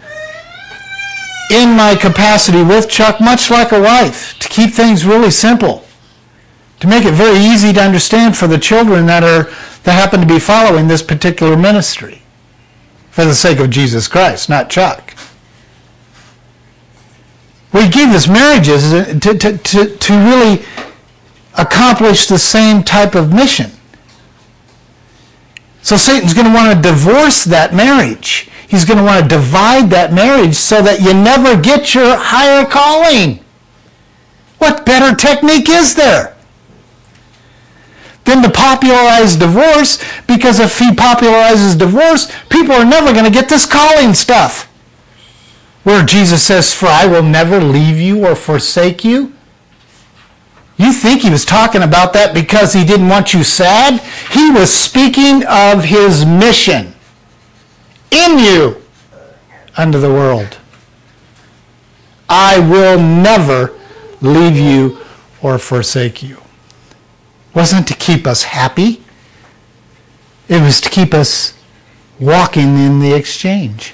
in 1.49 1.75
my 1.75 1.97
capacity 1.99 2.61
with 2.61 2.87
Chuck 2.87 3.19
much 3.19 3.49
like 3.49 3.71
a 3.71 3.81
wife, 3.81 4.37
to 4.37 4.47
keep 4.47 4.73
things 4.73 5.07
really 5.07 5.31
simple, 5.31 5.83
to 6.81 6.87
make 6.87 7.03
it 7.03 7.15
very 7.15 7.39
easy 7.39 7.73
to 7.73 7.81
understand 7.81 8.37
for 8.37 8.45
the 8.45 8.59
children 8.59 9.07
that 9.07 9.23
are 9.23 9.45
that 9.83 9.93
happen 9.93 10.21
to 10.21 10.27
be 10.27 10.37
following 10.37 10.87
this 10.87 11.01
particular 11.01 11.57
ministry 11.57 12.21
for 13.09 13.25
the 13.25 13.33
sake 13.33 13.57
of 13.57 13.71
Jesus 13.71 14.07
Christ, 14.07 14.47
not 14.47 14.69
Chuck. 14.69 15.15
We 17.73 17.89
gave 17.89 18.09
us 18.09 18.27
marriages 18.27 18.91
to, 18.91 19.33
to, 19.35 19.57
to, 19.57 19.97
to 19.97 20.13
really 20.13 20.63
accomplish 21.57 22.27
the 22.27 22.37
same 22.37 22.83
type 22.83 23.15
of 23.15 23.33
mission. 23.33 23.71
So 25.81 25.97
Satan's 25.97 26.33
going 26.33 26.47
to 26.47 26.53
want 26.53 26.75
to 26.75 26.89
divorce 26.89 27.43
that 27.45 27.73
marriage. 27.73 28.49
He's 28.67 28.85
going 28.85 28.97
to 28.97 29.03
want 29.03 29.23
to 29.23 29.27
divide 29.27 29.89
that 29.89 30.13
marriage 30.13 30.55
so 30.55 30.81
that 30.81 31.01
you 31.01 31.13
never 31.13 31.59
get 31.59 31.93
your 31.93 32.15
higher 32.15 32.65
calling. 32.65 33.43
What 34.59 34.85
better 34.85 35.15
technique 35.15 35.69
is 35.69 35.95
there? 35.95 36.37
Than 38.23 38.43
to 38.43 38.49
popularize 38.51 39.35
divorce, 39.35 39.97
because 40.27 40.59
if 40.59 40.77
he 40.77 40.91
popularizes 40.91 41.77
divorce, 41.77 42.31
people 42.49 42.75
are 42.75 42.85
never 42.85 43.11
going 43.11 43.25
to 43.25 43.31
get 43.31 43.49
this 43.49 43.65
calling 43.65 44.13
stuff. 44.13 44.71
Where 45.83 46.05
Jesus 46.05 46.43
says, 46.43 46.73
For 46.73 46.85
I 46.85 47.07
will 47.07 47.23
never 47.23 47.59
leave 47.59 47.99
you 47.99 48.25
or 48.25 48.35
forsake 48.35 49.03
you. 49.03 49.33
You 50.81 50.91
think 50.91 51.21
he 51.21 51.29
was 51.29 51.45
talking 51.45 51.83
about 51.83 52.11
that 52.13 52.33
because 52.33 52.73
he 52.73 52.83
didn't 52.83 53.07
want 53.07 53.35
you 53.35 53.43
sad? 53.43 54.01
He 54.31 54.49
was 54.49 54.73
speaking 54.73 55.45
of 55.45 55.83
his 55.83 56.25
mission 56.25 56.95
in 58.09 58.39
you 58.39 58.81
unto 59.77 59.99
the 59.99 60.09
world. 60.09 60.57
I 62.27 62.57
will 62.57 62.99
never 62.99 63.77
leave 64.21 64.57
you 64.57 64.97
or 65.43 65.59
forsake 65.59 66.23
you. 66.23 66.41
Wasn't 67.53 67.87
to 67.89 67.93
keep 67.93 68.25
us 68.25 68.41
happy. 68.41 69.03
It 70.47 70.63
was 70.63 70.81
to 70.81 70.89
keep 70.89 71.13
us 71.13 71.53
walking 72.19 72.79
in 72.79 72.99
the 72.99 73.13
exchange 73.13 73.93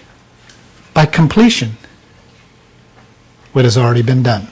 by 0.94 1.06
completion 1.06 1.76
what 3.52 3.66
has 3.66 3.78
already 3.78 4.04
been 4.04 4.24
done. 4.24 4.48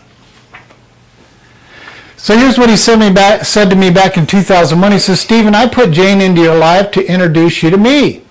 So 2.25 2.35
here's 2.35 2.57
what 2.57 2.71
he 2.71 2.75
said, 2.75 2.97
me 2.97 3.11
back, 3.11 3.45
said 3.45 3.69
to 3.69 3.75
me 3.75 3.91
back 3.91 4.17
in 4.17 4.25
2001. 4.25 4.91
He 4.91 4.97
says, 4.97 5.19
Stephen, 5.19 5.53
I 5.53 5.67
put 5.67 5.91
Jane 5.91 6.21
into 6.21 6.41
your 6.41 6.57
life 6.57 6.89
to 6.93 7.05
introduce 7.05 7.61
you 7.61 7.69
to 7.69 7.77
me. 7.77 8.23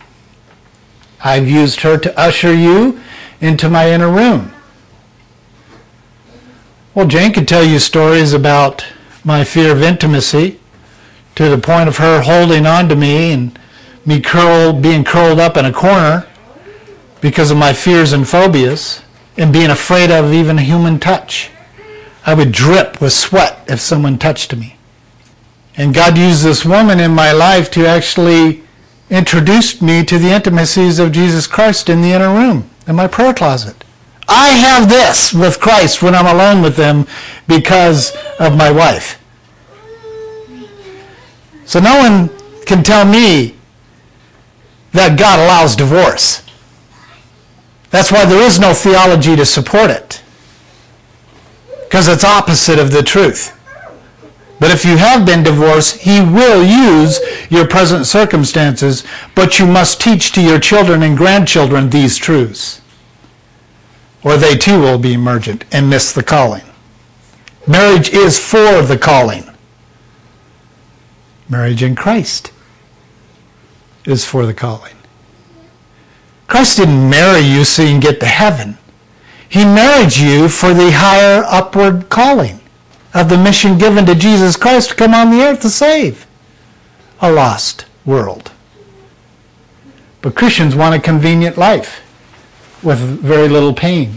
I've 1.23 1.49
used 1.49 1.79
her 1.83 1.97
to 1.99 2.19
usher 2.19 2.53
you 2.53 3.01
into 3.41 3.69
my 3.71 3.93
inner 3.93 4.11
room. 4.11 4.53
Well, 6.93 7.07
Jane 7.07 7.33
could 7.33 7.47
tell 7.47 7.63
you 7.63 7.79
stories 7.79 8.33
about 8.33 8.85
my 9.23 9.45
fear 9.45 9.71
of 9.71 9.81
intimacy 9.81 10.59
to 11.37 11.49
the 11.49 11.59
point 11.59 11.89
of 11.89 11.99
her 11.99 12.21
holding 12.21 12.67
on 12.67 12.89
to 12.89 12.97
me 12.97 13.31
and 13.31 13.57
me 14.05 14.21
curled, 14.21 14.83
being 14.83 15.05
curled 15.05 15.39
up 15.39 15.57
in 15.57 15.67
a 15.67 15.73
corner 15.73 16.27
because 17.21 17.53
of 17.53 17.59
my 17.59 17.73
fears 17.73 18.13
and 18.13 18.29
phobias 18.29 19.03
and 19.37 19.53
being 19.53 19.71
afraid 19.71 20.11
of 20.11 20.33
even 20.33 20.59
a 20.59 20.63
human 20.63 20.99
touch. 20.99 21.53
I 22.27 22.35
would 22.35 22.53
drip 22.53 23.01
with 23.01 23.13
sweat 23.13 23.65
if 23.69 23.81
someone 23.81 24.19
touched 24.19 24.57
me. 24.57 24.77
And 25.77 25.95
God 25.95 26.17
used 26.17 26.43
this 26.43 26.65
woman 26.65 27.01
in 27.01 27.11
my 27.11 27.33
life 27.33 27.71
to 27.73 27.87
actually 27.87 28.63
introduce 29.11 29.83
me 29.83 30.05
to 30.05 30.19
the 30.19 30.31
intimacies 30.31 30.99
of 30.99 31.13
Jesus 31.13 31.47
Christ 31.47 31.89
in 31.89 32.01
the 32.01 32.13
inner 32.13 32.33
room, 32.33 32.71
in 32.87 32.97
my 32.97 33.07
prayer 33.07 33.35
closet. 33.35 33.85
I 34.27 34.49
have 34.51 34.89
this 34.89 35.35
with 35.35 35.61
Christ 35.61 36.03
when 36.03 36.15
I'm 36.15 36.27
alone 36.27 36.63
with 36.63 36.77
him 36.77 37.07
because 37.47 38.17
of 38.41 38.57
my 38.57 38.71
wife. 38.71 39.21
So 41.67 41.81
no 41.81 41.99
one 41.99 42.31
can 42.65 42.83
tell 42.83 43.05
me 43.05 43.55
that 44.93 45.19
God 45.19 45.41
allows 45.41 45.77
divorce. 45.77 46.43
That's 47.91 48.11
why 48.11 48.25
there 48.25 48.43
is 48.43 48.59
no 48.59 48.73
theology 48.73 49.37
to 49.37 49.45
support 49.45 49.91
it 49.91 50.23
because 51.85 52.09
it's 52.09 52.25
opposite 52.25 52.79
of 52.79 52.91
the 52.91 53.03
truth. 53.03 53.59
But 54.61 54.71
if 54.71 54.85
you 54.85 54.97
have 54.97 55.27
been 55.27 55.43
divorced, 55.43 55.99
he 55.99 56.21
will 56.21 56.65
use 56.65 57.21
your 57.51 57.67
present 57.67 58.07
circumstances, 58.07 59.05
but 59.35 59.59
you 59.59 59.67
must 59.67 60.01
teach 60.01 60.33
to 60.33 60.43
your 60.43 60.59
children 60.59 61.03
and 61.03 61.17
grandchildren 61.17 61.91
these 61.91 62.17
truths. 62.17 62.81
Or 64.23 64.37
they 64.37 64.57
too 64.57 64.81
will 64.81 64.99
be 64.99 65.13
emergent 65.13 65.65
and 65.73 65.91
miss 65.91 66.13
the 66.13 66.23
calling. 66.23 66.63
Marriage 67.67 68.11
is 68.11 68.39
for 68.39 68.83
the 68.83 68.97
calling. 68.97 69.45
Marriage 71.49 71.83
in 71.83 71.95
Christ 71.95 72.53
is 74.07 74.25
for 74.25 74.47
the 74.47 74.55
calling. 74.55 74.95
Christ 76.47 76.79
didn't 76.79 77.09
marry 77.09 77.41
you 77.41 77.65
so 77.65 77.83
you 77.83 77.89
can 77.89 78.01
get 78.01 78.21
to 78.21 78.27
heaven. 78.27 78.79
He 79.55 79.65
married 79.65 80.17
you 80.17 80.49
for 80.49 80.75
the 80.75 80.91
higher 80.91 81.45
upward 81.47 82.09
calling 82.09 82.59
of 83.15 83.29
the 83.29 83.39
mission 83.39 83.79
given 83.79 84.05
to 84.07 84.17
Jesus 84.17 84.57
Christ 84.57 84.89
to 84.89 84.97
come 84.97 85.15
on 85.15 85.31
the 85.31 85.45
earth 85.45 85.61
to 85.61 85.71
save 85.71 86.27
a 87.21 87.31
lost 87.31 87.85
world. 88.05 88.51
But 90.23 90.35
Christians 90.35 90.75
want 90.75 90.97
a 90.97 90.99
convenient 90.99 91.57
life 91.57 92.03
with 92.83 92.99
very 92.99 93.49
little 93.49 93.73
pain. 93.73 94.15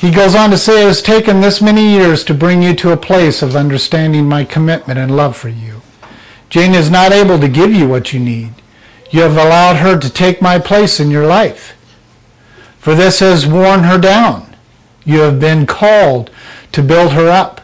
He 0.00 0.10
goes 0.10 0.34
on 0.34 0.50
to 0.50 0.58
say, 0.58 0.82
It 0.82 0.88
has 0.88 1.00
taken 1.00 1.40
this 1.40 1.62
many 1.62 1.88
years 1.88 2.24
to 2.24 2.34
bring 2.34 2.60
you 2.60 2.74
to 2.74 2.90
a 2.90 2.96
place 2.96 3.40
of 3.40 3.54
understanding 3.54 4.28
my 4.28 4.44
commitment 4.44 4.98
and 4.98 5.16
love 5.16 5.36
for 5.36 5.48
you. 5.48 5.80
Jane 6.50 6.74
is 6.74 6.90
not 6.90 7.12
able 7.12 7.38
to 7.38 7.46
give 7.46 7.72
you 7.72 7.86
what 7.86 8.12
you 8.12 8.18
need. 8.18 8.52
You 9.12 9.20
have 9.20 9.36
allowed 9.36 9.76
her 9.76 9.96
to 9.96 10.10
take 10.10 10.42
my 10.42 10.58
place 10.58 10.98
in 10.98 11.08
your 11.08 11.28
life 11.28 11.76
for 12.82 12.96
this 12.96 13.20
has 13.20 13.46
worn 13.46 13.84
her 13.84 13.96
down. 13.96 14.56
You 15.04 15.20
have 15.20 15.38
been 15.38 15.66
called 15.66 16.32
to 16.72 16.82
build 16.82 17.12
her 17.12 17.28
up. 17.28 17.60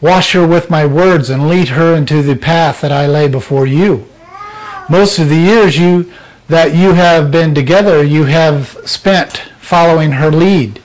Wash 0.00 0.32
her 0.32 0.44
with 0.44 0.68
my 0.68 0.84
words 0.84 1.30
and 1.30 1.48
lead 1.48 1.68
her 1.68 1.94
into 1.94 2.20
the 2.20 2.34
path 2.34 2.80
that 2.80 2.90
I 2.90 3.06
lay 3.06 3.28
before 3.28 3.64
you. 3.64 4.08
Most 4.88 5.20
of 5.20 5.28
the 5.28 5.36
years 5.36 5.78
you 5.78 6.12
that 6.48 6.74
you 6.74 6.94
have 6.94 7.30
been 7.30 7.54
together, 7.54 8.02
you 8.02 8.24
have 8.24 8.76
spent 8.84 9.36
following 9.60 10.10
her 10.10 10.32
lead. 10.32 10.82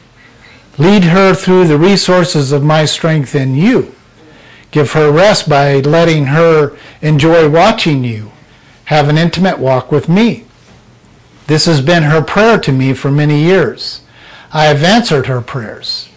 Lead 0.77 1.05
her 1.05 1.33
through 1.33 1.65
the 1.65 1.79
resources 1.79 2.51
of 2.51 2.63
my 2.63 2.85
strength 2.85 3.33
in 3.33 3.55
you. 3.55 3.95
Give 4.69 4.91
her 4.91 5.11
rest 5.11 5.49
by 5.49 5.79
letting 5.79 6.25
her 6.27 6.77
enjoy 7.01 7.49
watching 7.49 8.03
you. 8.03 8.31
Have 8.85 9.09
an 9.09 9.17
intimate 9.17 9.57
walk 9.57 9.91
with 9.91 10.07
me. 10.07 10.44
This 11.47 11.65
has 11.65 11.81
been 11.81 12.03
her 12.03 12.21
prayer 12.21 12.57
to 12.59 12.71
me 12.71 12.93
for 12.93 13.11
many 13.11 13.43
years. 13.43 14.01
I 14.51 14.65
have 14.65 14.83
answered 14.83 15.27
her 15.27 15.41
prayers. 15.41 16.09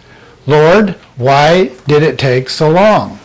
Lord, 0.47 0.91
why 1.17 1.71
did 1.87 2.01
it 2.01 2.17
take 2.17 2.49
so 2.49 2.69
long? 2.69 3.19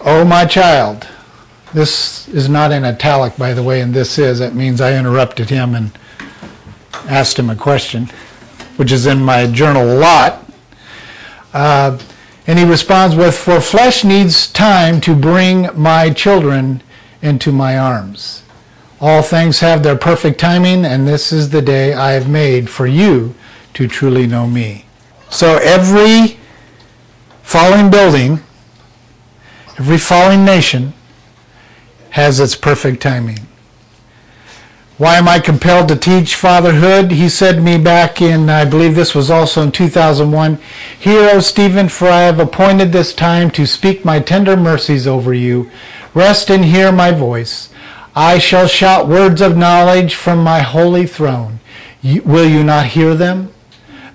Oh, 0.00 0.24
my 0.24 0.46
child. 0.46 1.06
This 1.74 2.26
is 2.28 2.48
not 2.48 2.72
in 2.72 2.84
italic, 2.84 3.36
by 3.36 3.52
the 3.52 3.62
way, 3.62 3.82
and 3.82 3.92
this 3.92 4.16
is. 4.16 4.38
That 4.38 4.54
means 4.54 4.80
I 4.80 4.96
interrupted 4.96 5.50
him 5.50 5.74
and 5.74 5.90
asked 7.06 7.38
him 7.38 7.50
a 7.50 7.56
question, 7.56 8.08
which 8.76 8.90
is 8.90 9.06
in 9.06 9.22
my 9.22 9.46
journal 9.46 9.82
a 9.82 9.98
lot. 9.98 10.50
Uh, 11.52 11.98
and 12.46 12.58
he 12.58 12.64
responds 12.64 13.14
with, 13.14 13.36
For 13.36 13.60
flesh 13.60 14.04
needs 14.04 14.50
time 14.50 15.00
to 15.02 15.14
bring 15.14 15.68
my 15.78 16.08
children 16.10 16.82
into 17.20 17.52
my 17.52 17.76
arms. 17.76 18.42
All 19.00 19.22
things 19.22 19.60
have 19.60 19.82
their 19.82 19.96
perfect 19.96 20.40
timing, 20.40 20.84
and 20.84 21.06
this 21.06 21.32
is 21.32 21.50
the 21.50 21.62
day 21.62 21.92
I 21.92 22.12
have 22.12 22.28
made 22.28 22.68
for 22.68 22.86
you 22.86 23.34
to 23.74 23.86
truly 23.86 24.26
know 24.26 24.46
me. 24.46 24.86
So 25.30 25.58
every 25.58 26.38
falling 27.42 27.90
building, 27.90 28.40
every 29.78 29.98
falling 29.98 30.44
nation 30.44 30.94
has 32.10 32.40
its 32.40 32.56
perfect 32.56 33.00
timing. 33.00 33.38
Why 34.96 35.14
am 35.14 35.28
I 35.28 35.38
compelled 35.38 35.86
to 35.88 35.96
teach 35.96 36.34
fatherhood? 36.34 37.12
He 37.12 37.28
said 37.28 37.54
to 37.54 37.60
me 37.60 37.78
back 37.78 38.20
in, 38.20 38.50
I 38.50 38.64
believe 38.64 38.96
this 38.96 39.14
was 39.14 39.30
also 39.30 39.62
in 39.62 39.70
2001, 39.70 40.58
Hear, 40.98 41.30
O 41.34 41.38
Stephen, 41.38 41.88
for 41.88 42.08
I 42.08 42.22
have 42.22 42.40
appointed 42.40 42.90
this 42.90 43.14
time 43.14 43.52
to 43.52 43.64
speak 43.64 44.04
my 44.04 44.18
tender 44.18 44.56
mercies 44.56 45.06
over 45.06 45.32
you. 45.32 45.70
Rest 46.14 46.50
and 46.50 46.64
hear 46.64 46.90
my 46.90 47.12
voice. 47.12 47.68
I 48.14 48.38
shall 48.38 48.66
shout 48.66 49.08
words 49.08 49.40
of 49.40 49.56
knowledge 49.56 50.14
from 50.14 50.42
my 50.42 50.60
holy 50.60 51.06
throne. 51.06 51.60
will 52.02 52.48
you 52.48 52.64
not 52.64 52.86
hear 52.86 53.14
them? 53.14 53.52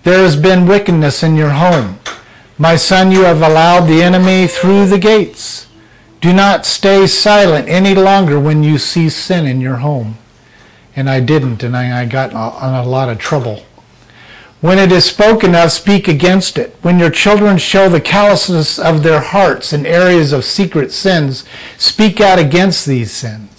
There 0.04 0.24
has 0.24 0.36
been 0.36 0.68
wickedness 0.68 1.24
in 1.24 1.36
your 1.36 1.52
home. 1.52 2.00
My 2.58 2.76
son, 2.76 3.12
you 3.12 3.24
have 3.24 3.42
allowed 3.42 3.88
the 3.88 4.04
enemy 4.04 4.48
through 4.48 4.88
the 4.88 5.00
gates. 5.00 5.68
Do 6.22 6.34
not 6.34 6.66
stay 6.66 7.08
silent 7.08 7.68
any 7.68 7.96
longer 7.96 8.40
when 8.40 8.64
you 8.64 8.78
see 8.78 9.10
sin 9.10 9.46
in 9.46 9.62
your 9.62 9.78
home. 9.78 10.18
and 10.96 11.10
I 11.10 11.20
didn't, 11.20 11.64
and 11.64 11.76
I, 11.76 12.06
got 12.06 12.32
in 12.32 12.38
a 12.38 12.84
lot 12.84 13.10
of 13.10 13.18
trouble. 13.18 13.64
When 14.62 14.80
it 14.80 14.92
is 14.92 15.04
spoken 15.04 15.56
of, 15.56 15.72
speak 15.72 16.08
against 16.08 16.58
it. 16.58 16.76
When 16.82 17.00
your 17.00 17.10
children 17.10 17.58
show 17.58 17.90
the 17.90 18.00
callousness 18.00 18.80
of 18.80 19.04
their 19.04 19.20
hearts 19.20 19.74
in 19.74 19.86
areas 19.86 20.32
of 20.32 20.46
secret 20.46 20.94
sins, 20.94 21.44
speak 21.78 22.22
out 22.22 22.40
against 22.40 22.86
these 22.86 23.12
sins. 23.12 23.53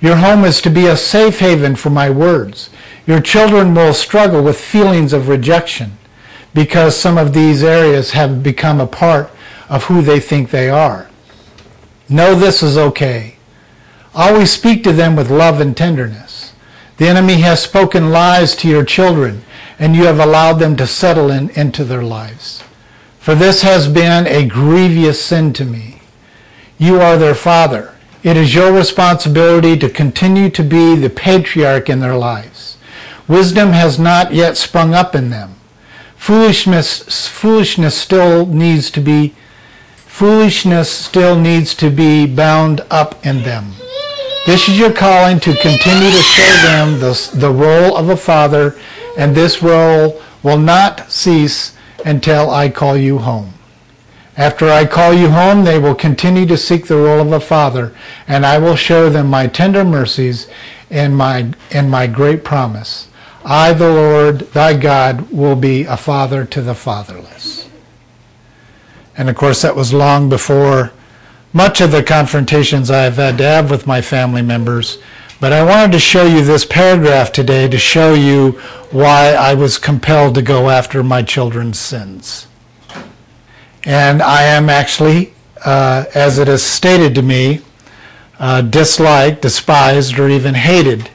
Your 0.00 0.16
home 0.16 0.44
is 0.44 0.60
to 0.62 0.70
be 0.70 0.86
a 0.86 0.96
safe 0.96 1.40
haven 1.40 1.74
for 1.74 1.90
my 1.90 2.08
words. 2.08 2.70
Your 3.06 3.20
children 3.20 3.74
will 3.74 3.94
struggle 3.94 4.42
with 4.42 4.60
feelings 4.60 5.12
of 5.12 5.28
rejection 5.28 5.98
because 6.54 6.96
some 6.96 7.18
of 7.18 7.32
these 7.32 7.64
areas 7.64 8.12
have 8.12 8.42
become 8.42 8.80
a 8.80 8.86
part 8.86 9.30
of 9.68 9.84
who 9.84 10.02
they 10.02 10.20
think 10.20 10.50
they 10.50 10.68
are. 10.70 11.08
Know 12.08 12.34
this 12.34 12.62
is 12.62 12.78
okay. 12.78 13.36
Always 14.14 14.50
speak 14.50 14.82
to 14.84 14.92
them 14.92 15.16
with 15.16 15.30
love 15.30 15.60
and 15.60 15.76
tenderness. 15.76 16.52
The 16.96 17.08
enemy 17.08 17.34
has 17.36 17.62
spoken 17.62 18.10
lies 18.10 18.56
to 18.56 18.68
your 18.68 18.84
children, 18.84 19.44
and 19.78 19.94
you 19.94 20.04
have 20.04 20.18
allowed 20.18 20.54
them 20.54 20.76
to 20.76 20.86
settle 20.86 21.30
in, 21.30 21.50
into 21.50 21.84
their 21.84 22.02
lives. 22.02 22.62
For 23.18 23.34
this 23.34 23.62
has 23.62 23.88
been 23.88 24.26
a 24.26 24.46
grievous 24.46 25.22
sin 25.22 25.52
to 25.54 25.64
me. 25.64 26.00
You 26.78 27.00
are 27.00 27.16
their 27.16 27.34
father. 27.34 27.94
It 28.22 28.36
is 28.36 28.54
your 28.54 28.72
responsibility 28.72 29.76
to 29.78 29.88
continue 29.88 30.50
to 30.50 30.64
be 30.64 30.96
the 30.96 31.10
patriarch 31.10 31.88
in 31.88 32.00
their 32.00 32.16
lives. 32.16 32.76
Wisdom 33.28 33.70
has 33.70 33.98
not 33.98 34.32
yet 34.32 34.56
sprung 34.56 34.92
up 34.92 35.14
in 35.14 35.30
them. 35.30 35.54
Foolishness, 36.16 37.28
foolishness 37.28 37.96
still 37.96 38.46
needs 38.46 38.90
to 38.90 39.00
be 39.00 39.34
foolishness 39.96 40.90
still 40.90 41.38
needs 41.38 41.76
to 41.76 41.90
be 41.90 42.26
bound 42.26 42.80
up 42.90 43.24
in 43.24 43.40
them. 43.44 43.72
This 44.46 44.68
is 44.68 44.76
your 44.76 44.92
calling 44.92 45.38
to 45.40 45.54
continue 45.54 46.10
to 46.10 46.22
show 46.22 46.52
them 46.64 46.98
the, 46.98 47.30
the 47.34 47.50
role 47.50 47.96
of 47.96 48.08
a 48.08 48.16
father, 48.16 48.76
and 49.16 49.32
this 49.32 49.62
role 49.62 50.20
will 50.42 50.58
not 50.58 51.12
cease 51.12 51.76
until 52.04 52.50
I 52.50 52.68
call 52.68 52.96
you 52.96 53.18
home. 53.18 53.52
After 54.38 54.70
I 54.70 54.86
call 54.86 55.12
you 55.12 55.30
home, 55.30 55.64
they 55.64 55.80
will 55.80 55.96
continue 55.96 56.46
to 56.46 56.56
seek 56.56 56.86
the 56.86 56.96
role 56.96 57.20
of 57.20 57.32
a 57.32 57.40
father, 57.40 57.92
and 58.28 58.46
I 58.46 58.58
will 58.58 58.76
show 58.76 59.10
them 59.10 59.26
my 59.26 59.48
tender 59.48 59.84
mercies 59.84 60.46
and 60.90 61.16
my, 61.16 61.50
and 61.72 61.90
my 61.90 62.06
great 62.06 62.44
promise. 62.44 63.08
I, 63.44 63.72
the 63.72 63.90
Lord, 63.90 64.38
thy 64.52 64.76
God, 64.76 65.32
will 65.32 65.56
be 65.56 65.82
a 65.82 65.96
father 65.96 66.44
to 66.44 66.62
the 66.62 66.76
fatherless. 66.76 67.68
And 69.16 69.28
of 69.28 69.34
course, 69.34 69.62
that 69.62 69.74
was 69.74 69.92
long 69.92 70.28
before 70.28 70.92
much 71.52 71.80
of 71.80 71.90
the 71.90 72.04
confrontations 72.04 72.92
I've 72.92 73.16
had 73.16 73.38
to 73.38 73.44
have 73.44 73.72
with 73.72 73.88
my 73.88 74.00
family 74.00 74.42
members. 74.42 74.98
But 75.40 75.52
I 75.52 75.64
wanted 75.64 75.92
to 75.92 75.98
show 75.98 76.26
you 76.26 76.44
this 76.44 76.64
paragraph 76.64 77.32
today 77.32 77.66
to 77.68 77.78
show 77.78 78.14
you 78.14 78.52
why 78.92 79.32
I 79.32 79.54
was 79.54 79.78
compelled 79.78 80.36
to 80.36 80.42
go 80.42 80.70
after 80.70 81.02
my 81.02 81.22
children's 81.22 81.80
sins. 81.80 82.47
And 83.84 84.22
I 84.22 84.42
am 84.42 84.68
actually, 84.68 85.32
uh, 85.64 86.04
as 86.14 86.38
it 86.38 86.48
is 86.48 86.62
stated 86.62 87.14
to 87.14 87.22
me, 87.22 87.60
uh, 88.38 88.62
disliked, 88.62 89.42
despised, 89.42 90.18
or 90.18 90.28
even 90.28 90.54
hated 90.54 91.10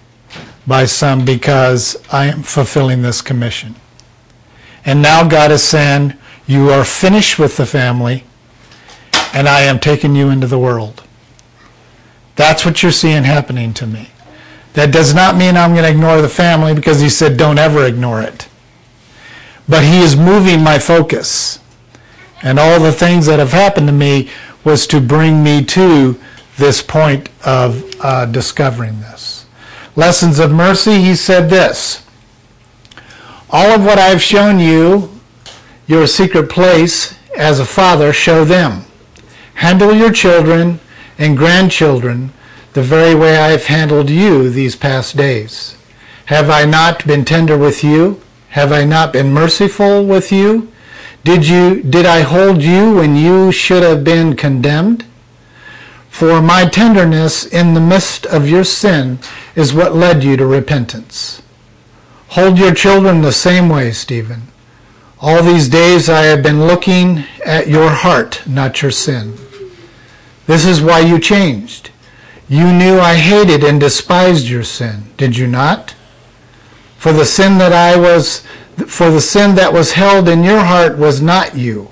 by 0.66 0.86
some 0.86 1.26
because 1.26 2.02
I 2.12 2.26
am 2.26 2.44
fulfilling 2.44 3.02
this 3.02 3.22
commission. 3.22 3.76
And 4.86 5.02
now 5.02 5.28
God 5.28 5.52
is 5.52 5.64
saying, 5.64 6.14
You 6.48 6.70
are 6.70 6.84
finished 6.84 7.40
with 7.40 7.58
the 7.58 7.66
family 7.66 8.24
and 9.34 9.50
I 9.50 9.62
am 9.62 9.80
taking 9.80 10.16
you 10.16 10.30
into 10.30 10.48
the 10.48 10.60
world. 10.60 11.04
That's 12.36 12.66
what 12.66 12.82
you're 12.84 12.92
seeing 12.92 13.24
happening 13.24 13.74
to 13.76 13.88
me. 13.88 14.10
That 14.74 14.92
does 14.92 15.14
not 15.14 15.36
mean 15.36 15.58
I'm 15.58 15.72
going 15.72 15.84
to 15.84 15.90
ignore 15.90 16.22
the 16.22 16.30
family 16.30 16.74
because 16.74 17.00
he 17.00 17.10
said 17.10 17.38
don't 17.38 17.60
ever 17.60 17.86
ignore 17.86 18.22
it. 18.22 18.48
But 19.68 19.84
he 19.84 20.00
is 20.00 20.16
moving 20.16 20.62
my 20.62 20.80
focus. 20.80 21.60
And 22.44 22.60
all 22.60 22.80
the 22.80 22.92
things 22.92 23.26
that 23.26 23.40
have 23.40 23.54
happened 23.54 23.88
to 23.88 23.94
me 23.94 24.30
was 24.64 24.86
to 24.88 25.00
bring 25.00 25.42
me 25.42 25.64
to 25.66 26.20
this 26.58 26.82
point 26.82 27.30
of 27.46 27.84
uh, 28.02 28.26
discovering 28.26 29.00
this. 29.00 29.46
Lessons 29.96 30.40
of 30.40 30.52
Mercy, 30.52 31.02
he 31.02 31.16
said 31.16 31.50
this 31.50 32.06
All 33.50 33.72
of 33.72 33.86
what 33.86 33.98
I've 33.98 34.22
shown 34.22 34.60
you, 34.60 35.10
your 35.88 36.06
secret 36.06 36.50
place 36.50 37.18
as 37.38 37.60
a 37.60 37.66
father, 37.66 38.12
show 38.12 38.44
them. 38.44 38.86
Handle 39.56 39.94
your 39.94 40.12
children 40.12 40.80
and 41.18 41.38
grandchildren 41.38 42.34
the 42.74 42.82
very 42.82 43.16
way 43.16 43.38
I 43.38 43.50
have 43.50 43.66
handled 43.66 44.10
you 44.10 44.50
these 44.50 44.76
past 44.76 45.16
days. 45.16 45.78
Have 46.26 46.50
I 46.50 46.66
not 46.66 47.06
been 47.06 47.24
tender 47.24 47.58
with 47.58 47.84
you? 47.84 48.22
Have 48.50 48.72
I 48.72 48.84
not 48.84 49.14
been 49.14 49.32
merciful 49.32 50.06
with 50.06 50.32
you? 50.32 50.73
Did 51.24 51.48
you 51.48 51.82
did 51.82 52.06
I 52.06 52.22
hold 52.22 52.62
you 52.62 52.96
when 52.96 53.16
you 53.16 53.52
should 53.52 53.84
have 53.84 54.04
been 54.04 54.36
condemned? 54.36 55.06
For 56.10 56.42
my 56.42 56.66
tenderness 56.66 57.46
in 57.46 57.74
the 57.74 57.80
midst 57.80 58.26
of 58.26 58.48
your 58.48 58.64
sin 58.64 59.20
is 59.56 59.74
what 59.74 59.96
led 59.96 60.24
you 60.24 60.38
to 60.38 60.46
repentance. 60.46 61.42
Hold 62.30 62.58
your 62.60 62.74
children 62.74 63.22
the 63.22 63.32
same 63.32 63.70
way, 63.70 63.92
Stephen. 63.92 64.44
All 65.22 65.42
these 65.42 65.70
days 65.70 66.10
I 66.10 66.24
have 66.24 66.44
been 66.44 66.68
looking 66.68 67.24
at 67.46 67.68
your 67.68 67.90
heart, 67.90 68.42
not 68.46 68.82
your 68.82 68.92
sin. 68.92 69.38
This 70.46 70.66
is 70.66 70.82
why 70.82 71.00
you 71.00 71.20
changed. 71.20 71.92
You 72.50 72.74
knew 72.74 73.00
I 73.00 73.16
hated 73.16 73.64
and 73.64 73.80
despised 73.80 74.48
your 74.48 74.64
sin, 74.64 75.04
did 75.16 75.38
you 75.38 75.48
not? 75.48 75.96
For 76.98 77.14
the 77.14 77.26
sin 77.26 77.58
that 77.58 77.72
I 77.72 77.98
was 77.98 78.44
for 78.88 79.10
the 79.10 79.22
sin 79.22 79.56
that 79.56 79.74
was 79.74 79.94
held 79.94 80.28
in 80.28 80.44
your 80.44 80.60
heart 80.60 80.98
was 80.98 81.22
not 81.22 81.56
you. 81.56 81.90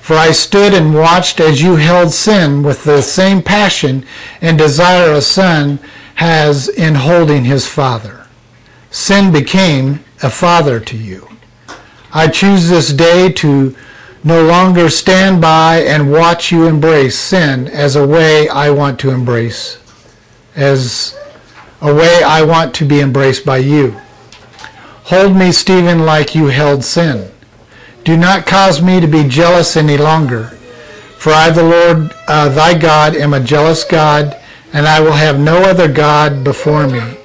For 0.00 0.16
I 0.16 0.32
stood 0.32 0.74
and 0.74 0.94
watched 0.94 1.38
as 1.40 1.62
you 1.62 1.76
held 1.76 2.12
sin 2.12 2.62
with 2.62 2.84
the 2.84 3.02
same 3.02 3.40
passion 3.40 4.04
and 4.40 4.58
desire 4.58 5.12
a 5.12 5.20
son 5.20 5.78
has 6.16 6.68
in 6.68 6.94
holding 6.94 7.44
his 7.44 7.66
father. 7.66 8.26
Sin 8.90 9.32
became 9.32 10.04
a 10.22 10.28
father 10.28 10.80
to 10.80 10.96
you. 10.96 11.28
I 12.12 12.28
choose 12.28 12.68
this 12.68 12.92
day 12.92 13.32
to 13.32 13.74
no 14.24 14.44
longer 14.44 14.88
stand 14.88 15.40
by 15.40 15.78
and 15.82 16.12
watch 16.12 16.52
you 16.52 16.66
embrace 16.66 17.18
sin 17.18 17.68
as 17.68 17.96
a 17.96 18.06
way 18.06 18.48
I 18.48 18.70
want 18.70 19.00
to 19.00 19.10
embrace, 19.10 19.78
as 20.54 21.16
a 21.80 21.92
way 21.92 22.22
I 22.22 22.42
want 22.42 22.74
to 22.76 22.84
be 22.84 23.00
embraced 23.00 23.44
by 23.44 23.58
you. 23.58 24.00
Hold 25.12 25.36
me, 25.36 25.52
Stephen, 25.52 26.06
like 26.06 26.34
you 26.34 26.46
held 26.46 26.82
sin. 26.82 27.30
Do 28.02 28.16
not 28.16 28.46
cause 28.46 28.80
me 28.80 28.98
to 28.98 29.06
be 29.06 29.28
jealous 29.28 29.76
any 29.76 29.98
longer. 29.98 30.44
For 31.18 31.34
I, 31.34 31.50
the 31.50 31.62
Lord 31.62 32.14
uh, 32.28 32.48
thy 32.48 32.78
God, 32.78 33.14
am 33.14 33.34
a 33.34 33.44
jealous 33.44 33.84
God, 33.84 34.34
and 34.72 34.86
I 34.86 35.00
will 35.00 35.12
have 35.12 35.38
no 35.38 35.58
other 35.64 35.86
God 35.86 36.42
before 36.42 36.86
me. 36.86 37.18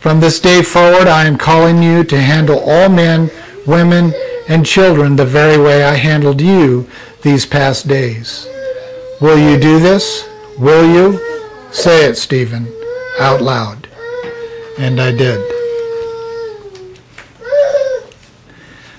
From 0.00 0.20
this 0.20 0.38
day 0.38 0.60
forward, 0.60 1.08
I 1.08 1.24
am 1.24 1.38
calling 1.38 1.82
you 1.82 2.04
to 2.04 2.20
handle 2.20 2.58
all 2.58 2.90
men, 2.90 3.30
women, 3.66 4.12
and 4.50 4.66
children 4.66 5.16
the 5.16 5.24
very 5.24 5.56
way 5.56 5.82
I 5.82 5.94
handled 5.94 6.42
you 6.42 6.86
these 7.22 7.46
past 7.46 7.88
days. 7.88 8.46
Will 9.22 9.38
you 9.38 9.58
do 9.58 9.80
this? 9.80 10.28
Will 10.58 10.86
you? 10.92 11.18
Say 11.72 12.04
it, 12.04 12.16
Stephen, 12.16 12.70
out 13.18 13.40
loud. 13.40 13.88
And 14.76 15.00
I 15.00 15.10
did. 15.10 15.63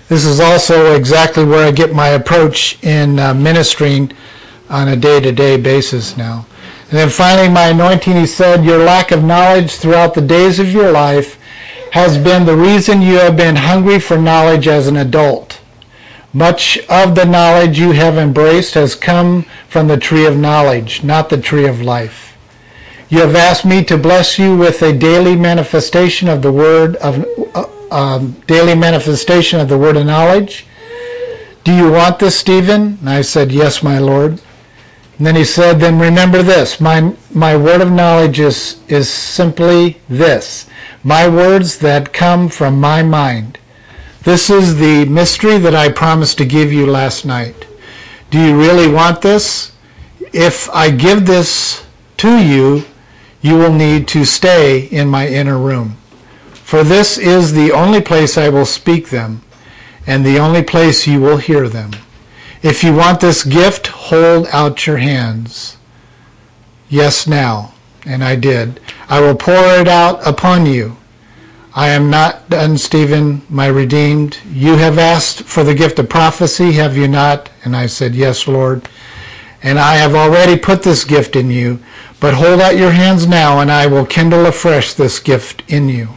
This 0.08 0.26
is 0.26 0.40
also 0.40 0.96
exactly 0.96 1.44
where 1.44 1.68
I 1.68 1.72
get 1.72 1.94
my 1.94 2.10
approach 2.10 2.78
in 2.84 3.18
uh, 3.18 3.34
ministering 3.34 4.12
on 4.70 4.88
a 4.88 4.96
day 4.96 5.20
to 5.20 5.32
day 5.32 5.58
basis 5.58 6.16
now. 6.16 6.46
And 6.90 7.00
then 7.00 7.10
finally, 7.10 7.50
my 7.50 7.70
anointing, 7.70 8.16
he 8.16 8.28
said, 8.28 8.64
Your 8.64 8.78
lack 8.78 9.12
of 9.12 9.24
knowledge 9.24 9.72
throughout 9.72 10.14
the 10.14 10.22
days 10.22 10.60
of 10.60 10.72
your 10.72 10.92
life 10.92 11.40
has 11.92 12.18
been 12.18 12.46
the 12.46 12.56
reason 12.56 13.02
you 13.02 13.16
have 13.16 13.36
been 13.36 13.56
hungry 13.56 14.00
for 14.00 14.18
knowledge 14.18 14.68
as 14.68 14.88
an 14.88 14.98
adult. 14.98 15.60
Much 16.34 16.78
of 16.90 17.16
the 17.16 17.26
knowledge 17.26 17.80
you 17.80 17.94
have 17.94 18.18
embraced 18.18 18.76
has 18.76 18.94
come 18.94 19.44
from 19.68 19.88
the 19.88 19.98
tree 19.98 20.26
of 20.26 20.38
knowledge, 20.38 21.04
not 21.04 21.30
the 21.30 21.42
tree 21.42 21.66
of 21.66 21.82
life. 21.82 22.38
You 23.10 23.20
have 23.20 23.36
asked 23.36 23.66
me 23.66 23.84
to 23.86 23.98
bless 23.98 24.38
you 24.38 24.56
with 24.56 24.82
a 24.82 24.92
daily 24.92 25.36
manifestation 25.36 26.28
of 26.28 26.42
the 26.42 26.52
word 26.52 26.98
of 26.98 27.26
uh, 27.56 27.66
um, 27.92 28.32
daily 28.48 28.76
manifestation 28.76 29.60
of 29.60 29.70
the 29.70 29.78
word 29.78 29.98
of 29.98 30.06
knowledge. 30.06 30.66
Do 31.64 31.74
you 31.74 31.92
want 31.92 32.20
this, 32.20 32.38
Stephen? 32.38 32.98
And 33.00 33.10
I 33.10 33.22
said, 33.22 33.52
Yes, 33.52 33.82
my 33.82 34.00
Lord. 34.00 34.42
And 35.18 35.26
then 35.26 35.36
he 35.36 35.46
said, 35.46 35.80
Then 35.80 36.00
remember 36.00 36.44
this. 36.44 36.80
My, 36.82 37.14
my 37.34 37.56
word 37.56 37.82
of 37.82 37.92
knowledge 37.92 38.40
is, 38.40 38.82
is 38.88 39.10
simply 39.10 40.00
this 40.10 40.68
my 41.06 41.28
words 41.28 41.78
that 41.78 42.12
come 42.14 42.50
from 42.50 42.80
my 42.80 43.04
mind. 43.04 43.60
This 44.24 44.50
is 44.50 44.78
the 44.78 45.06
mystery 45.06 45.60
that 45.60 45.76
I 45.76 45.92
promised 45.92 46.40
to 46.40 46.46
give 46.46 46.74
you 46.74 46.88
last 46.88 47.26
night. 47.26 47.68
Do 48.32 48.42
you 48.42 48.60
really 48.60 48.92
want 48.92 49.22
this? 49.22 49.72
If 50.34 50.68
I 50.72 50.90
give 50.90 51.28
this 51.28 51.86
to 52.18 52.44
you, 52.44 52.86
you 53.42 53.56
will 53.56 53.72
need 53.72 54.08
to 54.10 54.26
stay 54.26 54.88
in 54.88 55.08
my 55.08 55.28
inner 55.28 55.60
room. 55.60 55.98
For 56.66 56.84
this 56.84 57.20
is 57.20 57.54
the 57.54 57.72
only 57.72 58.02
place 58.02 58.40
I 58.40 58.50
will 58.50 58.66
speak 58.66 59.10
them, 59.10 59.44
and 60.08 60.26
the 60.26 60.40
only 60.40 60.64
place 60.64 61.06
you 61.06 61.22
will 61.22 61.38
hear 61.38 61.70
them. 61.70 61.92
If 62.64 62.84
you 62.84 62.92
want 62.92 63.20
this 63.20 63.44
gift, 63.44 63.86
hold 63.86 64.48
out 64.52 64.88
your 64.88 64.98
hands. 64.98 65.78
Yes, 66.90 67.28
now. 67.28 67.76
And 68.04 68.24
I 68.24 68.36
did. 68.36 68.82
I 69.08 69.22
will 69.22 69.36
pour 69.36 69.80
it 69.80 69.88
out 69.88 70.28
upon 70.28 70.66
you. 70.66 70.98
I 71.76 71.90
am 71.90 72.10
not 72.10 72.50
done, 72.50 72.80
Stephen, 72.80 73.44
my 73.48 73.68
redeemed. 73.68 74.40
You 74.52 74.78
have 74.78 74.98
asked 74.98 75.44
for 75.44 75.64
the 75.64 75.76
gift 75.76 76.00
of 76.00 76.10
prophecy, 76.10 76.72
have 76.72 76.98
you 76.98 77.08
not? 77.08 77.52
And 77.64 77.76
I 77.76 77.86
said, 77.86 78.16
Yes, 78.16 78.48
Lord. 78.48 78.90
And 79.62 79.78
I 79.78 79.98
have 79.98 80.16
already 80.16 80.58
put 80.58 80.82
this 80.82 81.04
gift 81.04 81.36
in 81.36 81.52
you. 81.52 81.78
But 82.20 82.34
hold 82.34 82.60
out 82.60 82.76
your 82.76 82.92
hands 82.92 83.28
now, 83.28 83.60
and 83.60 83.72
I 83.72 83.86
will 83.86 84.08
kindle 84.08 84.48
afresh 84.48 84.96
this 84.96 85.20
gift 85.20 85.62
in 85.68 85.90
you. 85.90 86.10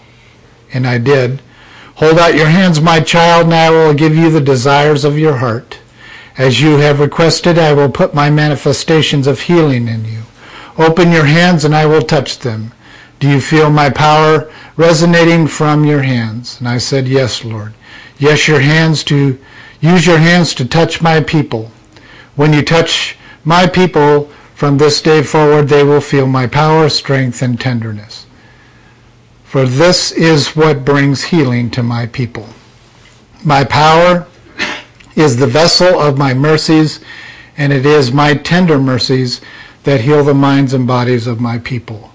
And 0.72 0.86
I 0.86 0.98
did. 0.98 1.40
Hold 1.96 2.18
out 2.18 2.34
your 2.34 2.46
hands, 2.46 2.80
my 2.80 3.00
child, 3.00 3.46
and 3.46 3.54
I 3.54 3.70
will 3.70 3.94
give 3.94 4.14
you 4.14 4.30
the 4.30 4.40
desires 4.40 5.04
of 5.04 5.18
your 5.18 5.38
heart. 5.38 5.78
As 6.36 6.60
you 6.60 6.76
have 6.76 7.00
requested, 7.00 7.58
I 7.58 7.72
will 7.72 7.90
put 7.90 8.14
my 8.14 8.30
manifestations 8.30 9.26
of 9.26 9.40
healing 9.40 9.88
in 9.88 10.04
you. 10.04 10.22
Open 10.78 11.10
your 11.10 11.24
hands, 11.24 11.64
and 11.64 11.74
I 11.74 11.86
will 11.86 12.02
touch 12.02 12.38
them. 12.38 12.72
Do 13.18 13.28
you 13.28 13.40
feel 13.40 13.68
my 13.70 13.90
power 13.90 14.48
resonating 14.76 15.48
from 15.48 15.84
your 15.84 16.02
hands? 16.02 16.60
And 16.60 16.68
I 16.68 16.78
said, 16.78 17.08
Yes, 17.08 17.44
Lord. 17.44 17.74
Yes, 18.18 18.46
your 18.46 18.60
hands 18.60 19.02
to 19.04 19.36
use 19.80 20.06
your 20.06 20.18
hands 20.18 20.54
to 20.54 20.64
touch 20.64 21.02
my 21.02 21.20
people. 21.20 21.72
When 22.36 22.52
you 22.52 22.62
touch 22.62 23.16
my 23.42 23.66
people 23.66 24.30
from 24.54 24.78
this 24.78 25.02
day 25.02 25.24
forward, 25.24 25.68
they 25.68 25.82
will 25.82 26.00
feel 26.00 26.28
my 26.28 26.46
power, 26.46 26.88
strength, 26.88 27.42
and 27.42 27.60
tenderness. 27.60 28.26
For 29.48 29.64
this 29.64 30.12
is 30.12 30.54
what 30.54 30.84
brings 30.84 31.24
healing 31.24 31.70
to 31.70 31.82
my 31.82 32.04
people. 32.04 32.46
My 33.42 33.64
power 33.64 34.26
is 35.16 35.38
the 35.38 35.46
vessel 35.46 35.98
of 35.98 36.18
my 36.18 36.34
mercies, 36.34 37.00
and 37.56 37.72
it 37.72 37.86
is 37.86 38.12
my 38.12 38.34
tender 38.34 38.78
mercies 38.78 39.40
that 39.84 40.02
heal 40.02 40.22
the 40.22 40.34
minds 40.34 40.74
and 40.74 40.86
bodies 40.86 41.26
of 41.26 41.40
my 41.40 41.56
people. 41.56 42.12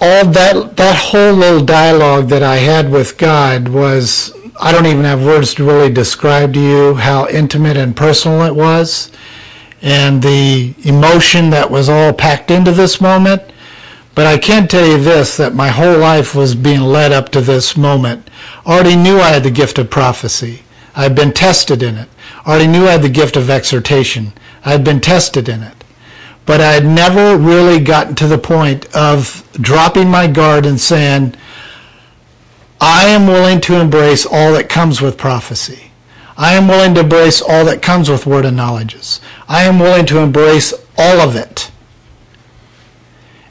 All 0.00 0.24
that, 0.28 0.78
that 0.78 0.96
whole 0.96 1.34
little 1.34 1.62
dialogue 1.62 2.30
that 2.30 2.42
I 2.42 2.56
had 2.56 2.90
with 2.90 3.18
God 3.18 3.68
was, 3.68 4.32
I 4.58 4.72
don't 4.72 4.86
even 4.86 5.04
have 5.04 5.22
words 5.22 5.52
to 5.56 5.64
really 5.64 5.92
describe 5.92 6.54
to 6.54 6.60
you 6.60 6.94
how 6.94 7.28
intimate 7.28 7.76
and 7.76 7.94
personal 7.94 8.44
it 8.44 8.54
was 8.56 9.12
and 9.82 10.22
the 10.22 10.74
emotion 10.84 11.50
that 11.50 11.70
was 11.70 11.90
all 11.90 12.14
packed 12.14 12.50
into 12.50 12.72
this 12.72 12.98
moment. 12.98 13.42
But 14.14 14.26
I 14.26 14.38
can 14.38 14.68
tell 14.68 14.86
you 14.86 15.02
this, 15.02 15.36
that 15.36 15.54
my 15.54 15.68
whole 15.68 15.98
life 15.98 16.34
was 16.34 16.54
being 16.54 16.82
led 16.82 17.12
up 17.12 17.30
to 17.30 17.40
this 17.40 17.76
moment. 17.76 18.30
Already 18.64 18.94
knew 18.94 19.18
I 19.18 19.30
had 19.30 19.42
the 19.42 19.50
gift 19.50 19.78
of 19.78 19.90
prophecy. 19.90 20.62
I 20.94 21.02
had 21.02 21.16
been 21.16 21.32
tested 21.32 21.82
in 21.82 21.96
it. 21.96 22.08
Already 22.46 22.68
knew 22.68 22.86
I 22.86 22.92
had 22.92 23.02
the 23.02 23.08
gift 23.08 23.36
of 23.36 23.50
exhortation. 23.50 24.32
I 24.64 24.70
had 24.70 24.84
been 24.84 25.00
tested 25.00 25.48
in 25.48 25.62
it. 25.62 25.84
But 26.46 26.60
I 26.60 26.72
had 26.72 26.86
never 26.86 27.36
really 27.36 27.80
gotten 27.80 28.14
to 28.16 28.28
the 28.28 28.38
point 28.38 28.94
of 28.94 29.48
dropping 29.54 30.08
my 30.10 30.26
guard 30.26 30.66
and 30.66 30.80
saying, 30.80 31.34
I 32.80 33.06
am 33.06 33.26
willing 33.26 33.60
to 33.62 33.80
embrace 33.80 34.26
all 34.26 34.52
that 34.52 34.68
comes 34.68 35.00
with 35.00 35.16
prophecy. 35.16 35.90
I 36.36 36.54
am 36.54 36.68
willing 36.68 36.94
to 36.94 37.00
embrace 37.00 37.40
all 37.40 37.64
that 37.64 37.82
comes 37.82 38.08
with 38.08 38.26
word 38.26 38.44
of 38.44 38.54
knowledges. 38.54 39.20
I 39.48 39.64
am 39.64 39.78
willing 39.78 40.06
to 40.06 40.18
embrace 40.18 40.74
all 40.98 41.20
of 41.20 41.34
it. 41.34 41.70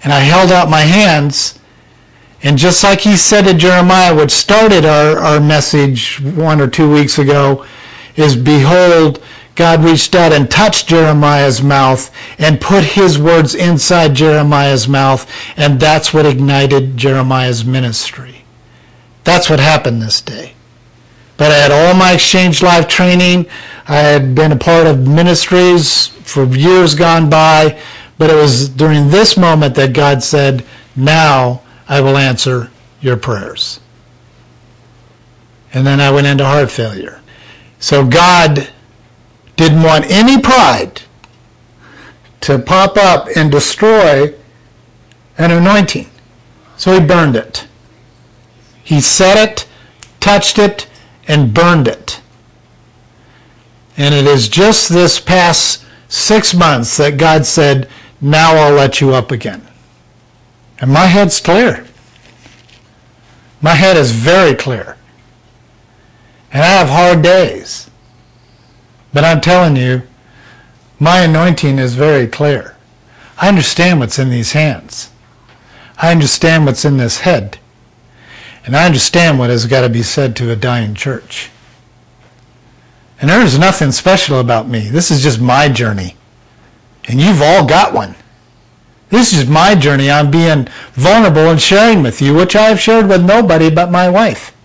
And 0.04 0.12
I 0.12 0.20
held 0.20 0.52
out 0.52 0.70
my 0.70 0.82
hands, 0.82 1.60
and 2.42 2.58
just 2.58 2.84
like 2.84 3.00
he 3.00 3.16
said 3.16 3.44
to 3.44 3.54
Jeremiah, 3.54 4.14
which 4.14 4.32
started 4.32 4.86
our, 4.86 5.18
our 5.18 5.40
message 5.40 6.20
one 6.20 6.60
or 6.60 6.68
two 6.68 6.92
weeks 6.92 7.20
ago, 7.20 7.66
is 8.16 8.36
behold, 8.36 9.24
God 9.56 9.84
reached 9.84 10.16
out 10.16 10.34
and 10.34 10.50
touched 10.50 10.88
Jeremiah's 10.88 11.62
mouth 11.62 12.12
and 12.40 12.60
put 12.60 12.84
his 12.84 13.20
words 13.20 13.56
inside 13.56 14.16
Jeremiah's 14.16 14.88
mouth, 14.88 15.30
and 15.58 15.80
that's 15.80 16.14
what 16.14 16.26
ignited 16.26 16.98
Jeremiah's 16.98 17.64
ministry. 17.64 18.44
That's 19.24 19.50
what 19.50 19.60
happened 19.60 20.02
this 20.02 20.22
day. 20.22 20.54
But 21.38 21.52
I 21.52 21.56
had 21.56 21.72
all 21.72 21.94
my 21.94 22.14
Exchange 22.14 22.62
Life 22.62 22.88
training. 22.88 23.46
I 23.88 23.98
had 23.98 24.36
been 24.36 24.52
a 24.52 24.58
part 24.58 24.88
of 24.88 25.08
ministries 25.08 26.08
for 26.08 26.46
years 26.46 26.96
gone 26.96 27.30
by. 27.30 27.82
But 28.24 28.32
it 28.32 28.36
was 28.36 28.70
during 28.70 29.10
this 29.10 29.36
moment 29.36 29.76
that 29.76 29.92
God 29.92 30.24
said, 30.24 30.64
Now 30.96 31.62
I 31.90 32.00
will 32.00 32.16
answer 32.16 32.72
your 33.02 33.18
prayers. 33.18 33.82
And 35.74 35.86
then 35.86 36.00
I 36.00 36.10
went 36.10 36.28
into 36.28 36.46
heart 36.46 36.72
failure. 36.72 37.20
So 37.80 38.08
God 38.08 38.70
didn't 39.58 39.84
want 39.84 40.10
any 40.10 40.40
pride 40.42 41.02
to 42.40 42.60
pop 42.60 42.96
up 42.96 43.28
and 43.36 43.52
destroy 43.52 44.34
an 45.38 45.52
anointing. 45.52 46.10
So 46.78 46.98
he 46.98 47.06
burned 47.06 47.36
it. 47.36 47.68
He 48.86 49.02
set 49.02 49.36
it, 49.50 49.68
touched 50.22 50.60
it, 50.60 50.88
and 51.28 51.54
burned 51.54 51.90
it. 51.90 52.22
And 53.98 54.16
it 54.16 54.26
is 54.26 54.48
just 54.48 54.88
this 54.88 55.20
past 55.20 55.84
six 56.08 56.54
months 56.54 56.96
that 56.96 57.18
God 57.18 57.46
said, 57.46 57.90
now 58.24 58.56
I'll 58.56 58.74
let 58.74 59.02
you 59.02 59.14
up 59.14 59.32
again. 59.32 59.62
And 60.80 60.92
my 60.92 61.06
head's 61.06 61.40
clear. 61.42 61.86
My 63.62 63.76
head 63.76 63.98
is 63.98 64.12
very 64.12 64.56
clear. 64.56 64.98
And 66.52 66.64
I 66.64 66.68
have 66.68 66.88
hard 66.88 67.22
days. 67.22 67.90
But 69.12 69.26
I'm 69.26 69.42
telling 69.42 69.76
you, 69.76 70.04
my 71.00 71.22
anointing 71.22 71.80
is 71.80 71.96
very 71.96 72.28
clear. 72.28 72.78
I 73.38 73.50
understand 73.50 74.00
what's 74.00 74.20
in 74.20 74.30
these 74.30 74.54
hands. 74.54 75.12
I 75.98 76.12
understand 76.12 76.66
what's 76.66 76.86
in 76.86 76.98
this 76.98 77.20
head. 77.20 77.58
And 78.66 78.76
I 78.76 78.86
understand 78.86 79.38
what 79.38 79.50
has 79.50 79.66
got 79.66 79.82
to 79.82 79.90
be 79.90 80.04
said 80.04 80.36
to 80.38 80.52
a 80.52 80.56
dying 80.56 80.96
church. 80.96 81.50
And 83.20 83.30
there 83.30 83.42
is 83.42 83.60
nothing 83.60 83.92
special 83.92 84.40
about 84.40 84.70
me. 84.70 84.90
This 84.90 85.12
is 85.12 85.22
just 85.22 85.42
my 85.42 85.68
journey. 85.68 86.16
And 87.08 87.20
you've 87.20 87.42
all 87.42 87.66
got 87.66 87.94
one. 87.94 88.16
This 89.10 89.34
is 89.34 89.48
my 89.48 89.76
journey. 89.76 90.10
I'm 90.10 90.32
being 90.32 90.68
vulnerable 90.94 91.50
and 91.50 91.62
sharing 91.62 92.02
with 92.02 92.22
you, 92.22 92.34
which 92.34 92.56
I 92.56 92.70
have 92.70 92.80
shared 92.80 93.08
with 93.08 93.24
nobody 93.24 93.70
but 93.70 93.92
my 93.92 94.10
wife. 94.10 94.56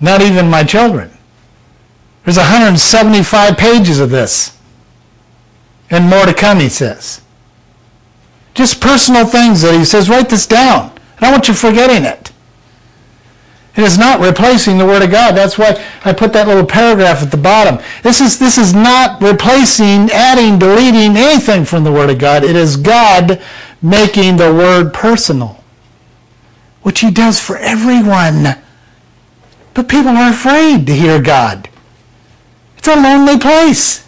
Not 0.00 0.22
even 0.22 0.48
my 0.48 0.62
children. 0.64 1.10
There's 2.24 2.36
175 2.36 3.56
pages 3.56 3.98
of 3.98 4.10
this. 4.10 4.56
And 5.90 6.08
more 6.08 6.26
to 6.26 6.34
come, 6.34 6.60
he 6.60 6.68
says. 6.68 7.22
Just 8.54 8.80
personal 8.80 9.26
things 9.26 9.62
that 9.62 9.76
he 9.76 9.84
says, 9.84 10.08
write 10.08 10.28
this 10.28 10.46
down. 10.46 10.92
I 11.16 11.22
don't 11.22 11.32
want 11.32 11.48
you 11.48 11.54
forgetting 11.54 12.04
it. 12.04 12.29
It 13.76 13.84
is 13.84 13.98
not 13.98 14.20
replacing 14.20 14.78
the 14.78 14.86
Word 14.86 15.02
of 15.02 15.10
God. 15.10 15.36
That's 15.36 15.56
why 15.56 15.80
I 16.04 16.12
put 16.12 16.32
that 16.32 16.48
little 16.48 16.66
paragraph 16.66 17.22
at 17.22 17.30
the 17.30 17.36
bottom. 17.36 17.78
This 18.02 18.20
is, 18.20 18.38
this 18.38 18.58
is 18.58 18.74
not 18.74 19.22
replacing, 19.22 20.10
adding, 20.10 20.58
deleting 20.58 21.16
anything 21.16 21.64
from 21.64 21.84
the 21.84 21.92
Word 21.92 22.10
of 22.10 22.18
God. 22.18 22.42
It 22.42 22.56
is 22.56 22.76
God 22.76 23.40
making 23.80 24.36
the 24.36 24.52
Word 24.52 24.92
personal, 24.92 25.62
which 26.82 27.00
He 27.00 27.10
does 27.12 27.38
for 27.38 27.56
everyone. 27.58 28.56
But 29.72 29.88
people 29.88 30.10
are 30.10 30.30
afraid 30.30 30.86
to 30.86 30.94
hear 30.94 31.22
God. 31.22 31.68
It's 32.76 32.88
a 32.88 32.96
lonely 32.96 33.38
place. 33.38 34.04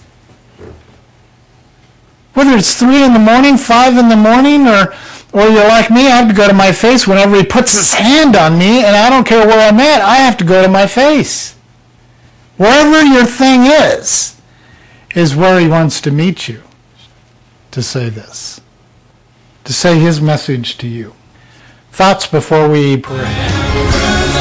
Whether 2.35 2.57
it's 2.57 2.75
3 2.75 3.05
in 3.05 3.13
the 3.13 3.19
morning, 3.19 3.57
5 3.57 3.99
in 3.99 4.09
the 4.09 4.17
morning, 4.17 4.67
or 4.67 4.93
or 5.33 5.49
you're 5.49 5.69
like 5.69 5.91
me, 5.91 6.07
I 6.07 6.17
have 6.17 6.29
to 6.29 6.35
go 6.35 6.47
to 6.47 6.55
my 6.55 6.73
face 6.73 7.07
whenever 7.07 7.37
he 7.37 7.45
puts 7.45 7.73
his 7.73 7.95
hand 7.95 8.37
on 8.37 8.59
me, 8.59 8.85
and 8.85 8.95
I 8.95 9.09
don't 9.09 9.27
care 9.27 9.47
where 9.47 9.69
I'm 9.69 9.81
at, 9.81 10.03
I 10.03 10.17
have 10.17 10.37
to 10.39 10.45
go 10.45 10.63
to 10.63 10.69
my 10.69 10.87
face. 10.87 11.55
Wherever 12.59 13.03
your 13.03 13.25
thing 13.25 13.63
is, 13.63 14.41
is 15.15 15.35
where 15.35 15.59
he 15.59 15.69
wants 15.69 16.01
to 16.03 16.11
meet 16.11 16.49
you 16.49 16.63
to 17.71 17.83
say 17.83 18.11
this, 18.11 18.61
to 19.65 19.73
say 19.73 19.99
his 19.99 20.21
message 20.21 20.77
to 20.79 20.87
you. 20.87 21.15
Thoughts 21.93 22.27
before 22.27 22.69
we 22.69 22.99
pray. 22.99 24.32